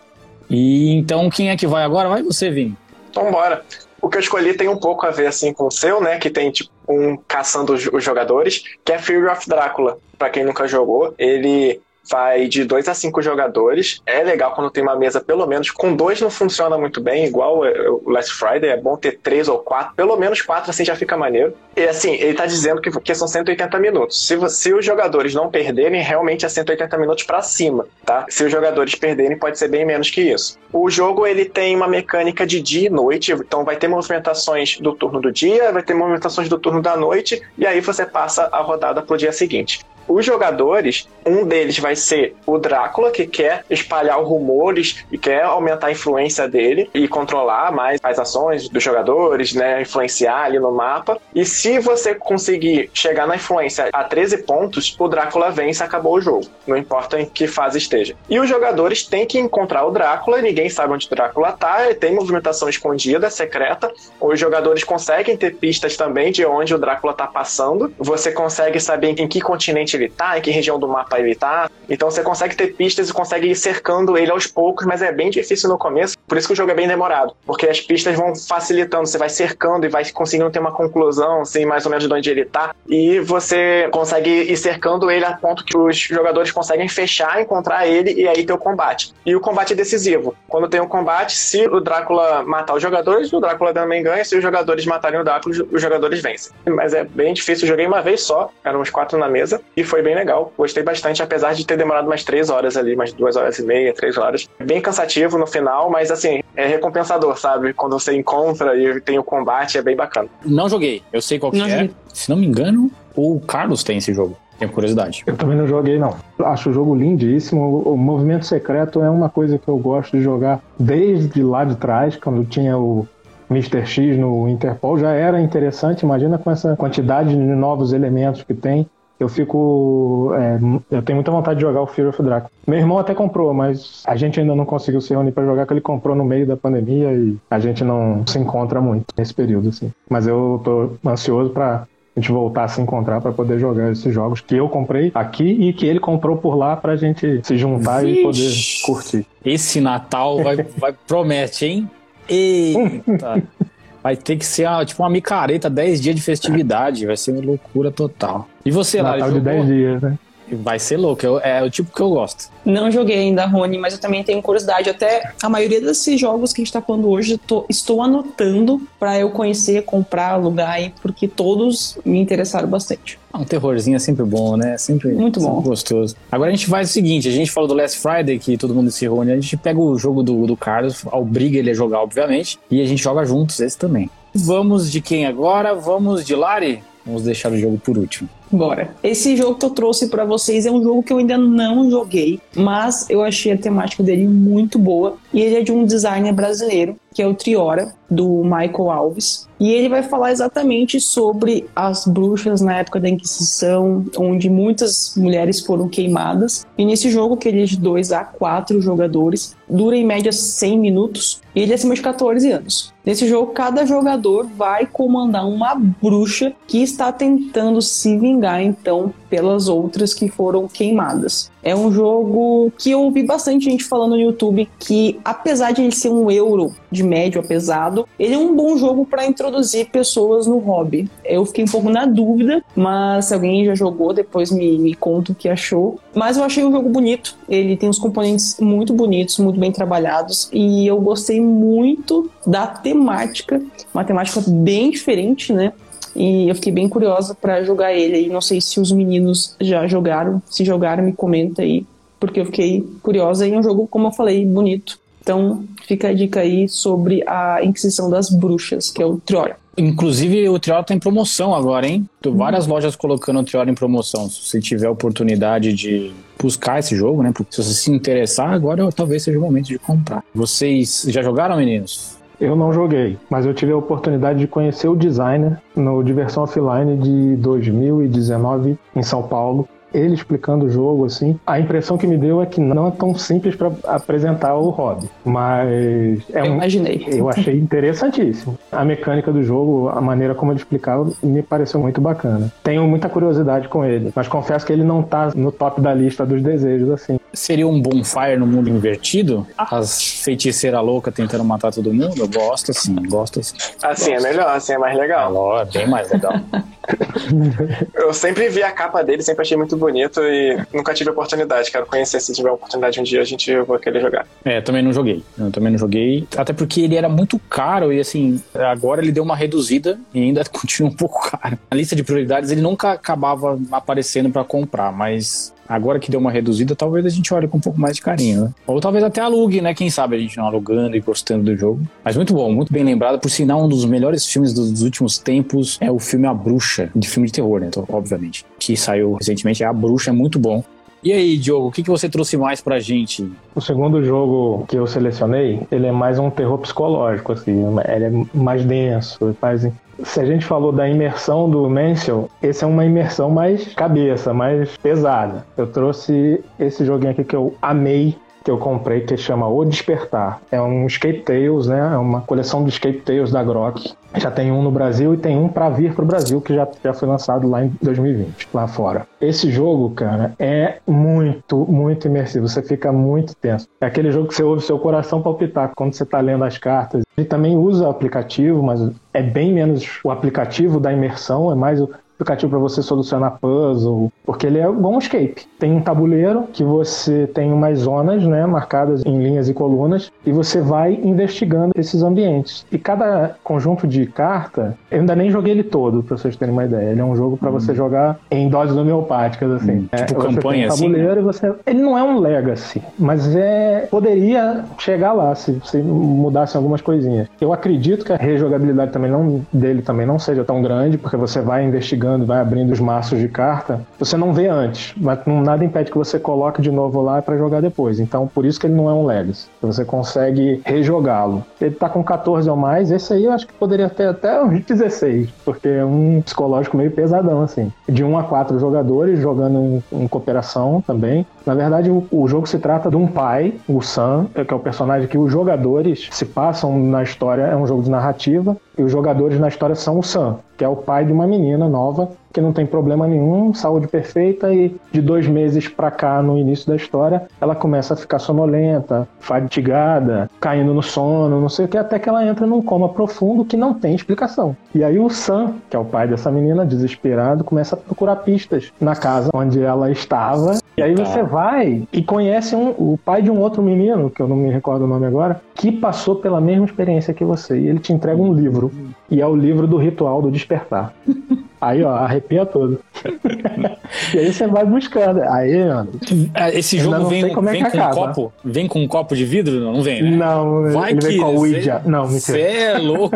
E 0.49 0.95
então, 0.95 1.30
quem 1.30 1.51
é 1.51 1.56
que 1.56 1.67
vai 1.67 1.84
agora? 1.84 2.10
Vai 2.10 2.23
você, 2.23 2.49
Vini. 2.49 2.75
Então 3.12 3.32
bora. 3.32 3.63
O 4.01 4.10
que 4.10 4.17
eu 4.17 4.19
escolhi 4.19 4.56
tem 4.56 4.67
um 4.67 4.77
pouco 4.77 5.06
a 5.06 5.12
ver 5.12 5.27
assim 5.27 5.54
com 5.54 5.67
o 5.67 5.71
seu, 5.71 6.01
né? 6.01 6.17
Que 6.17 6.32
tem 6.32 6.49
tipo 6.49 6.71
um 6.89 7.15
caçando 7.15 7.73
os 7.73 8.04
jogadores, 8.04 8.63
que 8.84 8.91
é 8.91 8.97
Fury 8.97 9.27
of 9.27 9.47
Drácula. 9.47 9.99
Pra 10.17 10.32
quem 10.32 10.43
nunca 10.43 10.67
jogou, 10.67 11.13
ele 11.19 11.80
vai 12.10 12.48
de 12.48 12.64
2 12.64 12.88
a 12.88 12.94
5 12.94 13.22
jogadores. 13.22 14.02
É 14.06 14.24
legal 14.24 14.54
quando 14.54 14.72
tem 14.72 14.84
uma 14.84 14.96
mesa, 14.96 15.22
pelo 15.22 15.46
menos. 15.46 15.72
Com 15.72 15.96
dois 15.96 16.22
não 16.22 16.30
funciona 16.30 16.78
muito 16.78 17.02
bem, 17.02 17.26
igual 17.26 17.66
é, 17.66 17.90
o 17.90 18.10
Last 18.10 18.34
Friday. 18.34 18.70
É 18.70 18.78
bom 18.78 18.98
ter 18.98 19.20
três 19.20 19.48
ou 19.48 19.60
quatro. 19.60 19.94
Pelo 19.96 20.18
menos 20.18 20.42
quatro, 20.42 20.70
assim 20.70 20.86
já 20.86 20.96
fica 20.96 21.18
maneiro. 21.18 21.54
E 21.76 21.84
assim, 21.84 22.14
ele 22.14 22.34
tá 22.34 22.46
dizendo 22.46 22.82
que, 22.82 22.92
que 22.92 23.16
são 23.16 23.28
180 23.28 23.80
minutos. 23.80 24.28
Se, 24.28 24.50
se 24.50 24.74
os 24.74 24.86
jogadores 24.86 25.34
não 25.34 25.50
perderem, 25.50 26.02
realmente 26.02 26.46
é 26.46 26.50
180 26.50 26.98
minutos 26.98 27.24
pra 27.24 27.42
cima, 27.42 27.88
tá? 28.06 28.26
Se 28.30 28.44
os 28.44 28.52
jogadores 28.52 28.96
perderem, 28.96 29.38
pode 29.38 29.58
ser 29.58 29.68
bem 29.68 29.86
menos 29.86 30.10
que 30.10 30.22
isso. 30.22 30.60
O 30.74 30.90
jogo 30.90 31.26
ele 31.26 31.46
tem 31.46 31.76
uma 31.76 31.88
mecânica 31.88 32.46
de 32.46 32.62
dia 32.62 32.88
e 32.88 32.90
noite, 32.90 33.32
então 33.32 33.64
vai 33.64 33.76
ter 33.76 33.88
movimentações 33.88 34.78
do 34.80 34.94
turno 34.94 35.22
do 35.22 35.32
dia, 35.32 35.72
vai 35.72 35.84
ter 35.84 35.94
movimentações 35.94 36.48
do 36.50 36.58
turno 36.58 36.82
da 36.82 36.96
noite, 36.96 37.42
e 37.58 37.66
aí 37.66 37.82
você 37.82 38.06
passa 38.06 38.50
a 38.52 38.62
rodada 38.62 39.02
pro 39.02 39.18
dia 39.18 39.32
seguinte. 39.32 39.82
Os 40.08 40.26
jogadores, 40.26 41.08
um 41.26 41.46
deles 41.46 41.80
vai 41.80 41.96
ser 41.96 42.36
o 42.46 42.58
Drácula, 42.58 43.12
que 43.12 43.26
quer 43.26 43.64
espalhar 43.70 44.22
rumores 44.22 45.06
e 45.12 45.18
quer 45.18 45.44
aumentar 45.44 45.88
a 45.88 45.92
influência 45.92 46.48
dele 46.48 46.90
e 46.94 47.08
controlar 47.08 47.72
mais 47.72 48.00
as 48.04 48.20
ações 48.20 48.68
dos 48.68 48.84
jogadores, 48.84 49.54
né? 49.54 49.82
Influenciar 49.82 50.44
ali 50.44 50.60
no 50.60 50.72
mapa. 50.72 51.18
E 51.34 51.46
se 51.46 51.80
você 51.80 52.16
conseguir 52.16 52.90
chegar 52.94 53.28
na 53.28 53.36
influência 53.36 53.90
a 53.94 54.04
13 54.04 54.40
pontos, 54.40 54.96
o 55.00 55.08
Drácula 55.08 55.52
vence 55.52 55.84
e 55.84 55.86
acabou 55.86 56.16
o 56.16 56.22
jogo. 56.22 56.46
Não 56.68 56.78
importa 56.78 57.20
em 57.20 57.26
que 57.26 57.48
fase 57.48 57.78
esteja. 57.78 58.16
E 58.30 58.40
os 58.40 58.50
jogadores 58.50 59.04
têm 59.04 59.26
que 59.26 59.40
encontrar 59.40 59.86
o 59.86 59.92
Drácula, 59.92 60.42
ninguém 60.42 60.70
sabe 60.70 60.94
onde 60.94 61.08
o 61.08 61.10
Drácula 61.10 61.52
tá, 61.54 61.86
ele 61.86 61.96
tem 61.96 62.14
movimentação 62.14 62.68
escondida, 62.68 63.30
secreta. 63.30 63.92
Os 64.20 64.40
jogadores 64.40 64.84
conseguem 64.84 65.38
ter 65.38 65.56
pistas 65.56 65.96
também 65.96 66.32
de 66.32 66.46
onde 66.46 66.74
o 66.74 66.78
Drácula 66.78 67.14
tá 67.14 67.28
passando. 67.28 67.94
Você 67.98 68.32
consegue 68.32 68.80
saber 68.80 69.20
em 69.20 69.28
que 69.28 69.42
continente 69.42 69.98
tá, 70.10 70.38
em 70.38 70.42
que 70.42 70.52
região 70.52 70.80
do 70.80 70.88
mapa 70.88 71.18
tá. 71.40 71.70
Então 71.90 72.10
você 72.10 72.24
consegue 72.24 72.56
ter 72.56 72.74
pistas 72.74 73.10
e 73.10 73.14
consegue 73.14 73.48
ir 73.48 73.56
cercando 73.56 74.18
ele 74.18 74.32
aos 74.32 74.48
poucos, 74.48 74.86
mas 74.86 75.02
é 75.02 75.12
bem 75.12 75.30
difícil 75.30 75.70
no 75.70 75.78
começo. 75.78 76.18
Por 76.28 76.38
isso 76.38 76.48
que 76.48 76.54
o 76.54 76.56
jogo 76.56 76.72
é 76.72 76.74
bem 76.74 76.88
demorado. 76.88 77.34
Porque 77.46 77.68
as 77.68 77.82
pistas 77.82 78.16
vão 78.16 78.36
facilitando, 78.36 79.08
você 79.08 79.18
vai 79.18 79.30
cercando 79.30 79.86
e 79.86 79.90
vai 79.90 80.10
conseguindo 80.12 80.50
ter 80.50 80.60
uma 80.60 80.72
conclusão, 80.72 81.42
assim, 81.42 81.66
mais 81.66 81.86
ou 81.86 81.92
menos 81.92 82.08
de 82.08 82.14
onde 82.14 82.30
ele 82.30 82.46
tá. 82.46 82.74
E 82.88 83.20
você 83.20 83.90
consegue 83.92 84.30
ir 84.30 84.58
cercando 84.58 85.12
ele 85.12 85.26
a 85.26 85.34
ponto 85.34 85.64
que 85.66 85.78
os 85.78 85.98
jogadores 85.98 86.52
conseguem 86.52 86.88
fechar, 86.88 87.42
encontrar 87.42 87.88
ele 87.88 88.14
e 88.14 88.28
aí 88.28 88.46
ter 88.46 88.54
o 88.54 88.58
combate. 88.58 89.14
E 89.26 89.36
o 89.36 89.42
combate 89.42 89.74
é 89.74 89.76
decisivo. 89.76 90.36
Quando 90.48 90.70
tem 90.70 90.82
um 90.82 90.88
combate, 90.88 91.36
se 91.36 91.68
o 91.68 91.80
Drácula 91.80 92.44
matar 92.44 92.76
os 92.76 92.82
jogadores, 92.82 93.32
o 93.34 93.40
Drácula 93.40 93.74
também 93.74 94.02
ganha. 94.04 94.24
Se 94.24 94.36
os 94.36 94.42
jogadores 94.42 94.86
matarem 94.86 95.20
o 95.20 95.24
Drácula, 95.24 95.56
os 95.72 95.82
jogadores 95.82 96.22
vencem. 96.22 96.54
Mas 96.66 96.94
é 96.94 97.04
bem 97.04 97.34
difícil. 97.34 97.66
Eu 97.66 97.70
joguei 97.70 97.86
uma 97.86 98.02
vez 98.02 98.22
só, 98.22 98.50
eram 98.64 98.82
uns 98.82 98.90
quatro 98.90 99.18
na 99.18 99.28
mesa, 99.28 99.62
e 99.76 99.81
foi 99.84 100.02
bem 100.02 100.15
legal. 100.15 100.52
Gostei 100.58 100.84
bastante, 100.84 101.22
apesar 101.22 101.54
de 101.54 101.65
ter 101.65 101.78
demorado 101.78 102.06
umas 102.08 102.24
três 102.24 102.50
horas 102.50 102.76
ali, 102.78 102.96
umas 102.96 103.13
duas 103.13 103.36
horas 103.36 103.58
e 103.60 103.63
meia, 103.63 103.94
três 103.94 104.17
horas. 104.17 104.48
Bem 104.60 104.82
cansativo 104.82 105.38
no 105.38 105.48
final, 105.48 105.89
mas 105.89 106.12
assim, 106.12 106.41
é 106.56 106.67
recompensador, 106.67 107.38
sabe? 107.39 107.74
Quando 107.74 107.94
você 108.00 108.15
encontra 108.15 108.76
e 108.76 109.00
tem 109.02 109.17
o 109.20 109.24
combate, 109.24 109.78
é 109.78 109.82
bem 109.82 109.96
bacana. 109.96 110.28
Não 110.46 110.67
joguei, 110.70 111.02
eu 111.12 111.22
sei 111.22 111.39
qual 111.39 111.52
que 111.52 111.58
Não 111.58 111.65
é. 111.65 111.70
joguei. 111.70 111.91
Se 112.13 112.30
não 112.30 112.38
me 112.38 112.46
engano, 112.46 112.89
o 113.15 113.39
Carlos 113.39 113.84
tem 113.84 113.98
esse 113.98 114.13
jogo. 114.13 114.38
Tenho 114.60 114.72
curiosidade. 114.72 115.24
Eu 115.26 115.36
também 115.36 115.58
não 115.58 115.67
joguei, 115.67 115.98
não. 115.98 116.15
Acho 116.39 116.70
o 116.70 116.74
jogo 116.74 116.94
lindíssimo. 116.94 117.62
O, 117.84 117.94
o 117.94 117.98
movimento 117.98 118.46
secreto 118.46 119.02
é 119.02 119.10
uma 119.10 119.28
coisa 119.28 119.58
que 119.58 119.67
eu 119.67 119.78
gosto 119.78 120.15
de 120.15 120.22
jogar 120.24 120.62
desde 120.80 121.41
lá 121.41 121.65
de 121.65 121.76
trás, 121.78 122.15
quando 122.15 122.46
tinha 122.46 122.78
o 122.78 123.08
Mr. 123.50 123.86
X 123.86 124.17
no 124.20 124.48
Interpol. 124.48 125.00
Já 125.00 125.13
era 125.13 125.41
interessante, 125.41 126.04
imagina 126.04 126.38
com 126.38 126.52
essa 126.52 126.76
quantidade 126.76 127.30
de 127.30 127.36
novos 127.36 127.91
elementos 127.91 128.44
que 128.44 128.54
tem. 128.54 128.88
Eu 129.22 129.30
fico. 129.30 130.32
é, 130.36 130.60
eu 130.96 131.02
tenho 131.04 131.18
muita 131.18 131.30
vontade 131.30 131.60
de 131.60 131.62
jogar 131.62 131.80
o 131.80 131.86
Fear 131.86 132.10
of 132.10 132.24
Drácula. 132.24 132.50
Meu 132.66 132.80
irmão 132.80 132.98
até 132.98 133.14
comprou, 133.14 133.54
mas 133.54 134.02
a 134.08 134.16
gente 134.16 134.40
ainda 134.40 134.56
não 134.56 134.66
conseguiu 134.66 135.00
se 135.00 135.14
reunir 135.14 135.32
pra 135.32 135.46
jogar, 135.46 135.62
porque 135.62 135.76
ele 135.76 135.82
comprou 135.82 136.16
no 136.16 136.26
meio 136.26 136.48
da 136.48 136.58
pandemia 136.58 137.14
e 137.14 137.38
a 137.48 137.60
gente 137.60 137.84
não 137.84 138.26
se 138.26 138.40
encontra 138.40 138.82
muito 138.82 139.06
nesse 139.16 139.32
período, 139.32 139.70
assim. 139.70 139.92
Mas 140.10 140.26
eu 140.26 140.60
tô 140.64 140.94
ansioso 141.08 141.52
pra 141.52 141.84
a 142.16 142.20
gente 142.20 142.32
voltar 142.32 142.64
a 142.64 142.68
se 142.68 142.82
encontrar 142.82 143.22
para 143.22 143.32
poder 143.32 143.60
jogar 143.60 143.92
esses 143.92 144.12
jogos 144.12 144.42
que 144.42 144.56
eu 144.56 144.68
comprei 144.68 145.12
aqui 145.14 145.46
e 145.46 145.72
que 145.72 145.86
ele 145.86 146.00
comprou 146.00 146.36
por 146.38 146.56
lá 146.56 146.76
pra 146.76 146.96
gente 146.96 147.42
se 147.44 147.58
juntar 147.60 148.04
e 148.04 148.24
poder 148.24 148.50
Vixe. 148.50 148.82
curtir. 148.84 149.28
Esse 149.46 149.80
Natal 149.80 150.42
vai, 150.42 150.58
vai 150.78 150.96
promete, 151.08 151.68
hein? 151.68 151.90
Eita! 152.28 153.44
Vai 154.04 154.16
ter 154.16 154.36
que 154.36 154.46
ser 154.46 154.66
ah, 154.66 154.84
tipo 154.84 155.04
uma 155.04 155.10
micareta, 155.10 155.70
10 155.70 156.02
dias 156.02 156.16
de 156.16 156.22
festividade. 156.22 157.06
Vai 157.06 157.18
ser 157.18 157.32
uma 157.32 157.42
loucura 157.42 157.92
total. 157.92 158.48
E 158.66 158.72
você, 158.72 159.02
lá, 159.02 159.12
Natal 159.12 159.30
de 159.30 159.36
jogou? 159.36 159.54
10 159.54 159.66
dias, 159.68 160.02
né? 160.02 160.18
Vai 160.58 160.80
ser 160.80 160.98
louco. 160.98 161.26
eu- 161.26 161.40
é 161.40 161.64
o 161.64 161.70
tipo 161.70 161.94
que 161.94 162.02
eu 162.02 162.10
gosto. 162.10 162.50
Não 162.66 162.92
joguei 162.92 163.18
ainda, 163.18 163.46
Rony, 163.46 163.78
mas 163.78 163.94
eu 163.94 164.00
também 164.00 164.24
tenho 164.24 164.42
curiosidade. 164.42 164.90
Até 164.90 165.32
a 165.42 165.50
maioria 165.50 165.82
desses 165.82 166.20
jogos 166.20 166.54
que 166.54 166.62
a 166.62 166.64
gente 166.64 166.74
tá 166.74 166.82
falando 166.82 167.10
hoje, 167.10 167.38
tô- 167.38 167.66
estou 167.70 168.02
anotando 168.02 168.82
pra 169.00 169.20
eu 169.20 169.30
conhecer, 169.32 169.84
comprar, 169.84 170.34
alugar 170.34 170.70
aí, 170.72 170.94
porque 171.02 171.28
todos 171.28 171.98
me 172.06 172.20
interessaram 172.20 172.68
bastante. 172.68 173.20
Ah, 173.34 173.40
Um 173.40 173.46
terrorzinho 173.46 173.96
é 173.96 174.00
sempre 174.00 174.24
bom, 174.26 174.58
né? 174.58 174.78
Sempre, 174.78 175.14
Muito 175.14 175.40
bom. 175.40 175.56
sempre 175.56 175.70
gostoso. 175.70 176.16
Agora 176.32 176.50
a 176.50 176.54
gente 176.54 176.68
faz 176.68 176.90
o 176.90 176.94
seguinte: 176.94 177.28
a 177.28 177.32
gente 177.32 177.50
falou 177.50 177.68
do 177.68 177.74
Last 177.74 177.98
Friday, 178.00 178.38
que 178.38 178.58
todo 178.58 178.76
mundo 178.76 178.92
se 178.92 179.06
reúne. 179.06 179.32
A 179.32 179.36
gente 179.36 179.56
pega 179.58 179.80
o 179.80 179.98
jogo 179.98 180.22
do, 180.22 180.46
do 180.46 180.58
Carlos, 180.58 181.04
obriga 181.12 181.58
ele 181.58 181.72
a 181.72 181.74
jogar, 181.74 182.02
obviamente, 182.02 182.60
e 182.70 182.82
a 182.82 182.86
gente 182.86 183.02
joga 183.02 183.24
juntos 183.26 183.60
esse 183.60 183.78
também. 183.78 184.10
Vamos 184.34 184.92
de 184.92 185.02
quem 185.02 185.26
agora? 185.26 185.74
Vamos 185.74 186.26
de 186.26 186.36
Lari? 186.36 186.84
Vamos 187.06 187.24
deixar 187.24 187.52
o 187.52 187.58
jogo 187.58 187.78
por 187.80 187.98
último. 187.98 188.30
Bora. 188.52 188.94
Esse 189.02 189.36
jogo 189.38 189.56
que 189.56 189.66
eu 189.66 189.70
trouxe 189.70 190.10
pra 190.10 190.26
vocês 190.26 190.66
é 190.66 190.72
um 190.72 190.84
jogo 190.84 191.04
que 191.04 191.14
eu 191.14 191.18
ainda 191.18 191.38
não 191.38 191.90
joguei, 191.90 192.40
mas 192.56 193.10
eu 193.10 193.22
achei 193.22 193.54
a 193.54 193.58
temática 193.58 194.04
dele 194.04 194.28
muito 194.28 194.78
boa. 194.78 195.16
E 195.34 195.40
ele 195.40 195.56
é 195.56 195.62
de 195.62 195.72
um 195.72 195.86
designer 195.86 196.34
brasileiro, 196.34 196.98
que 197.14 197.22
é 197.22 197.28
o 197.28 197.34
Triora, 197.34 197.94
do 198.10 198.44
Michael 198.44 198.92
Alves. 198.92 199.48
E 199.58 199.72
ele 199.72 199.88
vai 199.88 200.04
falar 200.04 200.32
exatamente 200.32 201.00
sobre 201.00 201.66
as 201.76 202.06
bruxas 202.06 202.60
na 202.60 202.80
época 202.80 203.00
da 203.00 203.08
Inquisição, 203.08 204.04
onde 204.18 204.50
muitas 204.50 205.14
mulheres 205.16 205.62
foram 205.62 205.88
queimadas. 205.88 206.66
E 206.78 206.84
nesse 206.84 207.10
jogo, 207.10 207.38
que 207.38 207.48
ele 207.48 207.62
é 207.62 207.66
de 207.66 207.78
2 207.78 208.12
a 208.12 208.24
4 208.24 208.82
jogadores, 208.82 209.56
dura 209.70 209.96
em 209.96 210.06
média 210.06 210.32
100 210.32 210.80
minutos, 210.80 211.42
e 211.56 211.62
ele 211.62 211.72
é 211.72 211.76
acima 211.76 211.94
de 211.94 212.02
14 212.02 212.52
anos. 212.52 212.94
Nesse 213.06 213.28
jogo, 213.28 213.54
cada 213.54 213.86
jogador 213.86 214.48
vai 214.58 214.86
comandar 214.86 215.48
uma 215.48 215.76
bruxa 215.76 216.54
que 216.68 216.82
está 216.82 217.12
tentando 217.12 217.82
se 217.82 218.18
vingar 218.18 218.40
então 218.63 219.13
pelas 219.30 219.67
outras 219.67 220.13
que 220.13 220.27
foram 220.27 220.67
queimadas. 220.67 221.49
É 221.63 221.75
um 221.75 221.91
jogo 221.91 222.71
que 222.77 222.92
eu 222.92 223.02
ouvi 223.02 223.23
bastante 223.23 223.65
gente 223.65 223.83
falando 223.83 224.12
no 224.12 224.19
YouTube 224.19 224.67
que, 224.79 225.19
apesar 225.23 225.71
de 225.71 225.81
ele 225.81 225.92
ser 225.92 226.10
um 226.10 226.29
euro 226.29 226.73
de 226.92 227.04
médio 227.04 227.39
a 227.39 227.44
pesado, 227.44 228.08
ele 228.19 228.33
é 228.33 228.37
um 228.37 228.56
bom 228.56 228.77
jogo 228.77 229.06
para 229.06 229.25
introduzir 229.25 229.89
pessoas 229.89 230.48
no 230.48 230.58
hobby. 230.58 231.10
Eu 231.23 231.46
fiquei 231.46 231.63
um 231.63 231.67
pouco 231.67 231.89
na 231.89 232.06
dúvida, 232.06 232.63
mas 232.75 233.25
se 233.25 233.33
alguém 233.33 233.63
já 233.63 233.75
jogou, 233.75 234.12
depois 234.13 234.52
me, 234.52 234.77
me 234.77 234.96
conta 234.96 235.31
o 235.31 235.35
que 235.35 235.48
achou. 235.48 236.00
Mas 236.15 236.37
eu 236.37 236.44
achei 236.44 236.65
um 236.65 236.71
jogo 236.71 236.89
bonito. 236.89 237.37
Ele 237.48 237.77
tem 237.77 237.89
os 237.89 238.00
componentes 238.00 238.58
muito 238.60 238.94
bonitos, 238.94 239.37
muito 239.37 239.60
bem 239.60 239.71
trabalhados, 239.71 240.50
e 240.52 240.87
eu 240.87 241.00
gostei 241.00 241.39
muito 241.39 242.29
da 242.46 242.67
temática, 242.67 243.62
uma 243.94 244.04
temática 244.04 244.42
bem 244.48 244.89
diferente, 244.89 245.54
né? 245.54 245.73
E 246.16 246.50
eu 246.50 246.56
fiquei 246.56 246.72
bem 246.72 246.90
curiosa 246.90 247.36
para 247.36 247.64
jogar 247.64 247.94
ele 247.94 248.16
aí. 248.16 248.30
Não 248.30 248.42
sei 248.42 248.60
se 248.60 248.80
os 248.80 248.92
meninos 248.92 249.56
já 249.60 249.88
jogaram. 249.88 250.42
Se 250.50 250.64
jogaram, 250.66 251.04
me 251.04 251.14
comenta 251.14 251.62
aí. 251.62 251.86
Porque 252.20 252.40
eu 252.40 252.46
fiquei 252.46 252.86
curiosa. 253.02 253.48
E 253.48 253.54
é 253.54 253.58
um 253.58 253.64
jogo, 253.64 253.88
como 253.88 254.08
eu 254.08 254.12
falei, 254.12 254.46
bonito. 254.46 255.00
Então 255.22 255.64
fica 255.88 256.10
a 256.10 256.14
dica 256.14 256.40
aí 256.40 256.68
sobre 256.68 257.24
a 257.28 257.64
Inquisição 257.64 258.10
das 258.10 258.30
Bruxas, 258.30 258.90
que 258.90 259.02
é 259.02 259.06
o 259.06 259.18
Triora. 259.20 259.58
Inclusive, 259.78 260.50
o 260.50 260.60
Triora 260.60 260.84
tá 260.84 260.94
em 260.94 261.00
promoção 261.00 261.56
agora, 261.56 261.88
hein? 261.88 262.08
Tô 262.22 262.34
várias 262.34 262.68
hum. 262.68 262.72
lojas 262.72 262.96
colocando 262.96 263.40
o 263.40 263.44
Triora 263.44 263.70
em 263.70 263.76
promoção. 263.76 264.30
Se 264.30 264.42
você 264.44 264.60
tiver 264.60 264.90
oportunidade 264.90 265.74
de 265.74 266.12
buscar 266.40 266.80
esse 266.80 266.96
jogo, 266.96 267.24
né? 267.24 267.32
Porque 267.34 267.56
se 267.56 267.64
você 267.64 267.74
se 267.74 267.92
interessar, 267.92 268.52
agora 268.52 268.92
talvez 268.92 269.24
seja 269.24 269.38
o 269.38 269.42
momento 269.42 269.68
de 269.68 269.80
comprar. 269.80 270.24
Vocês 270.34 271.06
já 271.08 271.22
jogaram, 271.22 271.56
meninos? 271.56 272.11
Eu 272.42 272.56
não 272.56 272.73
joguei, 272.73 273.19
mas 273.29 273.46
eu 273.46 273.54
tive 273.54 273.71
a 273.71 273.77
oportunidade 273.77 274.39
de 274.39 274.48
conhecer 274.48 274.87
o 274.87 274.96
designer 274.96 275.62
no 275.75 276.02
Diversão 276.02 276.42
Offline 276.42 276.98
de 276.98 277.35
2019 277.35 278.79
em 278.96 279.04
São 279.04 279.21
Paulo 279.21 279.69
ele 279.94 280.13
explicando 280.13 280.65
o 280.65 280.69
jogo, 280.69 281.06
assim, 281.06 281.39
a 281.46 281.60
impressão 281.60 281.98
que 281.98 282.08
me 282.08 282.17
deu 282.17 282.42
é 282.42 282.46
que 282.46 282.60
não 282.60 282.87
é 282.87 282.92
tão 282.92 283.15
simples 283.15 283.56
para 283.56 283.71
apresentar 283.85 284.56
o 284.56 284.69
hobby, 284.69 285.10
mas 285.23 286.21
é 286.33 286.39
eu 286.39 286.52
um, 286.52 286.56
imaginei. 286.56 287.06
Eu 287.08 287.29
achei 287.29 287.58
interessantíssimo. 287.58 288.58
A 288.71 288.83
mecânica 288.83 289.31
do 289.31 289.44
jogo, 289.44 289.89
a 289.89 290.02
maneira 290.02 290.33
como 290.33 290.52
ele 290.52 290.60
explicava, 290.60 291.10
me 291.21 291.42
pareceu 291.42 291.79
muito 291.79 292.00
bacana. 292.00 292.52
Tenho 292.63 292.87
muita 292.87 293.10
curiosidade 293.10 293.67
com 293.67 293.85
ele, 293.85 294.12
mas 294.15 294.27
confesso 294.27 294.65
que 294.65 294.73
ele 294.73 294.83
não 294.83 295.04
tá 295.04 295.31
no 295.35 295.52
top 295.52 295.81
da 295.81 295.94
lista 295.94 296.25
dos 296.25 296.42
desejos, 296.42 296.89
assim. 296.89 297.19
Seria 297.33 297.67
um 297.67 297.81
bonfire 297.81 298.37
no 298.37 298.46
mundo 298.46 298.69
invertido? 298.69 299.48
As 299.58 300.21
feiticeiras 300.21 300.83
loucas 300.83 301.13
tentando 301.13 301.44
matar 301.44 301.71
todo 301.71 301.94
mundo? 301.94 302.13
Eu 302.17 302.27
gosto 302.27 302.71
assim, 302.71 302.96
gosto 303.08 303.39
assim. 303.39 303.56
Assim 303.81 304.12
gosto. 304.12 304.25
é 304.25 304.29
melhor, 304.29 304.56
assim 304.56 304.73
é 304.73 304.77
mais 304.77 304.98
legal. 304.98 305.60
É 305.62 305.65
bem 305.65 305.87
mais 305.87 306.12
legal. 306.12 306.33
eu 307.94 308.13
sempre 308.13 308.50
vi 308.50 308.63
a 308.63 308.71
capa 308.71 309.04
dele, 309.04 309.21
sempre 309.21 309.44
achei 309.44 309.56
muito 309.56 309.77
bonito 309.82 310.21
e 310.21 310.58
nunca 310.73 310.94
tive 310.94 311.10
oportunidade. 311.10 311.71
Quero 311.71 311.86
conhecer 311.86 312.19
se 312.19 312.32
tiver 312.34 312.52
oportunidade 312.52 313.00
um 313.00 313.04
dia, 313.04 313.21
a 313.21 313.25
gente 313.25 313.54
vai 313.63 313.79
querer 313.79 314.00
jogar. 314.00 314.25
É, 314.46 314.62
também 314.62 314.82
não 314.82 314.94
joguei. 314.94 315.23
Eu 315.38 315.52
também 315.52 315.71
não 315.71 315.79
joguei. 315.79 316.27
Até 316.38 316.54
porque 316.54 316.82
ele 316.82 316.96
era 316.96 317.10
muito 317.10 317.40
caro 317.50 317.92
e 317.92 318.00
assim, 318.00 318.42
agora 318.54 319.02
ele 319.02 319.12
deu 319.12 319.23
uma 319.23 319.36
reduzida 319.36 320.00
e 320.13 320.21
ainda 320.21 320.44
continua 320.50 320.90
um 320.90 320.96
pouco 320.96 321.29
caro. 321.29 321.58
Na 321.69 321.77
lista 321.77 321.96
de 321.96 322.04
prioridades 322.04 322.52
ele 322.52 322.62
nunca 322.62 322.92
acabava 322.92 323.60
aparecendo 323.71 324.29
para 324.29 324.44
comprar, 324.44 324.92
mas 324.92 325.54
Agora 325.68 326.00
que 326.00 326.12
deu 326.12 326.20
uma 326.20 326.32
reduzida, 326.32 326.76
talvez 326.76 327.06
a 327.06 327.10
gente 327.10 327.34
olhe 327.34 327.48
com 327.48 327.58
um 327.58 327.62
pouco 327.62 327.80
mais 327.80 327.96
de 327.96 328.02
carinho, 328.02 328.46
né? 328.46 328.54
Ou 328.68 328.80
talvez 328.80 329.04
até 329.04 329.22
alugue, 329.22 329.62
né? 329.62 329.74
Quem 329.74 329.90
sabe 329.90 330.16
a 330.16 330.20
gente 330.20 330.38
não 330.38 330.46
alugando 330.46 330.96
e 330.96 331.00
gostando 331.00 331.46
do 331.46 331.56
jogo. 331.56 331.82
Mas 332.04 332.16
muito 332.16 332.34
bom, 332.34 332.52
muito 332.52 332.72
bem 332.72 332.84
lembrado. 332.84 333.20
Por 333.20 333.30
sinal, 333.30 333.64
um 333.64 333.70
dos 333.70 333.86
melhores 333.86 334.26
filmes 334.26 334.54
dos 334.54 334.82
últimos 334.82 335.18
tempos 335.18 335.78
é 335.80 335.90
o 335.90 336.00
filme 336.00 336.28
A 336.28 336.34
Bruxa, 336.34 336.90
de 336.96 337.08
filme 337.08 337.28
de 337.28 337.34
terror, 337.34 337.60
né? 337.60 337.68
Então, 337.68 337.86
obviamente. 337.90 338.46
Que 338.60 338.76
saiu 338.76 339.14
recentemente. 339.14 339.64
A 339.64 339.72
Bruxa, 339.72 340.10
é 340.10 340.14
muito 340.14 340.38
bom. 340.38 340.64
E 341.04 341.12
aí, 341.12 341.37
Diogo, 341.37 341.67
o 341.67 341.71
que, 341.71 341.81
que 341.81 341.89
você 341.89 342.08
trouxe 342.08 342.37
mais 342.37 342.62
pra 342.62 342.79
gente? 342.79 343.27
O 343.56 343.62
segundo 343.62 344.04
jogo 344.04 344.65
que 344.67 344.75
eu 344.75 344.85
selecionei, 344.85 345.62
ele 345.71 345.87
é 345.87 345.91
mais 345.91 346.19
um 346.19 346.29
terror 346.29 346.60
psicológico, 346.60 347.31
assim, 347.31 347.63
ele 347.87 348.06
é 348.06 348.12
mais 348.33 348.63
denso, 348.63 349.35
faz 349.41 349.65
se 350.04 350.19
a 350.19 350.25
gente 350.25 350.45
falou 350.45 350.71
da 350.71 350.89
imersão 350.89 351.49
do 351.49 351.69
Mansell, 351.69 352.29
esse 352.41 352.63
é 352.63 352.67
uma 352.67 352.85
imersão 352.85 353.29
mais 353.29 353.73
cabeça, 353.73 354.33
mais 354.33 354.75
pesada. 354.77 355.45
Eu 355.56 355.67
trouxe 355.67 356.43
esse 356.60 356.85
joguinho 356.85 357.12
aqui 357.12 357.23
que 357.23 357.35
eu 357.35 357.54
amei, 357.62 358.15
que 358.44 358.50
eu 358.50 358.58
comprei, 358.58 359.02
que 359.02 359.17
chama 359.17 359.48
O 359.48 359.63
Despertar. 359.63 360.42
É 360.52 360.62
um 360.62 360.85
Escape 360.85 361.21
Tales, 361.21 361.67
né? 361.67 361.92
É 361.94 361.98
uma 361.98 362.21
coleção 362.21 362.63
do 362.63 362.69
Escape 362.69 363.00
Tales 363.00 363.31
da 363.31 363.44
Grok. 363.44 363.94
Já 364.15 364.29
tem 364.29 364.52
um 364.52 364.62
no 364.62 364.71
Brasil 364.71 365.13
e 365.13 365.17
tem 365.17 365.37
um 365.37 365.48
para 365.48 365.69
vir 365.69 365.94
pro 365.94 366.06
Brasil, 366.06 366.42
que 366.42 366.54
já, 366.54 366.67
já 366.83 366.94
foi 366.94 367.08
lançado 367.08 367.48
lá 367.48 367.63
em 367.63 367.71
2020, 367.81 368.50
lá 368.54 368.67
fora. 368.67 369.08
Esse 369.21 369.50
jogo, 369.50 369.92
cara, 369.92 370.33
é 370.37 370.79
muito, 370.85 371.65
muito 371.65 372.08
imersivo. 372.08 372.48
Você 372.48 372.62
fica 372.62 372.92
muito 372.92 373.35
tenso. 373.35 373.67
É 373.79 373.85
aquele 373.85 374.12
jogo 374.12 374.27
que 374.27 374.35
você 374.35 374.44
ouve 374.44 374.63
seu 374.63 374.77
coração 374.79 375.21
palpitar 375.21 375.71
quando 375.75 375.94
você 375.94 376.06
tá 376.06 376.19
lendo 376.19 376.44
as 376.44 376.58
cartas. 376.58 377.04
Ele 377.17 377.27
também 377.27 377.56
usa 377.56 377.89
aplicativo, 377.89 378.62
mas 378.62 378.92
é 379.13 379.23
bem 379.23 379.54
menos 379.54 380.00
o 380.04 380.12
aplicativo 380.12 380.79
da 380.79 380.92
imersão, 380.92 381.52
é 381.52 381.56
mais 381.56 381.79
o 381.79 381.89
aplicativo 382.22 382.50
para 382.52 382.60
você 382.60 382.82
solucionar 382.82 383.38
puzzle, 383.40 384.12
porque 384.26 384.48
ele 384.48 384.60
é 384.60 384.69
igual 384.69 384.94
um 384.94 385.00
escape. 385.00 385.46
Tem 385.60 385.72
um 385.72 385.82
tabuleiro 385.82 386.44
que 386.54 386.63
você 386.63 387.28
tem 387.28 387.52
umas 387.52 387.80
zonas, 387.80 388.24
né, 388.26 388.46
marcadas 388.46 389.04
em 389.06 389.22
linhas 389.22 389.50
e 389.50 389.54
colunas, 389.54 390.12
e 390.26 390.32
você 390.32 390.62
vai 390.62 390.94
investigando 391.04 391.72
esses 391.76 392.02
ambientes. 392.04 392.65
E 392.72 392.78
cada 392.78 393.36
conjunto 393.44 393.88
de 393.88 394.06
carta, 394.06 394.78
eu 394.90 395.00
ainda 395.00 395.15
nem 395.15 395.30
joguei 395.30 395.54
ele 395.54 395.63
todo, 395.63 396.04
para 396.04 396.17
vocês 396.17 396.36
terem 396.36 396.54
uma 396.54 396.65
ideia. 396.65 396.92
Ele 396.92 397.02
é 397.02 397.06
um 397.06 397.15
jogo 397.15 397.38
para 397.38 397.50
hum. 397.50 397.54
você 397.54 397.74
jogar 397.74 398.19
em 398.30 398.50
doses 398.50 398.78
homeopáticas, 398.78 399.52
assim. 399.52 399.72
Hum, 399.72 399.88
é, 399.92 400.04
tipo 400.06 400.22
campanha, 400.22 400.67
um 400.67 400.69
tabuleiro 400.69 401.30
assim? 401.30 401.48
E 401.48 401.50
você... 401.50 401.56
Ele 401.65 401.82
não 401.82 401.98
é 401.98 402.04
um 402.04 402.19
legacy, 402.19 402.82
mas 402.98 403.36
é 403.36 403.88
poderia 403.90 404.63
chegar 404.78 405.13
lá 405.13 405.34
se, 405.36 405.60
se 405.65 405.78
mudasse 405.78 406.56
algumas 406.56 406.82
coisinhas. 406.82 407.28
Eu 407.40 407.52
acredito 407.52 408.06
que 408.06 408.13
a 408.13 408.17
rejogabilidade 408.17 408.92
também 408.92 409.12
não 409.12 409.42
dele 409.52 409.82
também 409.82 410.06
não 410.06 410.19
seja 410.19 410.44
tão 410.44 410.62
grande, 410.62 410.98
porque 410.98 411.17
você 411.17 411.42
vai 411.42 411.65
investigando 411.65 412.11
jogando, 412.12 412.26
vai 412.26 412.40
abrindo 412.40 412.72
os 412.72 412.80
maços 412.80 413.20
de 413.20 413.28
carta, 413.28 413.82
você 413.98 414.18
não 414.18 414.34
vê 414.34 414.48
antes, 414.48 414.94
mas 414.98 415.20
nada 415.26 415.64
impede 415.64 415.92
que 415.92 415.98
você 415.98 416.20
coloque 416.20 416.62
de 416.62 416.72
novo 416.72 417.02
lá 417.02 417.22
para 417.22 417.38
jogar 417.38 417.62
depois. 417.62 418.00
Então, 418.00 418.28
por 418.28 418.46
isso 418.46 418.60
que 418.60 418.68
ele 418.68 418.74
não 418.74 418.90
é 418.90 418.94
um 418.94 419.06
Legacy. 419.06 419.48
Você 419.62 419.86
consegue 419.86 420.62
rejogá-lo. 420.66 421.44
Ele 421.60 421.76
tá 421.76 421.88
com 421.90 422.04
14 422.04 422.50
ou 422.50 422.56
mais, 422.56 422.92
esse 422.92 423.14
aí 423.14 423.26
eu 423.26 423.32
acho 423.32 423.48
que 423.48 423.54
poderia 423.54 423.90
ter 423.90 424.08
até 424.08 424.42
uns 424.44 424.64
16, 424.64 425.30
porque 425.46 425.68
é 425.68 425.86
um 425.86 426.22
psicológico 426.22 426.78
meio 426.78 426.92
pesadão, 426.92 427.42
assim. 427.42 427.72
De 427.88 428.04
1 428.04 428.18
a 428.18 428.24
4 428.24 428.60
jogadores 428.60 429.20
jogando 429.20 429.58
em, 429.92 430.04
em 430.04 430.08
cooperação 430.08 430.84
também. 430.86 431.26
Na 431.46 431.56
verdade, 431.56 431.90
o, 431.90 432.06
o, 432.12 432.28
jogo 432.28 432.48
se 432.48 432.60
trata 432.60 432.90
de 432.90 432.96
um 432.96 433.08
pai, 433.08 433.56
o 433.68 433.82
Sam, 433.82 434.28
que 434.34 434.54
é 434.54 434.56
o 434.56 434.60
personagem 434.60 435.08
que 435.08 435.18
os 435.18 435.32
jogadores 435.32 436.08
se 436.12 436.26
passam 436.26 436.78
na 436.78 437.04
história, 437.04 437.44
é 437.44 437.56
um 437.56 437.66
jogo 437.66 437.82
de 437.82 437.90
narrativa, 437.90 438.56
e 438.78 438.84
os 438.84 438.92
jogadores 438.92 439.40
na 439.40 439.48
história 439.48 439.76
são 439.76 440.00
o 440.00 440.04
Sam, 440.04 440.40
que 440.58 440.63
é 440.63 440.67
o 440.67 440.76
pai 440.76 441.06
de 441.06 441.12
uma 441.12 441.28
menina 441.28 441.67
nova 441.67 442.10
que 442.32 442.42
não 442.42 442.54
tem 442.54 442.65
problema 442.65 443.08
nenhum, 443.08 443.54
saúde 443.54 443.88
perfeita 443.88 444.54
e 444.54 444.75
de 444.92 445.02
dois 445.02 445.27
meses 445.27 445.67
para 445.67 445.92
cá, 445.92 446.21
no 446.21 446.38
início 446.38 446.67
da 446.67 446.75
história, 446.75 447.23
ela 447.40 447.56
começa 447.56 447.94
a 447.94 447.98
ficar 447.98 448.19
sonolenta, 448.19 449.08
fatigada, 449.19 450.29
caindo 450.40 450.73
no 450.73 450.82
sono, 450.82 451.40
não 451.42 451.50
sei 451.50 451.65
o 451.65 451.67
que, 451.67 451.77
até 451.77 452.00
que 452.00 452.08
ela 452.08 452.25
entra 452.25 452.46
num 452.46 452.62
coma 452.62 452.90
profundo 452.90 453.46
que 453.46 453.58
não 453.58 453.73
tem 453.73 453.96
explicação. 453.96 454.56
E 454.73 454.84
aí 454.84 455.00
o 455.00 455.10
Sam, 455.10 455.56
que 455.69 455.75
é 455.75 455.79
o 455.79 455.86
pai 455.86 456.08
dessa 456.08 456.32
menina, 456.32 456.65
desesperado, 456.65 457.44
começa 457.44 457.75
a 457.75 457.77
procurar 457.77 458.17
pistas 458.17 458.71
na 458.79 458.96
casa 458.96 459.29
onde 459.34 459.62
ela 459.62 459.92
estava. 459.92 460.58
E 460.77 460.82
aí 460.82 460.96
você 460.96 461.21
vai 461.21 461.88
e 461.92 462.02
conhece 462.02 462.56
um, 462.56 462.69
o 462.69 462.98
pai 463.04 463.21
de 463.21 463.29
um 463.29 463.40
outro 463.40 463.62
menino, 463.62 464.10
que 464.10 464.21
eu 464.21 464.27
não 464.27 464.36
me 464.36 464.50
recordo 464.50 464.86
o 464.86 464.88
nome 464.88 465.06
agora, 465.06 465.42
que 465.54 465.71
passou 465.71 466.15
pela 466.15 466.40
mesma 466.40 466.65
experiência 466.65 467.13
que 467.13 467.25
você. 467.25 467.60
E 467.60 467.67
ele 467.67 467.79
te 467.79 467.92
entrega 467.92 468.21
um 468.21 468.34
livro. 468.34 468.71
E 469.10 469.21
é 469.21 469.27
o 469.27 469.36
livro 469.36 469.67
do 469.67 469.77
ritual 469.77 470.21
do 470.21 470.32
despertar. 470.32 470.94
Aí, 471.62 471.84
ó, 471.84 471.92
arrepia 471.92 472.44
todo. 472.44 472.80
e 474.16 474.18
aí 474.18 474.34
você 474.34 474.48
vai 474.48 474.66
buscando. 474.66 475.22
Aí, 475.22 475.64
mano. 475.64 475.92
Ah, 476.34 476.50
esse 476.50 476.80
jogo 476.80 477.06
vem, 477.06 477.24
é 477.26 477.28
vem 477.28 477.64
com 477.64 477.78
um 477.78 477.92
copo? 477.92 478.34
Vem 478.44 478.68
com 478.68 478.82
um 478.82 478.88
copo 478.88 479.16
de 479.16 479.24
vidro? 479.24 479.60
Não 479.60 479.84
vem, 479.84 480.02
né? 480.02 480.18
Não, 480.18 480.72
vai 480.72 480.92
ele 480.92 481.02
vem 481.02 481.20
com 481.20 481.26
a 481.26 481.30
Ouija. 481.30 481.82
Não, 481.86 482.08
mentira. 482.08 482.20
Você 482.20 482.42
é 482.42 482.78
louco. 482.80 483.16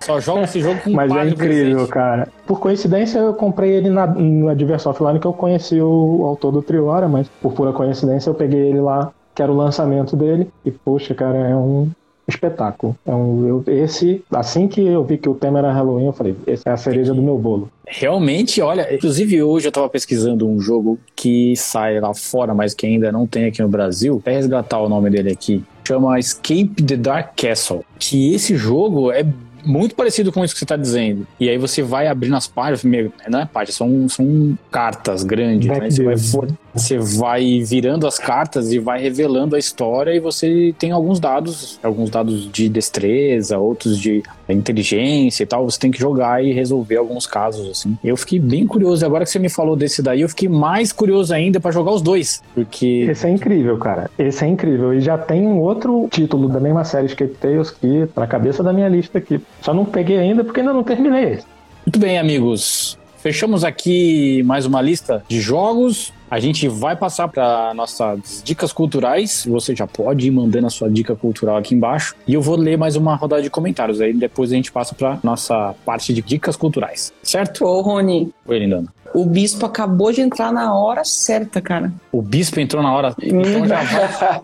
Só 0.00 0.18
joga 0.18 0.44
esse 0.44 0.60
jogo 0.60 0.80
com 0.80 0.90
um 0.90 0.94
Mas 0.94 1.14
é 1.14 1.28
incrível, 1.28 1.86
cara. 1.86 2.28
Por 2.46 2.58
coincidência, 2.58 3.18
eu 3.18 3.34
comprei 3.34 3.72
ele 3.72 3.90
na, 3.90 4.06
no 4.06 4.54
Diverso 4.56 4.88
Offline 4.88 5.20
que 5.20 5.26
eu 5.26 5.34
conheci 5.34 5.78
o, 5.78 6.20
o 6.20 6.24
autor 6.24 6.52
do 6.52 6.62
Triora, 6.62 7.06
mas 7.06 7.28
por 7.42 7.52
pura 7.52 7.72
coincidência 7.72 8.30
eu 8.30 8.34
peguei 8.34 8.68
ele 8.68 8.80
lá 8.80 9.12
que 9.34 9.42
era 9.42 9.52
o 9.52 9.56
lançamento 9.56 10.16
dele. 10.16 10.50
E, 10.64 10.70
poxa, 10.70 11.14
cara, 11.14 11.36
é 11.36 11.54
um, 11.54 11.90
espetáculo. 12.26 12.96
Um, 13.06 13.46
eu, 13.46 13.64
esse, 13.66 14.22
assim 14.30 14.66
que 14.66 14.84
eu 14.84 15.04
vi 15.04 15.18
que 15.18 15.28
o 15.28 15.34
tema 15.34 15.58
era 15.58 15.72
Halloween, 15.72 16.06
eu 16.06 16.12
falei, 16.12 16.36
essa 16.46 16.70
é 16.70 16.72
a 16.72 16.76
cereja 16.76 17.12
do 17.12 17.22
meu 17.22 17.38
bolo. 17.38 17.70
Realmente, 17.86 18.60
olha, 18.62 18.92
inclusive 18.94 19.42
hoje 19.42 19.68
eu 19.68 19.72
tava 19.72 19.88
pesquisando 19.88 20.48
um 20.48 20.60
jogo 20.60 20.98
que 21.14 21.54
sai 21.56 22.00
lá 22.00 22.14
fora, 22.14 22.54
mas 22.54 22.74
que 22.74 22.86
ainda 22.86 23.12
não 23.12 23.26
tem 23.26 23.46
aqui 23.46 23.60
no 23.62 23.68
Brasil. 23.68 24.18
Até 24.22 24.32
resgatar 24.32 24.78
o 24.80 24.88
nome 24.88 25.10
dele 25.10 25.30
aqui. 25.30 25.62
Chama 25.86 26.18
Escape 26.18 26.82
the 26.82 26.96
Dark 26.96 27.36
Castle. 27.36 27.84
Que 27.98 28.34
esse 28.34 28.56
jogo 28.56 29.12
é 29.12 29.26
muito 29.64 29.94
parecido 29.94 30.32
com 30.32 30.44
isso 30.44 30.54
que 30.54 30.58
você 30.58 30.64
está 30.64 30.76
dizendo. 30.76 31.26
E 31.38 31.48
aí 31.48 31.58
você 31.58 31.82
vai 31.82 32.06
abrindo 32.06 32.36
as 32.36 32.46
páginas, 32.46 32.84
meio, 32.84 33.12
não 33.28 33.40
é 33.40 33.46
páginas, 33.46 33.76
são, 33.76 34.08
são 34.08 34.58
cartas 34.70 35.24
grandes, 35.24 35.68
né? 35.68 35.90
Você 35.90 36.04
vai, 36.04 36.16
for, 36.16 36.48
você 36.74 36.98
vai 36.98 37.62
virando 37.62 38.06
as 38.06 38.18
cartas 38.18 38.72
e 38.72 38.78
vai 38.78 39.00
revelando 39.00 39.54
a 39.54 39.58
história 39.58 40.12
e 40.12 40.18
você 40.18 40.74
tem 40.78 40.90
alguns 40.90 41.20
dados, 41.20 41.78
alguns 41.82 42.10
dados 42.10 42.50
de 42.50 42.68
destreza, 42.68 43.58
outros 43.58 43.98
de 43.98 44.22
inteligência 44.48 45.44
e 45.44 45.46
tal. 45.46 45.70
Você 45.70 45.78
tem 45.78 45.90
que 45.90 45.98
jogar 45.98 46.44
e 46.44 46.52
resolver 46.52 46.96
alguns 46.96 47.26
casos, 47.26 47.68
assim. 47.70 47.96
Eu 48.02 48.16
fiquei 48.16 48.40
bem 48.40 48.66
curioso. 48.66 49.06
Agora 49.06 49.24
que 49.24 49.30
você 49.30 49.38
me 49.38 49.48
falou 49.48 49.76
desse 49.76 50.02
daí, 50.02 50.20
eu 50.20 50.28
fiquei 50.28 50.48
mais 50.48 50.92
curioso 50.92 51.32
ainda 51.32 51.60
para 51.60 51.70
jogar 51.70 51.92
os 51.92 52.02
dois. 52.02 52.42
Porque. 52.54 53.06
Esse 53.08 53.26
é 53.26 53.30
incrível, 53.30 53.78
cara. 53.78 54.10
Esse 54.18 54.44
é 54.44 54.48
incrível. 54.48 54.92
E 54.92 55.00
já 55.00 55.16
tem 55.16 55.46
um 55.46 55.60
outro 55.60 56.08
título 56.10 56.48
da 56.48 56.58
mesma 56.58 56.84
série 56.84 57.06
Escape 57.06 57.34
Tales 57.34 57.70
que 57.70 58.06
tá 58.14 58.22
na 58.22 58.26
cabeça 58.26 58.62
da 58.62 58.72
minha 58.72 58.88
lista 58.88 59.18
aqui. 59.18 59.40
Só 59.62 59.72
não 59.72 59.84
peguei 59.84 60.18
ainda 60.18 60.42
porque 60.42 60.60
ainda 60.60 60.72
não 60.72 60.82
terminei. 60.82 61.38
Muito 61.86 61.98
bem, 61.98 62.18
amigos. 62.18 62.98
Fechamos 63.24 63.64
aqui 63.64 64.42
mais 64.42 64.66
uma 64.66 64.82
lista 64.82 65.24
de 65.26 65.40
jogos. 65.40 66.12
A 66.34 66.40
gente 66.40 66.66
vai 66.66 66.96
passar 66.96 67.28
para 67.28 67.72
nossas 67.74 68.42
dicas 68.44 68.72
culturais. 68.72 69.46
Você 69.48 69.72
já 69.72 69.86
pode 69.86 70.26
ir 70.26 70.32
mandando 70.32 70.66
a 70.66 70.70
sua 70.70 70.90
dica 70.90 71.14
cultural 71.14 71.56
aqui 71.56 71.76
embaixo. 71.76 72.16
E 72.26 72.34
eu 72.34 72.42
vou 72.42 72.56
ler 72.56 72.76
mais 72.76 72.96
uma 72.96 73.14
rodada 73.14 73.40
de 73.40 73.48
comentários. 73.48 74.00
Aí 74.00 74.12
depois 74.12 74.50
a 74.50 74.56
gente 74.56 74.72
passa 74.72 74.96
para 74.96 75.16
nossa 75.22 75.76
parte 75.86 76.12
de 76.12 76.20
dicas 76.20 76.56
culturais. 76.56 77.12
Certo? 77.22 77.64
Ô, 77.64 77.82
Rony. 77.82 78.34
Oi, 78.46 78.58
Lindana. 78.58 78.92
O 79.14 79.24
bispo 79.24 79.64
acabou 79.64 80.10
de 80.10 80.22
entrar 80.22 80.52
na 80.52 80.74
hora 80.74 81.04
certa, 81.04 81.60
cara. 81.60 81.92
O 82.10 82.20
bispo 82.20 82.58
entrou 82.58 82.82
na 82.82 82.92
hora. 82.92 83.14
Então 83.22 83.64
já. 83.64 84.42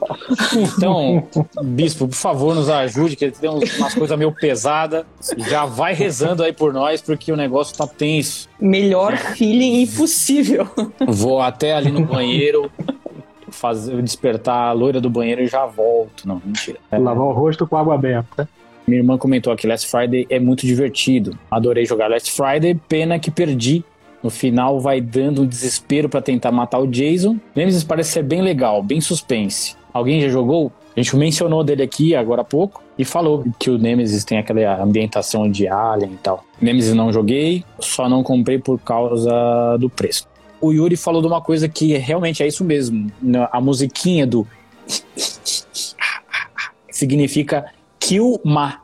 Então, 0.55 1.27
bispo, 1.65 2.07
por 2.07 2.15
favor, 2.15 2.55
nos 2.55 2.71
ajude, 2.71 3.17
que 3.17 3.25
ele 3.25 3.33
tem 3.33 3.51
umas 3.51 3.95
coisas 3.95 4.17
meio 4.17 4.31
pesadas. 4.31 5.05
Já 5.39 5.67
vai 5.67 5.93
rezando 5.93 6.45
aí 6.45 6.53
por 6.53 6.73
nós, 6.73 7.03
porque 7.03 7.33
o 7.33 7.37
negócio 7.37 7.77
tá 7.77 7.85
tenso. 7.85 8.49
Melhor 8.61 9.17
feeling 9.17 9.83
impossível. 9.83 10.69
Vou 11.05 11.41
até 11.41 11.73
ali 11.81 11.91
no 11.91 12.05
banheiro. 12.05 12.71
Fazer, 13.49 14.01
despertar 14.03 14.69
a 14.69 14.73
loira 14.73 15.01
do 15.01 15.11
banheiro 15.11 15.43
e 15.43 15.47
já 15.47 15.67
volto. 15.67 16.27
Não, 16.27 16.41
mentira. 16.45 16.79
É. 16.91 16.99
Lavar 16.99 17.25
o 17.25 17.33
rosto 17.33 17.67
com 17.67 17.77
água 17.77 17.99
benta. 17.99 18.49
Minha 18.87 19.01
irmã 19.01 19.19
comentou 19.19 19.53
aqui: 19.53 19.67
Last 19.67 19.89
Friday 19.89 20.27
é 20.31 20.39
muito 20.39 20.67
divertido. 20.67 21.37
Adorei 21.51 21.85
jogar 21.85 22.09
Last 22.09 22.31
Friday, 22.31 22.75
pena 22.89 23.19
que 23.19 23.31
perdi 23.31 23.85
no 24.23 24.31
final 24.31 24.79
vai 24.79 25.01
dando 25.01 25.43
um 25.43 25.47
desespero 25.47 26.09
para 26.09 26.21
tentar 26.21 26.53
matar 26.53 26.79
o 26.79 26.87
Jason. 26.87 27.39
Nemesis 27.55 27.83
parece 27.83 28.13
ser 28.13 28.23
bem 28.23 28.43
legal, 28.43 28.83
bem 28.83 29.01
suspense. 29.01 29.75
Alguém 29.93 30.21
já 30.21 30.29
jogou? 30.29 30.71
A 30.97 31.01
gente 31.01 31.17
mencionou 31.17 31.65
dele 31.65 31.83
aqui 31.83 32.15
agora 32.15 32.43
há 32.43 32.45
pouco 32.45 32.83
e 32.99 33.05
falou 33.05 33.45
que 33.59 33.71
o 33.71 33.79
Nemesis 33.79 34.25
tem 34.25 34.39
aquela 34.39 34.83
ambientação 34.83 35.51
de 35.51 35.67
Alien 35.67 36.13
e 36.13 36.17
tal. 36.17 36.45
Nemesis 36.61 36.95
não 36.95 37.13
joguei, 37.13 37.65
só 37.79 38.09
não 38.09 38.23
comprei 38.23 38.59
por 38.59 38.79
causa 38.79 39.77
do 39.79 39.89
preço. 39.89 40.29
O 40.61 40.73
Yuri 40.73 40.97
falou 40.97 41.23
de 41.23 41.27
uma 41.27 41.41
coisa 41.41 41.69
que 41.69 41.97
realmente 41.97 42.43
é 42.43 42.47
isso 42.47 42.65
mesmo. 42.65 43.11
A 43.51 43.61
musiquinha 43.61 44.27
do 44.27 44.47
significa 46.91 47.73
Kilma, 47.99 48.83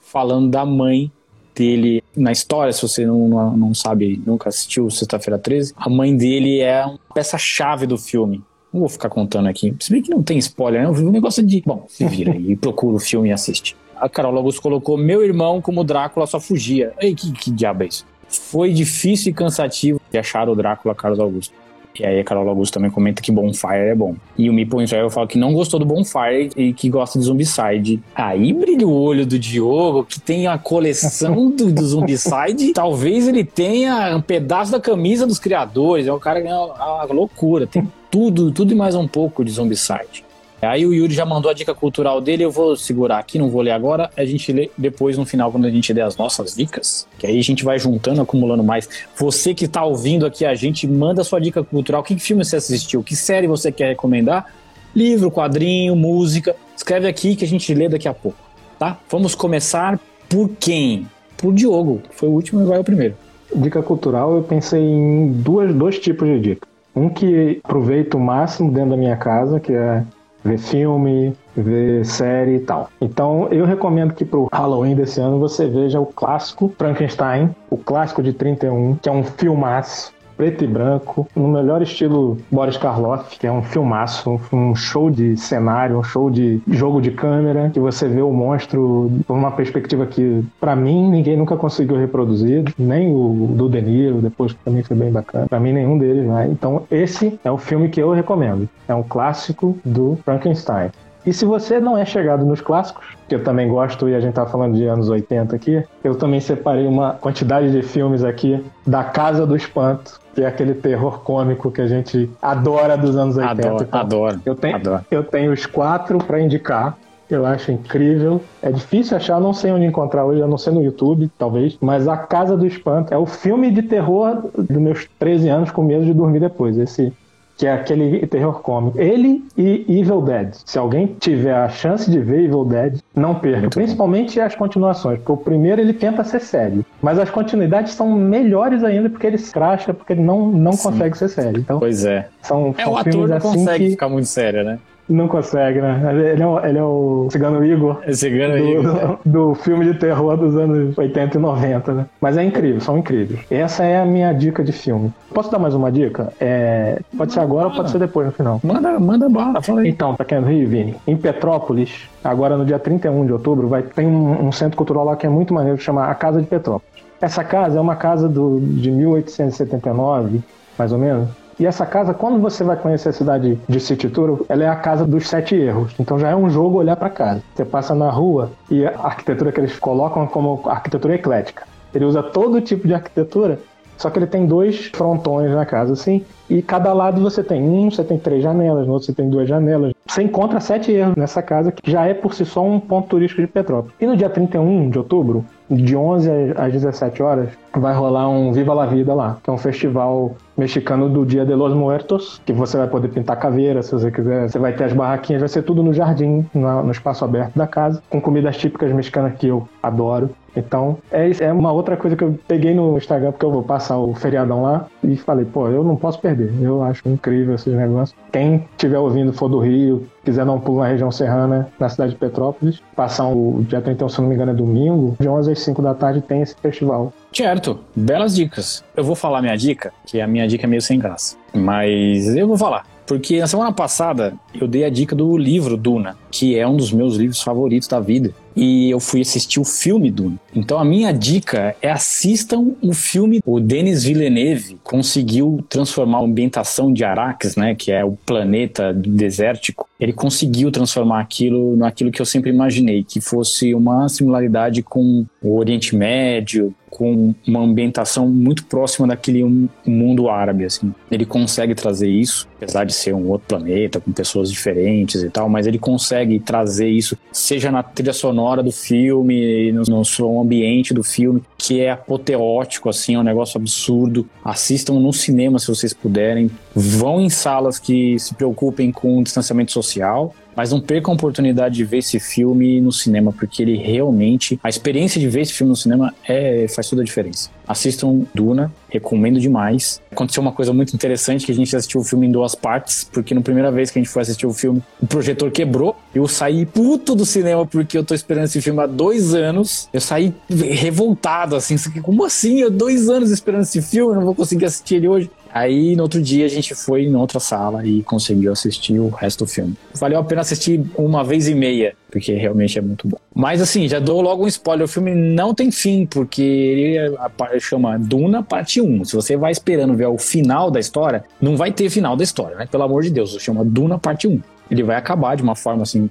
falando 0.00 0.50
da 0.50 0.64
mãe 0.64 1.10
dele 1.54 2.02
na 2.16 2.30
história, 2.30 2.72
se 2.72 2.82
você 2.82 3.04
não, 3.04 3.28
não, 3.28 3.56
não 3.56 3.74
sabe, 3.74 4.22
nunca 4.24 4.48
assistiu 4.48 4.88
Sexta-feira 4.90 5.38
13, 5.38 5.74
a 5.76 5.90
mãe 5.90 6.16
dele 6.16 6.60
é 6.60 6.86
uma 6.86 6.98
peça-chave 7.12 7.86
do 7.86 7.98
filme. 7.98 8.42
Não 8.72 8.80
vou 8.80 8.88
ficar 8.88 9.08
contando 9.08 9.48
aqui. 9.48 9.74
Se 9.80 9.90
bem 9.90 10.02
que 10.02 10.10
não 10.10 10.22
tem 10.22 10.36
spoiler, 10.38 10.82
né? 10.82 10.88
O 10.88 11.10
negócio 11.10 11.42
de. 11.42 11.62
Bom, 11.64 11.86
se 11.88 12.06
vira 12.06 12.32
aí, 12.32 12.54
procura 12.56 12.96
o 12.96 13.00
filme 13.00 13.30
e 13.30 13.32
assiste. 13.32 13.74
A 13.96 14.08
Carol 14.08 14.36
Augusto 14.36 14.60
colocou: 14.60 14.96
Meu 14.96 15.24
irmão, 15.24 15.62
como 15.62 15.82
Drácula, 15.82 16.26
só 16.26 16.38
fugia. 16.38 16.92
Ei, 17.00 17.14
que, 17.14 17.32
que 17.32 17.50
diabo 17.50 17.82
é 17.82 17.86
isso? 17.86 18.06
Foi 18.28 18.72
difícil 18.72 19.30
e 19.30 19.34
cansativo 19.34 20.00
de 20.10 20.18
achar 20.18 20.48
o 20.48 20.54
Drácula 20.54 20.94
Carlos 20.94 21.18
Augusto. 21.20 21.54
E 21.98 22.06
aí 22.06 22.20
a 22.20 22.24
Carol 22.24 22.48
Augusto 22.48 22.74
também 22.74 22.90
comenta 22.90 23.20
que 23.20 23.32
Bonfire 23.32 23.88
é 23.90 23.94
bom. 23.94 24.14
E 24.36 24.48
o 24.48 24.52
Meeple 24.52 24.86
Travel 24.86 25.10
fala 25.10 25.26
que 25.26 25.36
não 25.36 25.52
gostou 25.52 25.80
do 25.80 25.86
Bonfire 25.86 26.50
e 26.56 26.72
que 26.72 26.88
gosta 26.88 27.18
de 27.18 27.24
Zombicide. 27.24 28.00
Aí 28.14 28.52
brilha 28.52 28.86
o 28.86 28.92
olho 28.92 29.26
do 29.26 29.38
Diogo, 29.38 30.04
que 30.04 30.20
tem 30.20 30.46
a 30.46 30.56
coleção 30.56 31.50
do, 31.50 31.72
do 31.72 31.84
Zombicide. 31.84 32.72
Talvez 32.72 33.26
ele 33.26 33.42
tenha 33.42 34.16
um 34.16 34.20
pedaço 34.20 34.70
da 34.70 34.80
camisa 34.80 35.26
dos 35.26 35.38
criadores. 35.38 36.06
É 36.06 36.12
o 36.12 36.20
cara 36.20 36.40
que 36.40 36.46
é 36.46 36.54
uma, 36.54 37.04
uma 37.04 37.04
loucura. 37.12 37.66
Tem 37.66 37.90
tudo, 38.10 38.52
tudo 38.52 38.72
e 38.72 38.76
mais 38.76 38.94
um 38.94 39.08
pouco 39.08 39.44
de 39.44 39.50
Zombicide. 39.50 40.27
Aí 40.60 40.84
o 40.84 40.92
Yuri 40.92 41.14
já 41.14 41.24
mandou 41.24 41.50
a 41.50 41.54
dica 41.54 41.72
cultural 41.72 42.20
dele, 42.20 42.44
eu 42.44 42.50
vou 42.50 42.76
segurar 42.76 43.18
aqui, 43.18 43.38
não 43.38 43.48
vou 43.48 43.62
ler 43.62 43.70
agora. 43.70 44.10
A 44.16 44.24
gente 44.24 44.52
lê 44.52 44.70
depois 44.76 45.16
no 45.16 45.24
final, 45.24 45.52
quando 45.52 45.66
a 45.66 45.70
gente 45.70 45.94
der 45.94 46.02
as 46.02 46.16
nossas 46.16 46.54
dicas, 46.56 47.06
que 47.16 47.26
aí 47.26 47.38
a 47.38 47.42
gente 47.42 47.64
vai 47.64 47.78
juntando, 47.78 48.20
acumulando 48.20 48.64
mais. 48.64 48.88
Você 49.16 49.54
que 49.54 49.66
está 49.66 49.84
ouvindo 49.84 50.26
aqui 50.26 50.44
a 50.44 50.54
gente, 50.54 50.86
manda 50.88 51.22
sua 51.22 51.40
dica 51.40 51.62
cultural. 51.62 52.02
Que 52.02 52.18
filme 52.18 52.44
você 52.44 52.56
assistiu? 52.56 53.04
Que 53.04 53.14
série 53.14 53.46
você 53.46 53.70
quer 53.70 53.90
recomendar? 53.90 54.46
Livro, 54.94 55.30
quadrinho, 55.30 55.94
música. 55.94 56.56
Escreve 56.76 57.06
aqui 57.06 57.36
que 57.36 57.44
a 57.44 57.48
gente 57.48 57.72
lê 57.72 57.88
daqui 57.88 58.08
a 58.08 58.14
pouco, 58.14 58.38
tá? 58.78 58.98
Vamos 59.08 59.34
começar 59.34 59.98
por 60.28 60.50
quem? 60.58 61.06
Por 61.36 61.54
Diogo, 61.54 62.02
que 62.08 62.16
foi 62.16 62.28
o 62.28 62.32
último 62.32 62.62
e 62.62 62.64
vai 62.64 62.80
o 62.80 62.84
primeiro. 62.84 63.14
Dica 63.54 63.80
cultural, 63.80 64.34
eu 64.36 64.42
pensei 64.42 64.82
em 64.82 65.30
duas, 65.32 65.72
dois 65.72 65.98
tipos 65.98 66.26
de 66.26 66.40
dica. 66.40 66.66
Um 66.94 67.08
que 67.08 67.60
aproveito 67.62 68.14
o 68.14 68.20
máximo 68.20 68.72
dentro 68.72 68.90
da 68.90 68.96
minha 68.96 69.16
casa, 69.16 69.60
que 69.60 69.72
é 69.72 70.02
ver 70.44 70.58
filme, 70.58 71.36
ver 71.56 72.04
série 72.04 72.56
e 72.56 72.60
tal. 72.60 72.90
Então 73.00 73.48
eu 73.50 73.64
recomendo 73.64 74.14
que 74.14 74.24
pro 74.24 74.48
Halloween 74.52 74.94
desse 74.94 75.20
ano 75.20 75.38
você 75.38 75.66
veja 75.66 76.00
o 76.00 76.06
clássico 76.06 76.72
Frankenstein, 76.78 77.54
o 77.70 77.76
clássico 77.76 78.22
de 78.22 78.32
31, 78.32 78.96
que 78.96 79.08
é 79.08 79.12
um 79.12 79.24
filmaço 79.24 80.12
preto 80.38 80.64
e 80.64 80.68
branco, 80.68 81.26
no 81.34 81.48
melhor 81.48 81.82
estilo 81.82 82.38
Boris 82.50 82.76
Karloff, 82.76 83.36
que 83.36 83.46
é 83.46 83.52
um 83.52 83.62
filmaço, 83.62 84.40
um 84.52 84.72
show 84.74 85.10
de 85.10 85.36
cenário, 85.36 85.98
um 85.98 86.02
show 86.04 86.30
de 86.30 86.62
jogo 86.68 87.02
de 87.02 87.10
câmera, 87.10 87.70
que 87.70 87.80
você 87.80 88.08
vê 88.08 88.22
o 88.22 88.32
monstro 88.32 89.10
por 89.26 89.36
uma 89.36 89.50
perspectiva 89.50 90.06
que, 90.06 90.44
para 90.60 90.76
mim, 90.76 91.10
ninguém 91.10 91.36
nunca 91.36 91.56
conseguiu 91.56 91.96
reproduzir, 91.96 92.72
nem 92.78 93.12
o 93.12 93.48
do 93.50 93.68
De 93.68 93.82
Niro, 93.82 94.22
depois 94.22 94.52
que 94.52 94.58
também 94.64 94.84
foi 94.84 94.96
bem 94.96 95.10
bacana. 95.10 95.48
Para 95.48 95.58
mim, 95.58 95.72
nenhum 95.72 95.98
deles 95.98 96.24
vai. 96.24 96.48
Então, 96.48 96.84
esse 96.88 97.38
é 97.42 97.50
o 97.50 97.58
filme 97.58 97.88
que 97.88 98.00
eu 98.00 98.12
recomendo. 98.12 98.68
É 98.86 98.94
um 98.94 99.02
clássico 99.02 99.76
do 99.84 100.16
Frankenstein. 100.24 100.90
E 101.28 101.32
se 101.34 101.44
você 101.44 101.78
não 101.78 101.98
é 101.98 102.06
chegado 102.06 102.42
nos 102.46 102.62
clássicos, 102.62 103.04
que 103.28 103.34
eu 103.34 103.44
também 103.44 103.68
gosto 103.68 104.08
e 104.08 104.14
a 104.14 104.20
gente 104.20 104.32
tá 104.32 104.46
falando 104.46 104.74
de 104.74 104.86
anos 104.86 105.10
80 105.10 105.54
aqui, 105.54 105.84
eu 106.02 106.14
também 106.14 106.40
separei 106.40 106.86
uma 106.86 107.12
quantidade 107.12 107.70
de 107.70 107.82
filmes 107.82 108.24
aqui 108.24 108.64
da 108.86 109.04
Casa 109.04 109.46
do 109.46 109.54
Espanto, 109.54 110.18
que 110.34 110.40
é 110.40 110.46
aquele 110.46 110.72
terror 110.72 111.20
cômico 111.20 111.70
que 111.70 111.82
a 111.82 111.86
gente 111.86 112.30
adora 112.40 112.96
dos 112.96 113.14
anos 113.14 113.36
80. 113.36 113.50
Adoro, 113.50 113.84
então, 113.84 114.00
adoro. 114.00 114.40
Eu 114.46 114.54
tenho, 114.54 114.76
adoro. 114.76 115.04
eu 115.10 115.22
tenho 115.22 115.52
os 115.52 115.66
quatro 115.66 116.16
para 116.16 116.40
indicar. 116.40 116.96
Eu 117.28 117.44
acho 117.44 117.70
incrível. 117.70 118.40
É 118.62 118.72
difícil 118.72 119.14
achar, 119.14 119.38
não 119.38 119.52
sei 119.52 119.70
onde 119.70 119.84
encontrar 119.84 120.24
hoje, 120.24 120.40
a 120.40 120.46
não 120.46 120.56
ser 120.56 120.70
no 120.70 120.82
YouTube, 120.82 121.30
talvez. 121.36 121.76
Mas 121.78 122.08
A 122.08 122.16
Casa 122.16 122.56
do 122.56 122.66
Espanto 122.66 123.12
é 123.12 123.18
o 123.18 123.26
filme 123.26 123.70
de 123.70 123.82
terror 123.82 124.44
dos 124.56 124.78
meus 124.78 125.06
13 125.18 125.46
anos 125.50 125.70
com 125.70 125.82
medo 125.82 126.06
de 126.06 126.14
dormir 126.14 126.40
depois. 126.40 126.78
Esse 126.78 127.12
que 127.58 127.66
é 127.66 127.72
aquele 127.72 128.24
terror 128.28 128.62
cômico. 128.62 128.98
Ele 128.98 129.44
e 129.56 129.84
Evil 129.88 130.22
Dead. 130.22 130.54
Se 130.64 130.78
alguém 130.78 131.16
tiver 131.18 131.52
a 131.52 131.68
chance 131.68 132.08
de 132.08 132.20
ver 132.20 132.44
Evil 132.44 132.64
Dead, 132.64 133.00
não 133.14 133.34
perca. 133.34 133.62
Muito 133.62 133.74
Principalmente 133.74 134.38
bom. 134.38 134.46
as 134.46 134.54
continuações, 134.54 135.18
porque 135.18 135.32
o 135.32 135.36
primeiro 135.36 135.80
ele 135.80 135.92
tenta 135.92 136.22
ser 136.22 136.40
sério. 136.40 136.86
Mas 137.02 137.18
as 137.18 137.28
continuidades 137.28 137.94
são 137.94 138.12
melhores 138.12 138.84
ainda 138.84 139.10
porque 139.10 139.26
ele 139.26 139.38
se 139.38 139.52
cracha, 139.52 139.92
porque 139.92 140.12
ele 140.12 140.22
não, 140.22 140.46
não 140.46 140.76
consegue 140.76 141.18
ser 141.18 141.28
sério. 141.28 141.58
Então, 141.58 141.80
pois 141.80 142.04
é. 142.04 142.28
São, 142.40 142.74
é, 142.78 142.84
são 142.84 142.92
o 142.92 142.96
ator 142.96 143.28
não 143.28 143.36
assim 143.36 143.48
consegue 143.48 143.84
que... 143.84 143.90
ficar 143.90 144.08
muito 144.08 144.28
sério, 144.28 144.62
né? 144.62 144.78
Não 145.08 145.26
consegue, 145.26 145.80
né? 145.80 146.00
Ele 146.32 146.42
é 146.42 146.46
o, 146.46 146.64
ele 146.64 146.78
é 146.78 146.82
o 146.82 147.28
Cigano 147.30 147.64
Igor. 147.64 147.98
É 148.02 148.12
Cigano 148.12 148.56
do, 148.56 148.68
Igor. 148.68 148.82
Do, 148.82 149.18
do, 149.48 149.54
filme 149.54 149.84
de 149.86 149.94
terror 149.98 150.36
dos 150.36 150.54
anos 150.56 150.96
80 150.96 151.38
e 151.38 151.40
90, 151.40 151.94
né? 151.94 152.06
Mas 152.20 152.36
é 152.36 152.44
incrível, 152.44 152.80
são 152.80 152.98
incríveis. 152.98 153.40
Essa 153.50 153.84
é 153.84 154.00
a 154.00 154.04
minha 154.04 154.32
dica 154.32 154.62
de 154.62 154.72
filme. 154.72 155.12
Posso 155.32 155.50
dar 155.50 155.58
mais 155.58 155.74
uma 155.74 155.90
dica? 155.90 156.32
É, 156.38 157.00
pode 157.16 157.32
ser 157.32 157.40
agora 157.40 157.68
ou 157.68 157.74
pode 157.74 157.90
ser 157.90 157.98
depois 157.98 158.26
no 158.26 158.32
final. 158.32 158.60
Manda, 158.62 159.00
manda 159.00 159.28
bala, 159.28 159.62
fala 159.62 159.80
aí. 159.80 159.88
Então, 159.88 160.14
é 160.18 160.40
do 160.40 160.46
Rio, 160.46 160.68
Vini, 160.68 160.96
em 161.06 161.16
Petrópolis, 161.16 162.08
agora 162.22 162.56
no 162.56 162.64
dia 162.64 162.78
31 162.78 163.26
de 163.26 163.32
outubro, 163.32 163.66
vai 163.68 163.82
ter 163.82 164.04
um, 164.04 164.48
um 164.48 164.52
centro 164.52 164.76
cultural 164.76 165.04
lá 165.04 165.16
que 165.16 165.26
é 165.26 165.30
muito 165.30 165.54
maneiro, 165.54 165.78
que 165.78 165.84
chama 165.84 166.06
A 166.06 166.14
Casa 166.14 166.40
de 166.40 166.46
Petrópolis. 166.46 166.98
Essa 167.20 167.42
casa 167.42 167.78
é 167.78 167.80
uma 167.80 167.96
casa 167.96 168.28
do, 168.28 168.60
de 168.60 168.90
1879, 168.90 170.40
mais 170.78 170.92
ou 170.92 170.98
menos, 170.98 171.28
e 171.58 171.66
essa 171.66 171.84
casa, 171.84 172.14
quando 172.14 172.40
você 172.40 172.62
vai 172.62 172.76
conhecer 172.76 173.08
a 173.08 173.12
cidade 173.12 173.58
de 173.68 173.80
City 173.80 174.08
Tour, 174.08 174.44
ela 174.48 174.62
é 174.62 174.68
a 174.68 174.76
casa 174.76 175.04
dos 175.04 175.28
sete 175.28 175.56
erros. 175.56 175.92
Então 175.98 176.18
já 176.18 176.30
é 176.30 176.36
um 176.36 176.48
jogo 176.48 176.78
olhar 176.78 176.96
para 176.96 177.10
casa. 177.10 177.42
Você 177.54 177.64
passa 177.64 177.94
na 177.94 178.10
rua 178.10 178.50
e 178.70 178.86
a 178.86 178.90
arquitetura 179.02 179.50
que 179.50 179.60
eles 179.60 179.76
colocam 179.78 180.26
como 180.26 180.62
arquitetura 180.66 181.16
eclética. 181.16 181.66
Ele 181.92 182.04
usa 182.04 182.22
todo 182.22 182.60
tipo 182.60 182.86
de 182.86 182.94
arquitetura, 182.94 183.58
só 183.96 184.08
que 184.08 184.18
ele 184.20 184.26
tem 184.26 184.46
dois 184.46 184.86
frontões 184.94 185.50
na 185.50 185.66
casa, 185.66 185.92
assim, 185.92 186.24
e 186.48 186.62
cada 186.62 186.92
lado 186.92 187.20
você 187.20 187.42
tem 187.42 187.60
um, 187.60 187.90
você 187.90 188.04
tem 188.04 188.16
três 188.16 188.42
janelas, 188.42 188.86
no 188.86 188.92
outro 188.92 189.06
você 189.06 189.12
tem 189.12 189.28
duas 189.28 189.48
janelas. 189.48 189.92
Você 190.06 190.22
encontra 190.22 190.60
sete 190.60 190.92
erros 190.92 191.16
nessa 191.16 191.42
casa, 191.42 191.72
que 191.72 191.90
já 191.90 192.06
é 192.06 192.14
por 192.14 192.32
si 192.34 192.44
só 192.44 192.64
um 192.64 192.78
ponto 192.78 193.08
turístico 193.08 193.40
de 193.40 193.48
Petrópolis. 193.48 193.96
E 194.00 194.06
no 194.06 194.16
dia 194.16 194.30
31 194.30 194.90
de 194.90 194.98
outubro, 194.98 195.44
de 195.68 195.96
11 195.96 196.30
às 196.56 196.72
17 196.72 197.22
horas, 197.22 197.48
vai 197.74 197.94
rolar 197.94 198.28
um 198.28 198.52
Viva 198.52 198.72
la 198.72 198.86
Vida 198.86 199.12
lá, 199.12 199.38
que 199.42 199.50
é 199.50 199.52
um 199.52 199.58
festival 199.58 200.36
mexicano 200.58 201.08
do 201.08 201.24
Dia 201.24 201.46
de 201.46 201.54
los 201.54 201.72
Muertos, 201.72 202.40
que 202.44 202.52
você 202.52 202.76
vai 202.76 202.88
poder 202.88 203.08
pintar 203.08 203.38
caveira 203.38 203.82
se 203.82 203.92
você 203.92 204.10
quiser. 204.10 204.48
Você 204.48 204.58
vai 204.58 204.72
ter 204.72 204.84
as 204.84 204.92
barraquinhas, 204.92 205.40
vai 205.40 205.48
ser 205.48 205.62
tudo 205.62 205.82
no 205.82 205.94
jardim, 205.94 206.44
no 206.52 206.90
espaço 206.90 207.24
aberto 207.24 207.56
da 207.56 207.66
casa, 207.66 208.02
com 208.10 208.20
comidas 208.20 208.56
típicas 208.56 208.92
mexicanas 208.92 209.34
que 209.38 209.46
eu 209.46 209.68
adoro. 209.82 210.30
Então, 210.56 210.98
é, 211.12 211.30
é 211.40 211.52
uma 211.52 211.70
outra 211.70 211.96
coisa 211.96 212.16
que 212.16 212.24
eu 212.24 212.36
peguei 212.48 212.74
no 212.74 212.96
Instagram, 212.96 213.30
porque 213.30 213.46
eu 213.46 213.52
vou 213.52 213.62
passar 213.62 213.98
o 213.98 214.14
feriadão 214.14 214.62
lá, 214.62 214.86
e 215.04 215.16
falei, 215.16 215.44
pô, 215.44 215.68
eu 215.68 215.84
não 215.84 215.94
posso 215.94 216.20
perder. 216.20 216.52
Eu 216.60 216.82
acho 216.82 217.08
incrível 217.08 217.54
esses 217.54 217.72
negócios. 217.72 218.18
Quem 218.32 218.66
estiver 218.72 218.98
ouvindo, 218.98 219.32
for 219.32 219.48
do 219.48 219.60
Rio, 219.60 220.06
quiser 220.28 220.44
dar 220.44 220.52
um 220.52 220.60
pulo 220.60 220.80
na 220.80 220.88
região 220.88 221.10
serrana, 221.10 221.68
na 221.80 221.88
cidade 221.88 222.12
de 222.12 222.18
Petrópolis, 222.18 222.80
passar 222.94 223.28
o 223.28 223.64
dia 223.66 223.80
31, 223.80 224.08
se 224.08 224.20
não 224.20 224.28
me 224.28 224.34
engano, 224.34 224.52
é 224.52 224.54
domingo, 224.54 225.16
de 225.18 225.28
11 225.28 225.52
às 225.52 225.58
5 225.60 225.80
da 225.80 225.94
tarde 225.94 226.20
tem 226.20 226.42
esse 226.42 226.54
festival. 226.60 227.12
Certo, 227.32 227.80
belas 227.96 228.34
dicas. 228.34 228.84
Eu 228.94 229.04
vou 229.04 229.14
falar 229.14 229.40
minha 229.40 229.56
dica, 229.56 229.92
que 230.06 230.20
a 230.20 230.26
minha 230.26 230.46
dica 230.46 230.66
é 230.66 230.68
meio 230.68 230.82
sem 230.82 230.98
graça. 230.98 231.36
Mas 231.54 232.36
eu 232.36 232.46
vou 232.46 232.58
falar. 232.58 232.84
Porque 233.06 233.40
na 233.40 233.46
semana 233.46 233.72
passada 233.72 234.34
eu 234.54 234.68
dei 234.68 234.84
a 234.84 234.90
dica 234.90 235.16
do 235.16 235.34
livro 235.38 235.78
Duna, 235.78 236.14
que 236.30 236.58
é 236.58 236.66
um 236.66 236.76
dos 236.76 236.92
meus 236.92 237.16
livros 237.16 237.40
favoritos 237.40 237.88
da 237.88 238.00
vida. 238.00 238.32
E 238.56 238.90
eu 238.90 238.98
fui 238.98 239.20
assistir 239.20 239.60
o 239.60 239.64
filme 239.64 240.10
Duna. 240.10 240.36
Então 240.54 240.80
a 240.80 240.84
minha 240.84 241.12
dica 241.12 241.76
é 241.80 241.90
assistam 241.90 242.72
o 242.82 242.92
filme. 242.92 243.40
O 243.46 243.60
Denis 243.60 244.02
Villeneuve 244.02 244.78
conseguiu 244.82 245.64
transformar 245.68 246.18
a 246.18 246.22
ambientação 246.22 246.92
de 246.92 247.04
Arrakis, 247.04 247.54
né, 247.54 247.76
que 247.76 247.92
é 247.92 248.04
o 248.04 248.18
planeta 248.26 248.92
desértico. 248.92 249.88
Ele 250.00 250.12
conseguiu 250.12 250.72
transformar 250.72 251.20
aquilo 251.20 251.76
naquilo 251.76 252.10
que 252.10 252.20
eu 252.20 252.26
sempre 252.26 252.50
imaginei, 252.50 253.04
que 253.04 253.20
fosse 253.20 253.74
uma 253.74 254.08
similaridade 254.08 254.82
com 254.82 255.24
o 255.40 255.56
Oriente 255.56 255.94
Médio, 255.94 256.74
com 256.90 257.34
uma 257.46 257.60
ambientação 257.60 258.28
muito 258.28 258.64
próxima 258.64 259.06
daquele 259.06 259.44
mundo 259.86 260.28
árabe, 260.28 260.64
assim. 260.64 260.92
Ele 261.10 261.24
consegue 261.24 261.74
trazer 261.74 262.08
isso, 262.08 262.48
apesar 262.56 262.84
de 262.84 262.92
ser 262.92 263.14
um 263.14 263.28
outro 263.28 263.46
planeta, 263.48 264.00
com 264.00 264.10
pessoas 264.10 264.50
diferentes 264.50 265.22
e 265.22 265.30
tal, 265.30 265.48
mas 265.48 265.66
ele 265.66 265.78
consegue 265.78 266.17
trazer 266.40 266.88
isso, 266.88 267.16
seja 267.30 267.70
na 267.70 267.82
trilha 267.82 268.12
sonora 268.12 268.62
do 268.62 268.72
filme, 268.72 269.72
no, 269.72 269.82
no 269.84 270.40
ambiente 270.40 270.94
do 270.94 271.02
filme, 271.02 271.42
que 271.56 271.80
é 271.80 271.90
apoteótico, 271.90 272.88
assim, 272.88 273.14
é 273.14 273.18
um 273.18 273.22
negócio 273.22 273.58
absurdo. 273.58 274.28
Assistam 274.44 274.94
no 274.94 275.12
cinema 275.12 275.58
se 275.58 275.68
vocês 275.68 275.92
puderem. 275.92 276.50
Vão 276.74 277.20
em 277.20 277.28
salas 277.28 277.78
que 277.78 278.18
se 278.18 278.34
preocupem 278.34 278.90
com 278.90 279.18
o 279.18 279.22
distanciamento 279.22 279.72
social 279.72 280.34
mas 280.58 280.72
não 280.72 280.80
percam 280.80 281.12
a 281.12 281.14
oportunidade 281.14 281.76
de 281.76 281.84
ver 281.84 281.98
esse 281.98 282.18
filme 282.18 282.80
no 282.80 282.90
cinema, 282.90 283.32
porque 283.32 283.62
ele 283.62 283.76
realmente. 283.76 284.58
A 284.60 284.68
experiência 284.68 285.20
de 285.20 285.28
ver 285.28 285.42
esse 285.42 285.52
filme 285.52 285.70
no 285.70 285.76
cinema 285.76 286.12
é, 286.26 286.66
faz 286.66 286.88
toda 286.88 287.00
a 287.00 287.04
diferença. 287.04 287.48
Assistam 287.68 288.22
Duna, 288.34 288.72
recomendo 288.88 289.38
demais. 289.38 290.00
Aconteceu 290.10 290.40
uma 290.40 290.52
coisa 290.52 290.72
muito 290.72 290.94
interessante 290.94 291.44
que 291.44 291.52
a 291.52 291.54
gente 291.54 291.74
assistiu 291.76 292.00
o 292.00 292.04
filme 292.04 292.26
em 292.26 292.32
duas 292.32 292.54
partes, 292.54 293.04
porque 293.12 293.34
na 293.34 293.40
primeira 293.40 293.70
vez 293.70 293.90
que 293.90 293.98
a 293.98 294.02
gente 294.02 294.10
foi 294.10 294.22
assistir 294.22 294.46
o 294.46 294.52
filme, 294.52 294.82
o 295.00 295.06
projetor 295.06 295.50
quebrou. 295.50 295.94
Eu 296.14 296.26
saí 296.26 296.64
puto 296.64 297.14
do 297.14 297.26
cinema 297.26 297.66
porque 297.66 297.98
eu 297.98 298.04
tô 298.04 298.14
esperando 298.14 298.44
esse 298.44 298.60
filme 298.62 298.80
há 298.80 298.86
dois 298.86 299.34
anos. 299.34 299.88
Eu 299.92 300.00
saí 300.00 300.34
revoltado, 300.48 301.54
assim, 301.54 301.76
como 302.02 302.24
assim? 302.24 302.60
Eu 302.60 302.70
dois 302.70 303.08
anos 303.08 303.30
esperando 303.30 303.62
esse 303.62 303.82
filme, 303.82 304.12
eu 304.12 304.16
não 304.16 304.24
vou 304.24 304.34
conseguir 304.34 304.64
assistir 304.64 304.96
ele 304.96 305.08
hoje. 305.08 305.30
Aí 305.58 305.96
no 305.96 306.04
outro 306.04 306.22
dia 306.22 306.46
a 306.46 306.48
gente 306.48 306.72
foi 306.72 307.02
em 307.02 307.16
outra 307.16 307.40
sala 307.40 307.84
e 307.84 308.00
conseguiu 308.04 308.52
assistir 308.52 309.00
o 309.00 309.08
resto 309.08 309.44
do 309.44 309.50
filme. 309.50 309.74
Valeu 309.94 310.20
a 310.20 310.22
pena 310.22 310.42
assistir 310.42 310.80
uma 310.96 311.24
vez 311.24 311.48
e 311.48 311.54
meia, 311.54 311.96
porque 312.12 312.32
realmente 312.34 312.78
é 312.78 312.80
muito 312.80 313.08
bom. 313.08 313.18
Mas 313.34 313.60
assim, 313.60 313.88
já 313.88 313.98
dou 313.98 314.20
logo 314.20 314.44
um 314.44 314.46
spoiler: 314.46 314.84
o 314.84 314.88
filme 314.88 315.12
não 315.16 315.52
tem 315.52 315.72
fim, 315.72 316.06
porque 316.06 316.42
ele 316.42 317.60
chama 317.60 317.98
Duna 317.98 318.40
Parte 318.40 318.80
1. 318.80 319.04
Se 319.06 319.16
você 319.16 319.36
vai 319.36 319.50
esperando 319.50 319.94
ver 319.94 320.06
o 320.06 320.16
final 320.16 320.70
da 320.70 320.78
história, 320.78 321.24
não 321.40 321.56
vai 321.56 321.72
ter 321.72 321.90
final 321.90 322.16
da 322.16 322.22
história, 322.22 322.56
né? 322.56 322.66
Pelo 322.70 322.84
amor 322.84 323.02
de 323.02 323.10
Deus, 323.10 323.36
chama 323.40 323.64
Duna 323.64 323.98
Parte 323.98 324.28
1 324.28 324.40
ele 324.70 324.82
vai 324.82 324.96
acabar 324.96 325.34
de 325.34 325.42
uma 325.42 325.56
forma 325.56 325.82
assim. 325.82 326.10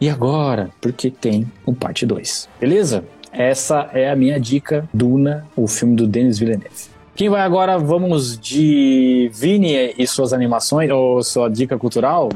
E 0.00 0.08
agora? 0.08 0.70
Porque 0.80 1.10
tem 1.10 1.50
o 1.66 1.74
parte 1.74 2.06
2. 2.06 2.48
Beleza? 2.60 3.04
Essa 3.32 3.90
é 3.92 4.08
a 4.08 4.14
minha 4.14 4.38
dica 4.38 4.88
Duna, 4.94 5.44
o 5.56 5.66
filme 5.66 5.96
do 5.96 6.06
Denis 6.06 6.38
Villeneuve. 6.38 6.97
Quem 7.18 7.28
vai 7.28 7.40
agora? 7.40 7.76
Vamos 7.76 8.38
de 8.38 9.28
Vini 9.34 9.92
e 9.98 10.06
suas 10.06 10.32
animações, 10.32 10.88
ou 10.88 11.20
sua 11.20 11.50
dica 11.50 11.76
cultural? 11.76 12.28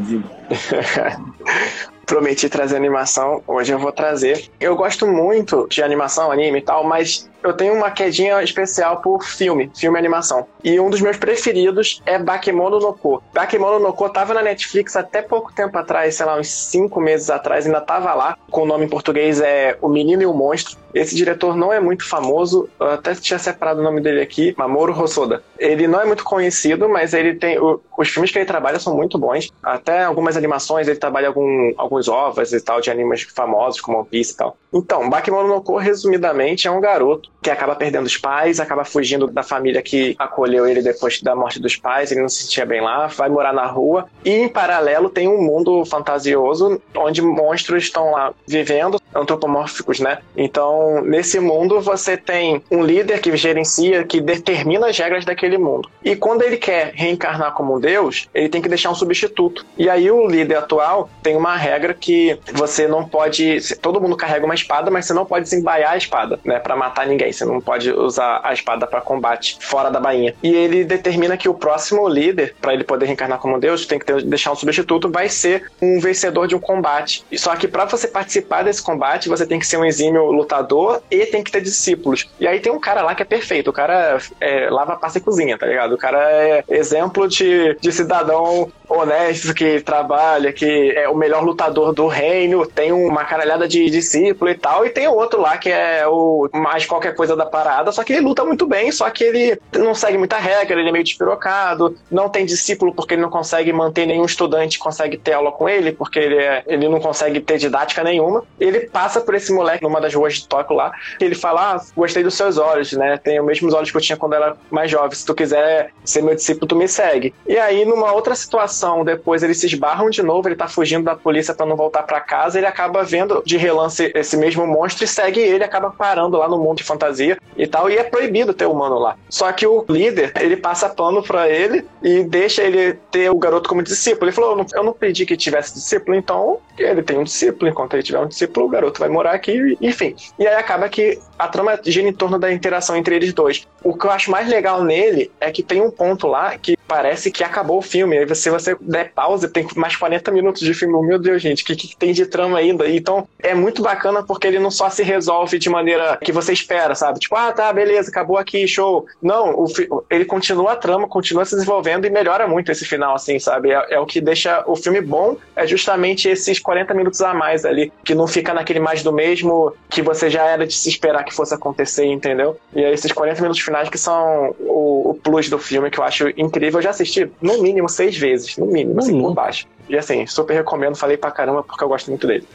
Prometi 2.04 2.48
trazer 2.48 2.78
animação, 2.78 3.40
hoje 3.46 3.72
eu 3.72 3.78
vou 3.78 3.92
trazer. 3.92 4.50
Eu 4.58 4.74
gosto 4.74 5.06
muito 5.06 5.68
de 5.70 5.84
animação, 5.84 6.32
anime 6.32 6.58
e 6.58 6.62
tal, 6.62 6.82
mas 6.82 7.30
eu 7.42 7.52
tenho 7.52 7.74
uma 7.74 7.90
quedinha 7.90 8.42
especial 8.42 9.00
por 9.00 9.24
filme, 9.24 9.70
filme 9.74 9.98
e 9.98 10.00
animação. 10.00 10.46
E 10.62 10.78
um 10.78 10.90
dos 10.90 11.00
meus 11.00 11.16
preferidos 11.16 12.00
é 12.06 12.18
Bakemono 12.18 12.78
no 12.78 12.92
Ko. 12.92 13.22
Bakemono 13.32 13.78
no 13.78 13.92
Ko 13.92 14.08
tava 14.08 14.34
na 14.34 14.42
Netflix 14.42 14.96
até 14.96 15.22
pouco 15.22 15.52
tempo 15.52 15.76
atrás, 15.76 16.14
sei 16.14 16.26
lá, 16.26 16.38
uns 16.38 16.48
cinco 16.48 17.00
meses 17.00 17.30
atrás, 17.30 17.66
ainda 17.66 17.80
tava 17.80 18.14
lá. 18.14 18.36
Com 18.50 18.62
o 18.62 18.66
nome 18.66 18.84
em 18.84 18.88
português 18.88 19.40
é 19.40 19.76
O 19.80 19.88
Menino 19.88 20.22
e 20.22 20.26
o 20.26 20.32
Monstro. 20.32 20.76
Esse 20.94 21.14
diretor 21.14 21.56
não 21.56 21.72
é 21.72 21.80
muito 21.80 22.06
famoso, 22.06 22.68
eu 22.78 22.90
até 22.90 23.14
tinha 23.14 23.38
separado 23.38 23.80
o 23.80 23.82
nome 23.82 24.00
dele 24.00 24.20
aqui, 24.20 24.54
Mamoru 24.58 24.92
Hosoda. 25.00 25.42
Ele 25.58 25.88
não 25.88 26.00
é 26.00 26.04
muito 26.04 26.22
conhecido, 26.22 26.88
mas 26.88 27.14
ele 27.14 27.34
tem. 27.34 27.58
O, 27.58 27.80
os 27.96 28.08
filmes 28.08 28.30
que 28.30 28.38
ele 28.38 28.44
trabalha 28.44 28.78
são 28.78 28.94
muito 28.94 29.18
bons. 29.18 29.50
Até 29.62 30.04
algumas 30.04 30.36
animações, 30.36 30.86
ele 30.86 30.98
trabalha 30.98 31.28
algum, 31.28 31.72
alguns 31.78 32.08
ovas 32.08 32.52
e 32.52 32.60
tal, 32.60 32.80
de 32.80 32.90
animes 32.90 33.22
famosos, 33.22 33.80
como 33.80 33.98
One 33.98 34.08
Piece 34.08 34.34
e 34.34 34.36
tal. 34.36 34.56
Então, 34.72 35.08
Bakemono 35.08 35.48
no 35.48 35.62
Ko, 35.62 35.78
resumidamente, 35.78 36.68
é 36.68 36.70
um 36.70 36.80
garoto 36.80 37.31
que 37.42 37.50
acaba 37.50 37.74
perdendo 37.74 38.06
os 38.06 38.16
pais, 38.16 38.60
acaba 38.60 38.84
fugindo 38.84 39.26
da 39.26 39.42
família 39.42 39.82
que 39.82 40.14
acolheu 40.18 40.66
ele 40.66 40.80
depois 40.80 41.20
da 41.20 41.34
morte 41.34 41.60
dos 41.60 41.76
pais, 41.76 42.12
ele 42.12 42.22
não 42.22 42.28
se 42.28 42.44
sentia 42.44 42.64
bem 42.64 42.80
lá, 42.80 43.08
vai 43.08 43.28
morar 43.28 43.52
na 43.52 43.66
rua. 43.66 44.06
E 44.24 44.30
em 44.30 44.48
paralelo 44.48 45.10
tem 45.10 45.26
um 45.28 45.42
mundo 45.42 45.84
fantasioso 45.84 46.80
onde 46.96 47.20
monstros 47.20 47.84
estão 47.84 48.12
lá 48.12 48.32
vivendo, 48.46 49.00
antropomórficos, 49.14 49.98
né? 49.98 50.18
Então, 50.36 51.02
nesse 51.02 51.40
mundo 51.40 51.80
você 51.80 52.16
tem 52.16 52.62
um 52.70 52.82
líder 52.82 53.20
que 53.20 53.36
gerencia, 53.36 54.04
que 54.04 54.20
determina 54.20 54.86
as 54.86 54.98
regras 54.98 55.24
daquele 55.24 55.58
mundo. 55.58 55.90
E 56.04 56.14
quando 56.14 56.42
ele 56.42 56.56
quer 56.56 56.92
reencarnar 56.94 57.52
como 57.54 57.76
um 57.76 57.80
deus, 57.80 58.28
ele 58.32 58.48
tem 58.48 58.62
que 58.62 58.68
deixar 58.68 58.90
um 58.90 58.94
substituto. 58.94 59.66
E 59.76 59.90
aí 59.90 60.10
o 60.10 60.26
líder 60.26 60.56
atual 60.56 61.10
tem 61.22 61.36
uma 61.36 61.56
regra 61.56 61.92
que 61.92 62.38
você 62.52 62.86
não 62.86 63.04
pode, 63.04 63.58
todo 63.78 64.00
mundo 64.00 64.16
carrega 64.16 64.44
uma 64.44 64.54
espada, 64.54 64.90
mas 64.90 65.06
você 65.06 65.12
não 65.12 65.26
pode 65.26 65.44
desembaiar 65.44 65.92
a 65.92 65.96
espada, 65.96 66.38
né, 66.44 66.58
para 66.58 66.76
matar 66.76 67.06
ninguém. 67.06 67.21
Você 67.30 67.44
não 67.44 67.60
pode 67.60 67.92
usar 67.92 68.40
a 68.42 68.52
espada 68.52 68.86
para 68.86 69.00
combate 69.00 69.58
fora 69.60 69.90
da 69.90 70.00
bainha. 70.00 70.34
E 70.42 70.54
ele 70.54 70.84
determina 70.84 71.36
que 71.36 71.48
o 71.48 71.54
próximo 71.54 72.08
líder, 72.08 72.54
para 72.60 72.72
ele 72.72 72.84
poder 72.84 73.06
reencarnar 73.06 73.38
como 73.38 73.60
Deus, 73.60 73.86
tem 73.86 73.98
que 73.98 74.06
ter, 74.06 74.22
deixar 74.22 74.52
um 74.52 74.56
substituto, 74.56 75.10
vai 75.10 75.28
ser 75.28 75.70
um 75.80 76.00
vencedor 76.00 76.46
de 76.46 76.54
um 76.54 76.60
combate. 76.60 77.24
Só 77.36 77.54
que 77.56 77.68
para 77.68 77.84
você 77.84 78.08
participar 78.08 78.64
desse 78.64 78.82
combate, 78.82 79.28
você 79.28 79.46
tem 79.46 79.58
que 79.58 79.66
ser 79.66 79.76
um 79.76 79.84
exímio 79.84 80.30
lutador 80.30 81.02
e 81.10 81.26
tem 81.26 81.42
que 81.42 81.50
ter 81.50 81.60
discípulos. 81.60 82.28
E 82.40 82.46
aí 82.46 82.60
tem 82.60 82.72
um 82.72 82.80
cara 82.80 83.02
lá 83.02 83.14
que 83.14 83.22
é 83.22 83.26
perfeito. 83.26 83.68
O 83.68 83.72
cara 83.72 84.18
é, 84.40 84.70
lava, 84.70 84.96
passa 84.96 85.18
e 85.18 85.20
cozinha, 85.20 85.58
tá 85.58 85.66
ligado? 85.66 85.94
O 85.94 85.98
cara 85.98 86.18
é 86.30 86.64
exemplo 86.68 87.28
de, 87.28 87.76
de 87.80 87.92
cidadão 87.92 88.70
honesto 88.88 89.54
que 89.54 89.80
trabalha, 89.80 90.52
que 90.52 90.92
é 90.96 91.08
o 91.08 91.16
melhor 91.16 91.42
lutador 91.42 91.92
do 91.94 92.06
reino, 92.06 92.66
tem 92.66 92.92
uma 92.92 93.24
caralhada 93.24 93.66
de 93.66 93.88
discípulo 93.88 94.50
e 94.50 94.54
tal, 94.54 94.84
e 94.84 94.90
tem 94.90 95.08
outro 95.08 95.40
lá 95.40 95.56
que 95.56 95.70
é 95.70 96.06
o 96.06 96.48
mais 96.52 96.84
qualquer 96.84 97.11
coisa 97.12 97.36
da 97.36 97.46
parada, 97.46 97.92
só 97.92 98.02
que 98.04 98.12
ele 98.12 98.22
luta 98.22 98.44
muito 98.44 98.66
bem, 98.66 98.90
só 98.92 99.08
que 99.10 99.24
ele 99.24 99.58
não 99.76 99.94
segue 99.94 100.18
muita 100.18 100.38
regra, 100.38 100.78
ele 100.78 100.88
é 100.88 100.92
meio 100.92 101.04
despirocado, 101.04 101.96
não 102.10 102.28
tem 102.28 102.44
discípulo 102.44 102.94
porque 102.94 103.14
ele 103.14 103.22
não 103.22 103.30
consegue 103.30 103.72
manter 103.72 104.06
nenhum 104.06 104.24
estudante 104.24 104.78
consegue 104.78 105.16
ter 105.16 105.32
aula 105.32 105.52
com 105.52 105.68
ele, 105.68 105.92
porque 105.92 106.18
ele, 106.18 106.36
é, 106.36 106.62
ele 106.66 106.88
não 106.88 107.00
consegue 107.00 107.40
ter 107.40 107.58
didática 107.58 108.02
nenhuma. 108.02 108.44
Ele 108.58 108.80
passa 108.80 109.20
por 109.20 109.34
esse 109.34 109.52
moleque 109.52 109.82
numa 109.82 110.00
das 110.00 110.14
ruas 110.14 110.34
de 110.34 110.46
Tóquio 110.46 110.76
lá, 110.76 110.92
ele 111.20 111.34
fala: 111.34 111.74
Ah, 111.74 111.84
gostei 111.96 112.22
dos 112.22 112.34
seus 112.34 112.58
olhos, 112.58 112.92
né? 112.92 113.16
Tem 113.16 113.40
os 113.40 113.46
mesmos 113.46 113.72
olhos 113.72 113.90
que 113.90 113.96
eu 113.96 114.00
tinha 114.00 114.16
quando 114.16 114.34
era 114.34 114.56
mais 114.70 114.90
jovem. 114.90 115.12
Se 115.12 115.24
tu 115.24 115.34
quiser 115.34 115.90
ser 116.04 116.22
meu 116.22 116.34
discípulo, 116.34 116.66
tu 116.66 116.76
me 116.76 116.88
segue. 116.88 117.34
E 117.46 117.56
aí, 117.58 117.84
numa 117.84 118.12
outra 118.12 118.34
situação, 118.34 119.04
depois 119.04 119.42
eles 119.42 119.58
se 119.58 119.66
esbarram 119.66 120.10
de 120.10 120.22
novo, 120.22 120.48
ele 120.48 120.56
tá 120.56 120.68
fugindo 120.68 121.04
da 121.04 121.14
polícia 121.14 121.54
para 121.54 121.66
não 121.66 121.76
voltar 121.76 122.02
para 122.02 122.20
casa, 122.20 122.58
ele 122.58 122.66
acaba 122.66 123.02
vendo 123.02 123.42
de 123.44 123.56
relance 123.56 124.10
esse 124.14 124.36
mesmo 124.36 124.66
monstro 124.66 125.04
e 125.04 125.08
segue 125.08 125.40
ele, 125.40 125.64
acaba 125.64 125.90
parando 125.90 126.36
lá 126.36 126.48
no 126.48 126.58
mundo 126.58 126.78
de 126.78 126.84
fantasia 126.92 127.38
e 127.56 127.66
tal, 127.66 127.90
e 127.90 127.96
é 127.96 128.04
proibido 128.04 128.54
ter 128.54 128.66
humano 128.66 128.98
lá. 128.98 129.16
Só 129.28 129.50
que 129.52 129.66
o 129.66 129.84
líder, 129.88 130.32
ele 130.40 130.56
passa 130.56 130.88
pano 130.88 131.22
para 131.22 131.48
ele 131.48 131.84
e 132.02 132.24
deixa 132.24 132.62
ele 132.62 132.94
ter 133.10 133.30
o 133.30 133.38
garoto 133.38 133.68
como 133.68 133.82
discípulo. 133.82 134.26
Ele 134.26 134.32
falou: 134.32 134.66
eu 134.74 134.84
não, 134.84 134.92
pedi 134.92 135.26
que 135.26 135.36
tivesse 135.36 135.74
discípulo, 135.74 136.16
então 136.16 136.58
ele 136.78 137.02
tem 137.02 137.18
um 137.18 137.24
discípulo. 137.24 137.70
Enquanto 137.70 137.94
ele 137.94 138.02
tiver 138.02 138.18
um 138.18 138.28
discípulo, 138.28 138.66
o 138.66 138.68
garoto 138.68 139.00
vai 139.00 139.08
morar 139.08 139.32
aqui, 139.32 139.76
enfim. 139.80 140.14
E 140.38 140.46
aí 140.46 140.54
acaba 140.54 140.88
que 140.88 141.18
a 141.42 141.48
trama 141.48 141.78
gira 141.84 142.08
em 142.08 142.12
torno 142.12 142.38
da 142.38 142.52
interação 142.52 142.96
entre 142.96 143.16
eles 143.16 143.32
dois. 143.32 143.66
O 143.82 143.96
que 143.96 144.06
eu 144.06 144.10
acho 144.10 144.30
mais 144.30 144.48
legal 144.48 144.84
nele 144.84 145.30
é 145.40 145.50
que 145.50 145.62
tem 145.62 145.80
um 145.80 145.90
ponto 145.90 146.26
lá 146.26 146.56
que 146.56 146.76
parece 146.86 147.30
que 147.30 147.42
acabou 147.42 147.78
o 147.78 147.82
filme. 147.82 148.18
Aí 148.18 148.34
se 148.34 148.50
você 148.50 148.76
der 148.80 149.12
pausa, 149.12 149.48
tem 149.48 149.66
mais 149.76 149.96
40 149.96 150.30
minutos 150.30 150.62
de 150.62 150.74
filme. 150.74 151.06
Meu 151.06 151.18
Deus, 151.18 151.42
gente, 151.42 151.62
o 151.62 151.66
que, 151.66 151.74
que 151.74 151.96
tem 151.96 152.12
de 152.12 152.26
trama 152.26 152.58
ainda? 152.58 152.88
Então 152.88 153.26
é 153.38 153.54
muito 153.54 153.82
bacana 153.82 154.22
porque 154.22 154.46
ele 154.46 154.58
não 154.58 154.70
só 154.70 154.88
se 154.88 155.02
resolve 155.02 155.58
de 155.58 155.68
maneira 155.68 156.18
que 156.22 156.30
você 156.30 156.52
espera, 156.52 156.94
sabe? 156.94 157.18
Tipo, 157.18 157.34
ah, 157.34 157.50
tá, 157.50 157.72
beleza, 157.72 158.10
acabou 158.10 158.36
aqui, 158.36 158.68
show. 158.68 159.06
Não, 159.20 159.54
o, 159.54 159.66
ele 160.10 160.24
continua 160.24 160.72
a 160.72 160.76
trama, 160.76 161.08
continua 161.08 161.44
se 161.44 161.54
desenvolvendo 161.54 162.06
e 162.06 162.10
melhora 162.10 162.46
muito 162.46 162.70
esse 162.70 162.84
final, 162.84 163.14
assim, 163.14 163.38
sabe? 163.38 163.72
É, 163.72 163.94
é, 163.94 163.98
o 163.98 164.06
que 164.06 164.20
deixa 164.20 164.62
o 164.66 164.76
filme 164.76 165.00
bom, 165.00 165.36
é 165.56 165.66
justamente 165.66 166.28
esses 166.28 166.58
40 166.58 166.94
minutos 166.94 167.20
a 167.20 167.34
mais 167.34 167.64
ali, 167.64 167.92
que 168.04 168.14
não 168.14 168.26
fica 168.26 168.52
naquele 168.54 168.80
mais 168.80 169.02
do 169.02 169.12
mesmo 169.12 169.74
que 169.88 170.02
você 170.02 170.28
já 170.28 170.44
era 170.44 170.66
de 170.66 170.74
se 170.74 170.88
esperar 170.88 171.24
que 171.24 171.31
fosse 171.34 171.54
acontecer, 171.54 172.06
entendeu? 172.06 172.58
E 172.74 172.82
é 172.82 172.92
esses 172.92 173.12
40 173.12 173.40
minutos 173.40 173.60
finais 173.60 173.88
que 173.88 173.98
são 173.98 174.54
o, 174.60 175.10
o 175.10 175.14
plus 175.14 175.48
do 175.48 175.58
filme, 175.58 175.90
que 175.90 175.98
eu 175.98 176.04
acho 176.04 176.28
incrível. 176.36 176.78
Eu 176.78 176.82
já 176.84 176.90
assisti, 176.90 177.30
no 177.40 177.62
mínimo, 177.62 177.88
seis 177.88 178.16
vezes, 178.16 178.56
no 178.56 178.66
mínimo, 178.66 178.98
assim, 178.98 179.20
por 179.20 179.34
baixo. 179.34 179.66
E 179.88 179.96
assim, 179.96 180.26
super 180.26 180.54
recomendo, 180.54 180.96
falei 180.96 181.16
pra 181.16 181.30
caramba 181.30 181.62
porque 181.62 181.82
eu 181.82 181.88
gosto 181.88 182.08
muito 182.08 182.26
dele. 182.26 182.46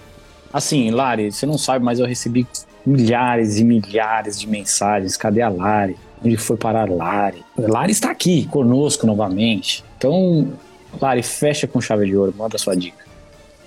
Assim, 0.51 0.91
Lari, 0.91 1.31
você 1.31 1.45
não 1.45 1.57
sabe, 1.57 1.83
mas 1.83 1.99
eu 1.99 2.05
recebi 2.05 2.47
milhares 2.85 3.59
e 3.59 3.63
milhares 3.63 4.39
de 4.39 4.47
mensagens. 4.47 5.17
Cadê 5.17 5.41
a 5.41 5.49
Lari? 5.49 5.97
Onde 6.23 6.37
foi 6.37 6.57
parar 6.57 6.89
Lari? 6.89 7.43
Lari 7.57 7.91
está 7.91 8.09
aqui 8.09 8.47
conosco 8.47 9.05
novamente. 9.05 9.83
Então, 9.97 10.47
Lari, 10.99 11.21
fecha 11.21 11.67
com 11.67 11.81
chave 11.81 12.05
de 12.05 12.15
ouro, 12.15 12.33
manda 12.35 12.57
sua 12.57 12.75
dica. 12.75 13.05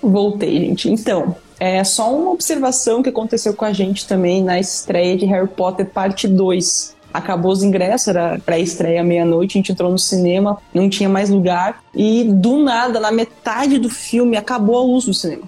Voltei, 0.01 0.59
gente. 0.59 0.89
Então, 0.89 1.35
é 1.61 1.83
só 1.83 2.11
uma 2.11 2.31
observação 2.31 3.03
que 3.03 3.09
aconteceu 3.09 3.53
com 3.53 3.63
a 3.63 3.71
gente 3.71 4.07
também 4.07 4.43
na 4.43 4.59
estreia 4.59 5.15
de 5.15 5.27
Harry 5.27 5.47
Potter 5.47 5.85
Parte 5.85 6.27
2. 6.27 6.95
Acabou 7.13 7.51
os 7.51 7.61
ingressos, 7.61 8.07
era 8.07 8.39
pré-estreia 8.43 9.03
meia-noite, 9.03 9.59
a 9.59 9.59
gente 9.59 9.71
entrou 9.71 9.91
no 9.91 9.99
cinema, 9.99 10.57
não 10.73 10.89
tinha 10.89 11.07
mais 11.07 11.29
lugar, 11.29 11.83
e 11.93 12.23
do 12.23 12.63
nada, 12.63 12.99
na 12.99 13.11
metade 13.11 13.77
do 13.77 13.91
filme, 13.91 14.37
acabou 14.37 14.75
a 14.79 14.83
luz 14.83 15.05
do 15.05 15.13
cinema. 15.13 15.43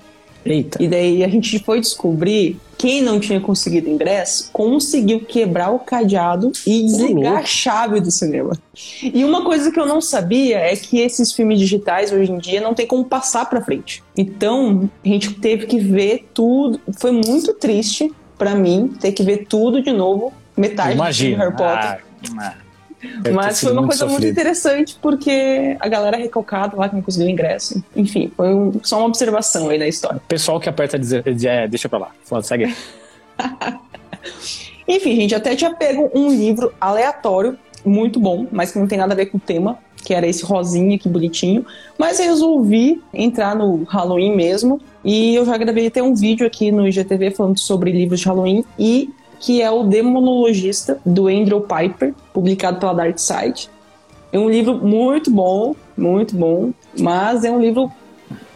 Eita. 0.45 0.81
E 0.81 0.87
daí 0.87 1.23
a 1.23 1.27
gente 1.27 1.59
foi 1.59 1.79
descobrir 1.79 2.59
quem 2.77 3.01
não 3.01 3.19
tinha 3.19 3.39
conseguido 3.39 3.89
ingresso 3.89 4.49
conseguiu 4.51 5.21
quebrar 5.21 5.71
o 5.71 5.79
cadeado 5.79 6.51
e 6.67 6.83
desligar 6.83 7.37
a 7.37 7.45
chave 7.45 8.01
do 8.01 8.11
cinema. 8.11 8.57
E 9.01 9.23
uma 9.23 9.45
coisa 9.45 9.71
que 9.71 9.79
eu 9.79 9.85
não 9.85 10.01
sabia 10.01 10.57
é 10.57 10.75
que 10.75 10.99
esses 10.99 11.31
filmes 11.31 11.59
digitais 11.59 12.11
hoje 12.11 12.31
em 12.31 12.37
dia 12.37 12.59
não 12.59 12.73
tem 12.73 12.85
como 12.85 13.05
passar 13.05 13.49
para 13.49 13.61
frente. 13.61 14.03
Então 14.17 14.89
a 15.03 15.07
gente 15.07 15.33
teve 15.35 15.65
que 15.65 15.79
ver 15.79 16.27
tudo. 16.33 16.79
Foi 16.97 17.11
muito 17.11 17.53
triste 17.53 18.11
para 18.37 18.53
mim 18.53 18.93
ter 18.99 19.13
que 19.13 19.23
ver 19.23 19.45
tudo 19.47 19.81
de 19.81 19.91
novo, 19.91 20.33
metade 20.57 20.95
Imagina. 20.95 21.37
do 21.37 21.39
Harry 21.39 21.55
Potter. 21.55 22.03
Ah, 22.37 22.53
Mas 23.33 23.59
foi 23.59 23.71
uma 23.71 23.85
coisa 23.85 24.05
muito 24.05 24.25
interessante 24.25 24.97
porque 25.01 25.75
a 25.79 25.87
galera 25.87 26.17
recalcada 26.17 26.77
lá 26.77 26.89
que 26.89 26.95
não 26.95 27.01
conseguiu 27.01 27.29
ingresso. 27.29 27.83
Enfim, 27.95 28.31
foi 28.35 28.53
um, 28.53 28.79
só 28.83 28.99
uma 28.99 29.07
observação 29.07 29.69
aí 29.69 29.77
na 29.77 29.87
história. 29.87 30.21
Pessoal 30.27 30.59
que 30.59 30.69
aperta 30.69 30.97
dizer, 30.97 31.23
é, 31.45 31.67
deixa 31.67 31.89
pra 31.89 31.99
lá. 31.99 32.11
Fala, 32.23 32.41
segue. 32.41 32.73
Enfim, 34.87 35.15
gente, 35.15 35.35
até 35.35 35.55
tinha 35.55 35.73
pego 35.73 36.09
um 36.13 36.29
livro 36.29 36.73
aleatório, 36.79 37.57
muito 37.85 38.19
bom, 38.19 38.47
mas 38.51 38.71
que 38.71 38.79
não 38.79 38.87
tem 38.87 38.97
nada 38.97 39.13
a 39.13 39.15
ver 39.15 39.27
com 39.27 39.37
o 39.37 39.41
tema, 39.41 39.77
que 40.03 40.13
era 40.13 40.27
esse 40.27 40.43
rosinha 40.43 40.95
aqui 40.95 41.07
bonitinho. 41.07 41.65
Mas 41.97 42.19
eu 42.19 42.25
resolvi 42.25 43.01
entrar 43.13 43.55
no 43.55 43.83
Halloween 43.83 44.35
mesmo. 44.35 44.81
E 45.03 45.35
eu 45.35 45.45
já 45.45 45.57
gravei 45.57 45.87
até 45.87 46.03
um 46.03 46.13
vídeo 46.13 46.45
aqui 46.45 46.71
no 46.71 46.87
IGTV 46.87 47.31
falando 47.31 47.57
sobre 47.57 47.91
livros 47.91 48.19
de 48.19 48.27
Halloween. 48.27 48.65
E 48.77 49.09
que 49.43 49.61
é 49.61 49.69
o 49.69 49.83
Demonologista, 49.83 51.01
do 51.05 51.27
Andrew 51.27 51.59
Piper, 51.59 52.13
publicado 52.31 52.79
pela 52.79 52.93
Dark 52.93 53.19
Side. 53.19 53.69
É 54.31 54.39
um 54.39 54.49
livro 54.49 54.75
muito 54.75 55.29
bom, 55.29 55.75
muito 55.97 56.33
bom, 56.33 56.71
mas 56.97 57.43
é 57.43 57.51
um 57.51 57.59
livro 57.59 57.91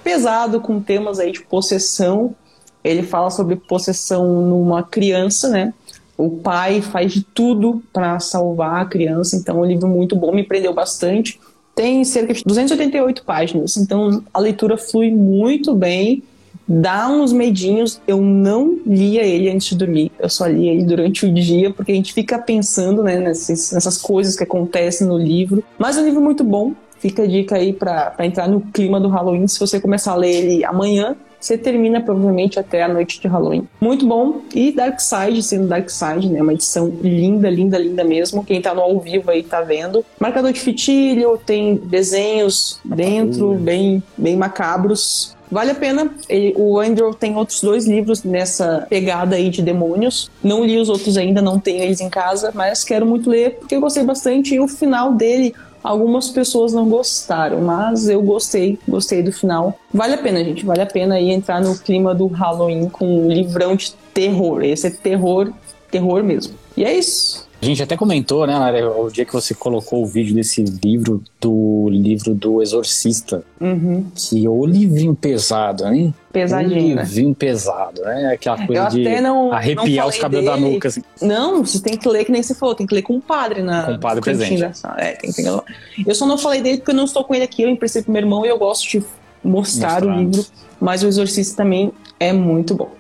pesado, 0.02 0.62
com 0.62 0.80
temas 0.80 1.20
aí 1.20 1.34
de 1.34 1.42
possessão. 1.42 2.34
Ele 2.82 3.04
fala 3.04 3.30
sobre 3.30 3.58
possessão 3.58 4.42
numa 4.44 4.82
criança, 4.82 5.50
né? 5.50 5.74
O 6.18 6.38
pai 6.38 6.82
faz 6.82 7.12
de 7.12 7.22
tudo 7.22 7.84
para 7.92 8.18
salvar 8.22 8.82
a 8.84 8.86
criança, 8.86 9.36
então 9.36 9.58
é 9.58 9.60
um 9.60 9.66
livro 9.66 9.90
muito 9.90 10.16
bom, 10.16 10.32
me 10.32 10.44
prendeu 10.44 10.74
bastante. 10.74 11.38
Tem 11.76 12.06
cerca 12.06 12.34
de 12.34 12.46
288 12.46 13.26
páginas, 13.26 13.76
então 13.76 14.24
a 14.34 14.40
leitura 14.40 14.78
flui 14.78 15.12
muito 15.12 15.76
bem 15.76 16.24
dá 16.68 17.08
uns 17.08 17.32
medinhos. 17.32 18.02
Eu 18.08 18.22
não 18.22 18.78
lia 18.86 19.24
ele 19.24 19.50
antes 19.50 19.70
de 19.70 19.76
dormir, 19.76 20.12
eu 20.20 20.30
só 20.30 20.46
lia 20.46 20.72
ele 20.72 20.84
durante 20.84 21.26
o 21.26 21.34
dia, 21.34 21.72
porque 21.72 21.92
a 21.92 21.96
gente 21.96 22.14
fica 22.14 22.38
pensando 22.38 23.04
né, 23.04 23.18
nessas, 23.20 23.72
nessas 23.72 23.98
coisas 23.98 24.36
que 24.36 24.44
acontecem 24.44 25.08
no 25.08 25.18
livro. 25.18 25.64
Mas 25.78 25.98
é 25.98 26.02
um 26.02 26.06
livro 26.06 26.22
muito 26.22 26.44
bom. 26.44 26.74
Fica 27.00 27.24
a 27.24 27.28
dica 27.28 27.56
aí 27.56 27.74
para 27.74 28.16
entrar 28.22 28.48
no 28.48 28.60
clima 28.60 29.00
do 29.00 29.08
Halloween. 29.08 29.48
Se 29.48 29.60
você 29.60 29.80
começar 29.80 30.14
a 30.14 30.16
ler 30.16 30.34
ele 30.34 30.66
amanhã, 30.66 31.16
você 31.40 31.58
termina 31.58 32.02
provavelmente 32.02 32.60
até 32.60 32.82
a 32.82 32.88
noite 32.88 33.22
de 33.22 33.28
Halloween. 33.28 33.68
Muito 33.80 34.08
bom. 34.08 34.42
E 34.54 34.72
Dark 34.72 35.00
Side, 35.00 35.44
sendo 35.44 35.68
Dark 35.68 35.90
Side, 35.90 36.30
né? 36.30 36.42
Uma 36.42 36.54
edição 36.54 36.88
linda, 37.02 37.50
linda, 37.50 37.78
linda 37.78 38.04
mesmo. 38.04 38.44
Quem 38.44 38.62
tá 38.62 38.74
no 38.74 38.82
ao 38.82 39.00
vivo 39.00 39.30
aí 39.30 39.44
tá 39.44 39.62
vendo. 39.62 40.04
Marcador 40.20 40.52
de 40.52 40.60
fitilho, 40.60 41.40
tem 41.46 41.76
desenhos 41.76 42.80
dentro, 42.84 43.54
bem, 43.54 44.02
bem 44.18 44.36
macabros. 44.36 45.37
Vale 45.52 45.72
a 45.72 45.76
pena. 45.76 46.12
Ele, 46.28 46.54
o 46.58 46.80
Andrew 46.80 47.14
tem 47.14 47.36
outros 47.36 47.62
dois 47.62 47.88
livros 47.88 48.24
nessa 48.24 48.86
pegada 48.90 49.36
aí 49.36 49.50
de 49.50 49.62
demônios. 49.62 50.30
Não 50.44 50.64
li 50.64 50.78
os 50.78 50.90
outros 50.90 51.18
ainda, 51.18 51.42
não 51.42 51.60
tenho 51.60 51.84
eles 51.84 52.02
em 52.02 52.10
casa, 52.10 52.52
mas 52.54 52.84
quero 52.84 53.06
muito 53.06 53.30
ler 53.30 53.58
porque 53.60 53.76
eu 53.76 53.82
gostei 53.82 54.04
bastante. 54.04 54.56
E 54.56 54.60
o 54.60 54.68
final 54.68 55.14
dele, 55.14 55.54
algumas 55.84 56.30
pessoas 56.30 56.74
não 56.74 56.90
gostaram, 56.90 57.62
mas 57.62 58.10
eu 58.10 58.22
gostei, 58.22 58.78
gostei 58.88 59.24
do 59.24 59.32
final. 59.32 59.80
Vale 59.94 60.16
a 60.16 60.18
pena, 60.18 60.44
gente, 60.44 60.66
vale 60.66 60.82
a 60.82 60.86
pena 60.86 61.16
aí 61.16 61.32
entrar 61.32 61.62
no 61.62 61.78
clima 61.78 62.14
do 62.14 62.28
Halloween 62.28 62.90
com 62.90 63.06
um 63.06 63.28
livrão 63.30 63.76
de 63.76 63.94
terror. 64.14 64.64
Esse 64.64 64.88
é 64.88 64.90
terror, 64.90 65.52
terror 65.90 66.24
mesmo. 66.24 66.56
E 66.78 66.84
é 66.86 66.94
isso. 66.98 67.48
A 67.60 67.66
gente 67.66 67.82
até 67.82 67.98
comentou, 67.98 68.46
né, 68.46 68.56
Lara, 68.56 68.88
o 68.92 69.10
dia 69.10 69.26
que 69.26 69.34
você 69.34 69.56
colocou 69.56 70.04
o 70.04 70.06
vídeo 70.06 70.36
desse 70.36 70.62
livro, 70.64 71.24
do 71.42 71.90
livro 71.90 72.36
do 72.36 72.62
Exorcista. 72.62 73.44
Uhum. 73.60 74.06
Que 74.14 74.46
é 74.46 74.50
o 74.50 74.64
livrinho 74.64 75.16
pesado, 75.16 75.88
hein? 75.88 76.14
Pesadinho, 76.32 76.92
um 76.92 76.96
né? 76.98 77.02
livrinho 77.02 77.34
pesado, 77.34 78.00
né? 78.04 78.34
Aquela 78.34 78.64
coisa 78.68 78.90
de 78.90 79.22
não- 79.22 79.52
arrepiar 79.52 80.06
não 80.06 80.10
os 80.12 80.18
cabelos 80.20 80.46
da 80.46 80.56
dele. 80.56 80.74
nuca, 80.76 80.88
assim. 80.88 81.02
Não, 81.20 81.66
você 81.66 81.82
tem 81.82 81.98
que 81.98 82.08
ler 82.08 82.26
que 82.26 82.32
nem 82.32 82.44
você 82.44 82.54
falou, 82.54 82.76
tem 82.76 82.86
que 82.86 82.94
ler 82.94 83.02
com 83.02 83.16
o 83.18 83.22
padre 83.22 83.64
na 83.64 83.84
Com 83.86 83.94
o 83.94 84.00
padre 84.00 84.22
presente. 84.22 84.62
da. 84.62 84.96
É, 85.00 85.14
tem 85.14 85.32
que 85.34 85.42
lá. 85.42 85.64
Eu 86.06 86.14
só 86.14 86.28
não 86.28 86.38
falei 86.38 86.62
dele 86.62 86.78
porque 86.78 86.92
eu 86.92 86.96
não 86.96 87.06
estou 87.06 87.24
com 87.24 87.34
ele 87.34 87.44
aqui, 87.46 87.64
eu 87.64 87.70
emprestei 87.70 88.04
pro 88.04 88.12
meu 88.12 88.22
irmão 88.22 88.46
e 88.46 88.50
eu 88.50 88.60
gosto 88.60 88.88
de 88.88 89.04
mostrar, 89.44 90.04
o 90.06 90.12
livro. 90.12 90.46
Mas 90.80 91.02
o 91.02 91.08
Exorcista 91.08 91.58
também 91.58 91.92
é 92.20 92.32
muito 92.32 92.76
bom. 92.76 92.92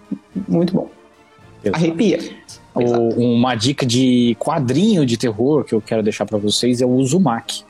Muito 0.47 0.73
bom. 0.73 0.89
Arrepia. 1.71 2.19
Uma 2.85 3.55
dica 3.55 3.85
de 3.85 4.35
quadrinho 4.39 5.05
de 5.05 5.17
terror 5.17 5.63
que 5.63 5.73
eu 5.73 5.81
quero 5.81 6.03
deixar 6.03 6.25
pra 6.25 6.37
vocês 6.37 6.81
é 6.81 6.85
o 6.85 6.91
Uzumaki. 6.91 7.63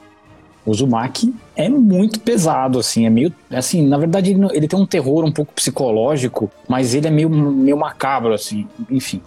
O 0.65 0.71
Uzumaki 0.71 1.33
é 1.55 1.69
muito 1.69 2.19
pesado, 2.19 2.79
assim, 2.79 3.05
é 3.05 3.09
meio. 3.09 3.33
Assim, 3.49 3.87
na 3.87 3.97
verdade, 3.97 4.31
ele, 4.31 4.47
ele 4.51 4.67
tem 4.67 4.77
um 4.77 4.85
terror 4.85 5.23
um 5.23 5.31
pouco 5.31 5.53
psicológico, 5.53 6.51
mas 6.67 6.93
ele 6.93 7.07
é 7.07 7.11
meio, 7.11 7.29
meio 7.29 7.77
macabro, 7.77 8.33
assim. 8.33 8.67
Enfim, 8.89 9.21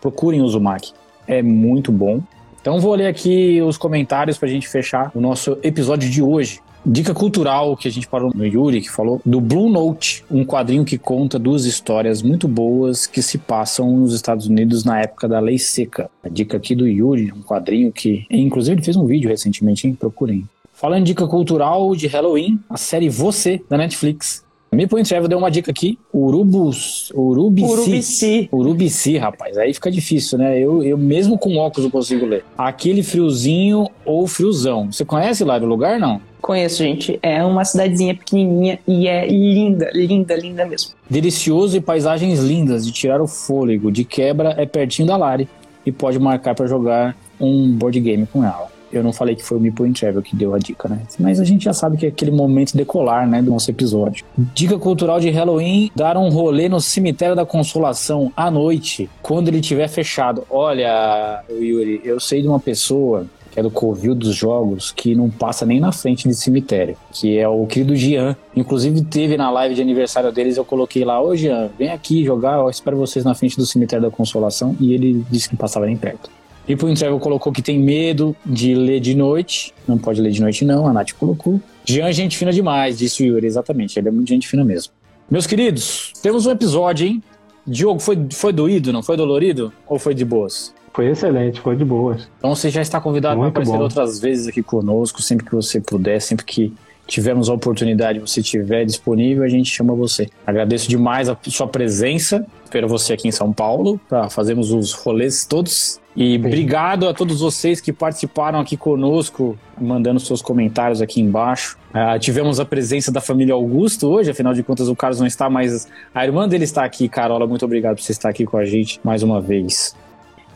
procurem 0.00 0.40
o 0.40 0.44
Uzumaki. 0.44 0.92
É 1.26 1.42
muito 1.42 1.92
bom. 1.92 2.20
Então 2.60 2.80
vou 2.80 2.94
ler 2.94 3.06
aqui 3.06 3.60
os 3.62 3.76
comentários 3.76 4.38
pra 4.38 4.48
gente 4.48 4.66
fechar 4.66 5.12
o 5.14 5.20
nosso 5.20 5.58
episódio 5.62 6.08
de 6.10 6.22
hoje. 6.22 6.60
Dica 6.86 7.14
cultural 7.14 7.74
que 7.78 7.88
a 7.88 7.90
gente 7.90 8.06
parou 8.06 8.30
no 8.34 8.44
Yuri, 8.44 8.82
que 8.82 8.90
falou 8.90 9.18
do 9.24 9.40
Blue 9.40 9.70
Note, 9.70 10.22
um 10.30 10.44
quadrinho 10.44 10.84
que 10.84 10.98
conta 10.98 11.38
duas 11.38 11.64
histórias 11.64 12.20
muito 12.20 12.46
boas 12.46 13.06
que 13.06 13.22
se 13.22 13.38
passam 13.38 13.90
nos 14.00 14.14
Estados 14.14 14.46
Unidos 14.46 14.84
na 14.84 15.00
época 15.00 15.26
da 15.26 15.40
Lei 15.40 15.58
Seca. 15.58 16.10
A 16.22 16.28
dica 16.28 16.58
aqui 16.58 16.74
do 16.74 16.86
Yuri, 16.86 17.32
um 17.32 17.40
quadrinho 17.40 17.90
que, 17.90 18.26
inclusive, 18.30 18.76
ele 18.76 18.84
fez 18.84 18.98
um 18.98 19.06
vídeo 19.06 19.30
recentemente, 19.30 19.86
hein? 19.86 19.94
Procurem. 19.98 20.44
Falando 20.74 21.00
em 21.00 21.04
dica 21.04 21.26
cultural 21.26 21.96
de 21.96 22.06
Halloween, 22.06 22.60
a 22.68 22.76
série 22.76 23.08
Você, 23.08 23.62
da 23.66 23.78
Netflix. 23.78 24.44
Meeple 24.74 25.04
Travel 25.04 25.28
deu 25.28 25.38
uma 25.38 25.50
dica 25.50 25.70
aqui, 25.70 25.98
Urubus, 26.12 27.10
Urubici. 27.14 27.72
Urubici. 27.72 28.48
Urubici, 28.52 29.16
rapaz, 29.16 29.56
aí 29.56 29.72
fica 29.72 29.90
difícil, 29.90 30.36
né? 30.36 30.58
Eu, 30.58 30.82
eu 30.82 30.98
mesmo 30.98 31.38
com 31.38 31.56
óculos 31.56 31.84
não 31.84 31.90
consigo 31.90 32.26
ler. 32.26 32.44
Aquele 32.58 33.02
friozinho 33.02 33.88
ou 34.04 34.26
friozão. 34.26 34.90
Você 34.92 35.04
conhece 35.04 35.44
lá 35.44 35.56
o 35.56 35.64
lugar, 35.64 35.98
não? 35.98 36.20
Conheço, 36.44 36.82
gente. 36.82 37.18
É 37.22 37.42
uma 37.42 37.64
cidadezinha 37.64 38.14
pequenininha 38.14 38.78
e 38.86 39.08
é 39.08 39.26
linda, 39.26 39.90
linda, 39.94 40.36
linda 40.36 40.66
mesmo. 40.66 40.90
Delicioso 41.08 41.74
e 41.74 41.80
paisagens 41.80 42.38
lindas 42.38 42.84
de 42.84 42.92
tirar 42.92 43.22
o 43.22 43.26
fôlego. 43.26 43.90
De 43.90 44.04
quebra 44.04 44.54
é 44.58 44.66
pertinho 44.66 45.08
da 45.08 45.16
Lari 45.16 45.48
e 45.86 45.90
pode 45.90 46.18
marcar 46.18 46.54
para 46.54 46.66
jogar 46.66 47.16
um 47.40 47.72
board 47.72 47.98
game 47.98 48.26
com 48.26 48.44
ela. 48.44 48.68
Eu 48.92 49.02
não 49.02 49.10
falei 49.10 49.34
que 49.34 49.42
foi 49.42 49.56
o 49.56 49.60
Meeple 49.60 49.90
Travel 49.94 50.20
que 50.20 50.36
deu 50.36 50.54
a 50.54 50.58
dica, 50.58 50.86
né? 50.86 51.00
Mas 51.18 51.40
a 51.40 51.44
gente 51.44 51.64
já 51.64 51.72
sabe 51.72 51.96
que 51.96 52.04
é 52.04 52.10
aquele 52.10 52.30
momento 52.30 52.76
decolar, 52.76 53.26
né, 53.26 53.40
do 53.40 53.50
nosso 53.50 53.70
episódio. 53.70 54.22
Dica 54.36 54.78
cultural 54.78 55.18
de 55.18 55.30
Halloween: 55.30 55.90
dar 55.96 56.18
um 56.18 56.28
rolê 56.28 56.68
no 56.68 56.78
cemitério 56.78 57.34
da 57.34 57.46
Consolação 57.46 58.30
à 58.36 58.50
noite, 58.50 59.08
quando 59.22 59.48
ele 59.48 59.62
tiver 59.62 59.88
fechado. 59.88 60.46
Olha, 60.50 61.42
Yuri, 61.50 62.02
eu 62.04 62.20
sei 62.20 62.42
de 62.42 62.48
uma 62.48 62.60
pessoa 62.60 63.26
que 63.54 63.60
é 63.60 63.62
do 63.62 63.70
Covil 63.70 64.16
dos 64.16 64.34
Jogos, 64.34 64.90
que 64.90 65.14
não 65.14 65.30
passa 65.30 65.64
nem 65.64 65.78
na 65.78 65.92
frente 65.92 66.26
de 66.26 66.34
cemitério, 66.34 66.96
que 67.12 67.38
é 67.38 67.48
o 67.48 67.64
querido 67.66 67.94
Gian. 67.94 68.36
Inclusive, 68.54 69.02
teve 69.04 69.36
na 69.36 69.48
live 69.48 69.76
de 69.76 69.80
aniversário 69.80 70.32
deles, 70.32 70.56
eu 70.56 70.64
coloquei 70.64 71.04
lá, 71.04 71.22
ô 71.22 71.36
Gian, 71.36 71.70
vem 71.78 71.88
aqui 71.90 72.24
jogar, 72.24 72.58
eu 72.58 72.68
espero 72.68 72.96
vocês 72.96 73.24
na 73.24 73.32
frente 73.32 73.56
do 73.56 73.64
cemitério 73.64 74.02
da 74.02 74.10
Consolação, 74.10 74.76
e 74.80 74.92
ele 74.92 75.24
disse 75.30 75.48
que 75.48 75.54
passava 75.54 75.86
nem 75.86 75.96
perto. 75.96 76.28
E 76.66 76.74
pro 76.74 76.92
Travel 76.94 77.20
colocou 77.20 77.52
que 77.52 77.62
tem 77.62 77.78
medo 77.78 78.34
de 78.44 78.74
ler 78.74 78.98
de 78.98 79.14
noite. 79.14 79.72
Não 79.86 79.98
pode 79.98 80.20
ler 80.20 80.32
de 80.32 80.40
noite, 80.40 80.64
não. 80.64 80.88
A 80.88 80.92
Nath 80.94 81.12
colocou. 81.12 81.60
Jean, 81.84 82.08
é 82.08 82.12
gente 82.12 82.38
fina 82.38 82.50
demais, 82.50 82.98
disse 82.98 83.22
o 83.22 83.26
Yuri. 83.26 83.46
Exatamente, 83.46 83.98
ele 83.98 84.08
é 84.08 84.10
muito 84.10 84.28
gente 84.28 84.48
fina 84.48 84.64
mesmo. 84.64 84.92
Meus 85.30 85.46
queridos, 85.46 86.12
temos 86.22 86.46
um 86.46 86.50
episódio, 86.50 87.06
hein? 87.06 87.22
Diogo, 87.66 88.00
foi, 88.00 88.18
foi 88.32 88.52
doído, 88.52 88.92
não 88.92 89.02
foi 89.02 89.16
dolorido? 89.16 89.72
Ou 89.86 89.98
foi 89.98 90.14
de 90.14 90.24
boas? 90.24 90.73
Foi 90.94 91.08
excelente, 91.08 91.60
foi 91.60 91.74
de 91.74 91.84
boas. 91.84 92.28
Então 92.38 92.54
você 92.54 92.70
já 92.70 92.80
está 92.80 93.00
convidado 93.00 93.38
para 93.38 93.48
aparecer 93.48 93.72
bom. 93.72 93.82
outras 93.82 94.20
vezes 94.20 94.46
aqui 94.46 94.62
conosco, 94.62 95.20
sempre 95.20 95.44
que 95.44 95.52
você 95.52 95.80
puder, 95.80 96.20
sempre 96.20 96.44
que 96.44 96.72
tivermos 97.06 97.48
a 97.48 97.52
oportunidade, 97.52 98.20
você 98.20 98.40
estiver 98.40 98.84
disponível, 98.84 99.42
a 99.42 99.48
gente 99.48 99.68
chama 99.68 99.92
você. 99.92 100.28
Agradeço 100.46 100.88
demais 100.88 101.28
a 101.28 101.36
sua 101.48 101.66
presença. 101.66 102.46
Espero 102.64 102.88
você 102.88 103.12
aqui 103.12 103.26
em 103.26 103.32
São 103.32 103.52
Paulo 103.52 104.00
para 104.08 104.30
fazermos 104.30 104.70
os 104.70 104.92
rolês 104.92 105.44
todos. 105.44 106.00
E 106.16 106.38
Sim. 106.38 106.46
obrigado 106.46 107.08
a 107.08 107.12
todos 107.12 107.40
vocês 107.40 107.80
que 107.80 107.92
participaram 107.92 108.60
aqui 108.60 108.76
conosco, 108.76 109.58
mandando 109.80 110.20
seus 110.20 110.40
comentários 110.40 111.02
aqui 111.02 111.20
embaixo. 111.20 111.76
Uh, 111.90 112.18
tivemos 112.20 112.60
a 112.60 112.64
presença 112.64 113.10
da 113.10 113.20
família 113.20 113.52
Augusto 113.52 114.08
hoje, 114.08 114.30
afinal 114.30 114.54
de 114.54 114.62
contas 114.62 114.88
o 114.88 114.94
Carlos 114.94 115.18
não 115.18 115.26
está, 115.26 115.50
mas 115.50 115.88
a 116.14 116.24
irmã 116.24 116.48
dele 116.48 116.64
está 116.64 116.84
aqui. 116.84 117.08
Carola, 117.08 117.48
muito 117.48 117.64
obrigado 117.64 117.96
por 117.96 118.02
você 118.02 118.12
estar 118.12 118.28
aqui 118.28 118.46
com 118.46 118.56
a 118.56 118.64
gente 118.64 119.00
mais 119.02 119.24
uma 119.24 119.40
vez. 119.40 119.94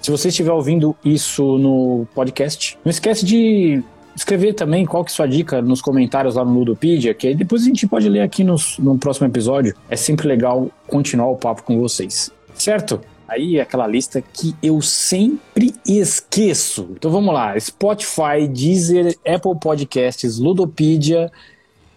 Se 0.00 0.10
você 0.10 0.28
estiver 0.28 0.52
ouvindo 0.52 0.96
isso 1.04 1.58
no 1.58 2.06
podcast, 2.14 2.78
não 2.84 2.90
esquece 2.90 3.24
de 3.24 3.82
escrever 4.14 4.54
também 4.54 4.84
qual 4.84 5.04
que 5.04 5.10
é 5.10 5.12
a 5.12 5.16
sua 5.16 5.26
dica 5.26 5.62
nos 5.62 5.80
comentários 5.80 6.34
lá 6.34 6.44
no 6.44 6.58
Ludopedia, 6.58 7.14
que 7.14 7.34
depois 7.34 7.62
a 7.62 7.66
gente 7.66 7.86
pode 7.86 8.08
ler 8.08 8.20
aqui 8.20 8.42
nos, 8.42 8.78
no 8.78 8.98
próximo 8.98 9.26
episódio. 9.26 9.74
É 9.88 9.96
sempre 9.96 10.26
legal 10.26 10.70
continuar 10.86 11.28
o 11.30 11.36
papo 11.36 11.62
com 11.62 11.78
vocês. 11.78 12.30
Certo? 12.54 13.00
Aí 13.28 13.58
é 13.58 13.60
aquela 13.60 13.86
lista 13.86 14.22
que 14.22 14.56
eu 14.62 14.80
sempre 14.80 15.74
esqueço. 15.86 16.88
Então 16.92 17.10
vamos 17.10 17.32
lá: 17.32 17.58
Spotify, 17.60 18.48
Deezer, 18.50 19.16
Apple 19.26 19.58
Podcasts, 19.60 20.38
Ludopedia, 20.38 21.30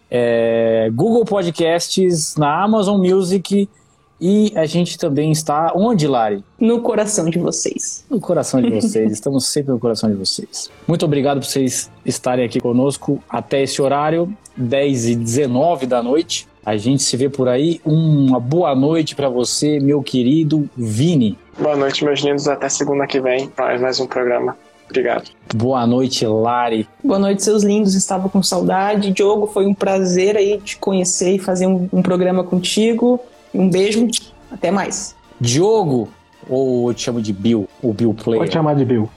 é, 0.09 0.89
Google 0.93 1.23
Podcasts, 1.23 2.35
na 2.35 2.63
Amazon 2.63 2.99
Music 2.99 3.69
e 4.21 4.53
a 4.55 4.67
gente 4.67 4.99
também 4.99 5.31
está 5.31 5.73
onde, 5.75 6.07
Lari? 6.07 6.43
No 6.59 6.81
coração 6.81 7.27
de 7.27 7.39
vocês. 7.39 8.05
No 8.07 8.19
coração 8.19 8.61
de 8.61 8.69
vocês, 8.69 9.11
estamos 9.11 9.47
sempre 9.47 9.71
no 9.71 9.79
coração 9.79 10.11
de 10.11 10.15
vocês. 10.15 10.69
Muito 10.87 11.03
obrigado 11.03 11.39
por 11.39 11.47
vocês 11.47 11.89
estarem 12.05 12.45
aqui 12.45 12.59
conosco 12.59 13.21
até 13.27 13.63
esse 13.63 13.81
horário, 13.81 14.31
10 14.55 15.05
e 15.07 15.15
19 15.15 15.87
da 15.87 16.03
noite. 16.03 16.47
A 16.63 16.77
gente 16.77 17.01
se 17.01 17.17
vê 17.17 17.27
por 17.27 17.47
aí. 17.47 17.81
Uma 17.83 18.39
boa 18.39 18.75
noite 18.75 19.15
para 19.15 19.27
você, 19.27 19.79
meu 19.79 20.03
querido 20.03 20.69
Vini. 20.77 21.35
Boa 21.57 21.75
noite, 21.75 22.05
meus 22.05 22.19
lindos. 22.19 22.47
Até 22.47 22.69
segunda 22.69 23.07
que 23.07 23.19
vem 23.19 23.49
para 23.49 23.79
mais 23.79 23.99
um 23.99 24.05
programa. 24.05 24.55
Obrigado. 24.87 25.31
Boa 25.55 25.87
noite, 25.87 26.27
Lari. 26.27 26.87
Boa 27.03 27.17
noite, 27.17 27.41
seus 27.41 27.63
lindos. 27.63 27.95
Estava 27.95 28.29
com 28.29 28.43
saudade. 28.43 29.09
Diogo, 29.09 29.47
foi 29.47 29.65
um 29.65 29.73
prazer 29.73 30.37
aí 30.37 30.59
te 30.59 30.77
conhecer 30.77 31.35
e 31.35 31.39
fazer 31.39 31.65
um, 31.65 31.89
um 31.91 32.03
programa 32.03 32.43
contigo. 32.43 33.19
Um 33.53 33.69
beijo, 33.69 34.07
até 34.51 34.71
mais. 34.71 35.15
Diogo, 35.39 36.09
ou 36.47 36.89
eu 36.89 36.93
te 36.93 37.03
chamo 37.03 37.21
de 37.21 37.33
Bill, 37.33 37.67
o 37.81 37.93
Bill 37.93 38.13
Player? 38.13 38.41
Pode 38.41 38.53
chamar 38.53 38.75
de 38.75 38.85
Bill. 38.85 39.09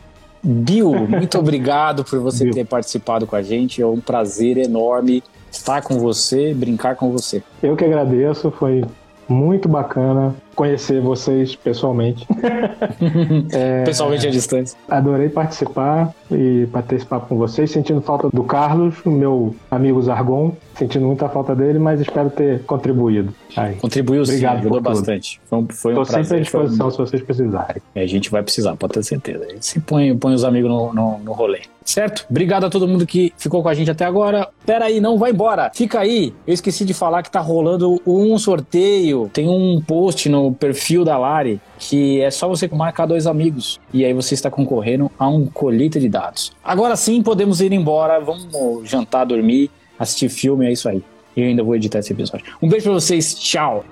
Bill, 0.42 0.92
muito 1.08 1.36
obrigado 1.38 2.04
por 2.04 2.18
você 2.20 2.44
Bill. 2.44 2.54
ter 2.54 2.66
participado 2.66 3.26
com 3.26 3.36
a 3.36 3.42
gente. 3.42 3.80
É 3.80 3.86
um 3.86 4.00
prazer 4.00 4.58
enorme 4.58 5.22
estar 5.50 5.82
com 5.82 5.98
você, 5.98 6.52
brincar 6.52 6.96
com 6.96 7.10
você. 7.10 7.42
Eu 7.62 7.76
que 7.76 7.84
agradeço, 7.84 8.50
foi 8.50 8.84
muito 9.28 9.68
bacana 9.68 10.34
conhecer 10.54 11.00
vocês 11.00 11.54
pessoalmente. 11.56 12.26
é, 13.52 13.84
pessoalmente 13.84 14.26
à 14.26 14.30
distância. 14.30 14.78
Adorei 14.88 15.28
participar 15.28 16.14
e 16.30 16.66
papo 17.08 17.26
com 17.26 17.36
vocês, 17.36 17.70
sentindo 17.70 18.00
falta 18.00 18.28
do 18.32 18.44
Carlos, 18.44 18.94
meu 19.04 19.54
amigo 19.70 20.00
Zargon, 20.00 20.52
sentindo 20.76 21.06
muita 21.06 21.28
falta 21.28 21.54
dele, 21.54 21.78
mas 21.78 22.00
espero 22.00 22.30
ter 22.30 22.62
contribuído. 22.64 23.34
Aí. 23.56 23.74
Contribuiu 23.76 24.22
Obrigado 24.22 24.54
sim, 24.54 24.60
ajudou 24.60 24.80
bastante. 24.80 25.40
Foi 25.44 25.58
um, 25.58 25.66
foi 25.68 25.92
um 25.92 25.96
Tô 25.96 26.04
sempre 26.04 26.36
à 26.36 26.40
disposição 26.40 26.86
um... 26.86 26.90
se 26.90 26.98
vocês 26.98 27.22
precisarem. 27.22 27.82
É, 27.94 28.02
a 28.02 28.06
gente 28.06 28.30
vai 28.30 28.42
precisar, 28.42 28.76
pode 28.76 28.94
ter 28.94 29.02
certeza. 29.02 29.44
A 29.44 29.52
gente 29.52 29.66
se 29.66 29.80
põe, 29.80 30.16
põe 30.16 30.34
os 30.34 30.44
amigos 30.44 30.70
no, 30.70 30.92
no, 30.92 31.18
no 31.18 31.32
rolê. 31.32 31.62
Certo? 31.84 32.26
Obrigado 32.30 32.64
a 32.64 32.70
todo 32.70 32.88
mundo 32.88 33.06
que 33.06 33.32
ficou 33.36 33.62
com 33.62 33.68
a 33.68 33.74
gente 33.74 33.90
até 33.90 34.04
agora. 34.04 34.48
Pera 34.64 34.86
aí, 34.86 35.00
não 35.00 35.18
vai 35.18 35.32
embora. 35.32 35.70
Fica 35.74 36.00
aí. 36.00 36.32
Eu 36.46 36.54
esqueci 36.54 36.84
de 36.84 36.94
falar 36.94 37.22
que 37.22 37.30
tá 37.30 37.40
rolando 37.40 38.00
um 38.06 38.38
sorteio. 38.38 39.30
Tem 39.32 39.48
um 39.48 39.80
post 39.80 40.28
no 40.28 40.52
perfil 40.52 41.04
da 41.04 41.18
Lari 41.18 41.60
que 41.78 42.20
é 42.22 42.30
só 42.30 42.48
você 42.48 42.66
marcar 42.68 43.06
dois 43.06 43.26
amigos 43.26 43.78
e 43.92 44.04
aí 44.04 44.14
você 44.14 44.34
está 44.34 44.50
concorrendo 44.50 45.10
a 45.18 45.28
um 45.28 45.46
colheita 45.46 46.00
de 46.00 46.08
dados. 46.08 46.52
Agora 46.64 46.96
sim, 46.96 47.22
podemos 47.22 47.60
ir 47.60 47.72
embora. 47.72 48.18
Vamos 48.20 48.88
jantar, 48.88 49.26
dormir, 49.26 49.70
assistir 49.98 50.30
filme, 50.30 50.66
é 50.66 50.72
isso 50.72 50.88
aí. 50.88 51.02
Eu 51.36 51.44
ainda 51.44 51.62
vou 51.62 51.74
editar 51.74 51.98
esse 51.98 52.12
episódio. 52.12 52.46
Um 52.62 52.68
beijo 52.68 52.84
pra 52.84 52.94
vocês. 52.94 53.34
Tchau. 53.34 53.84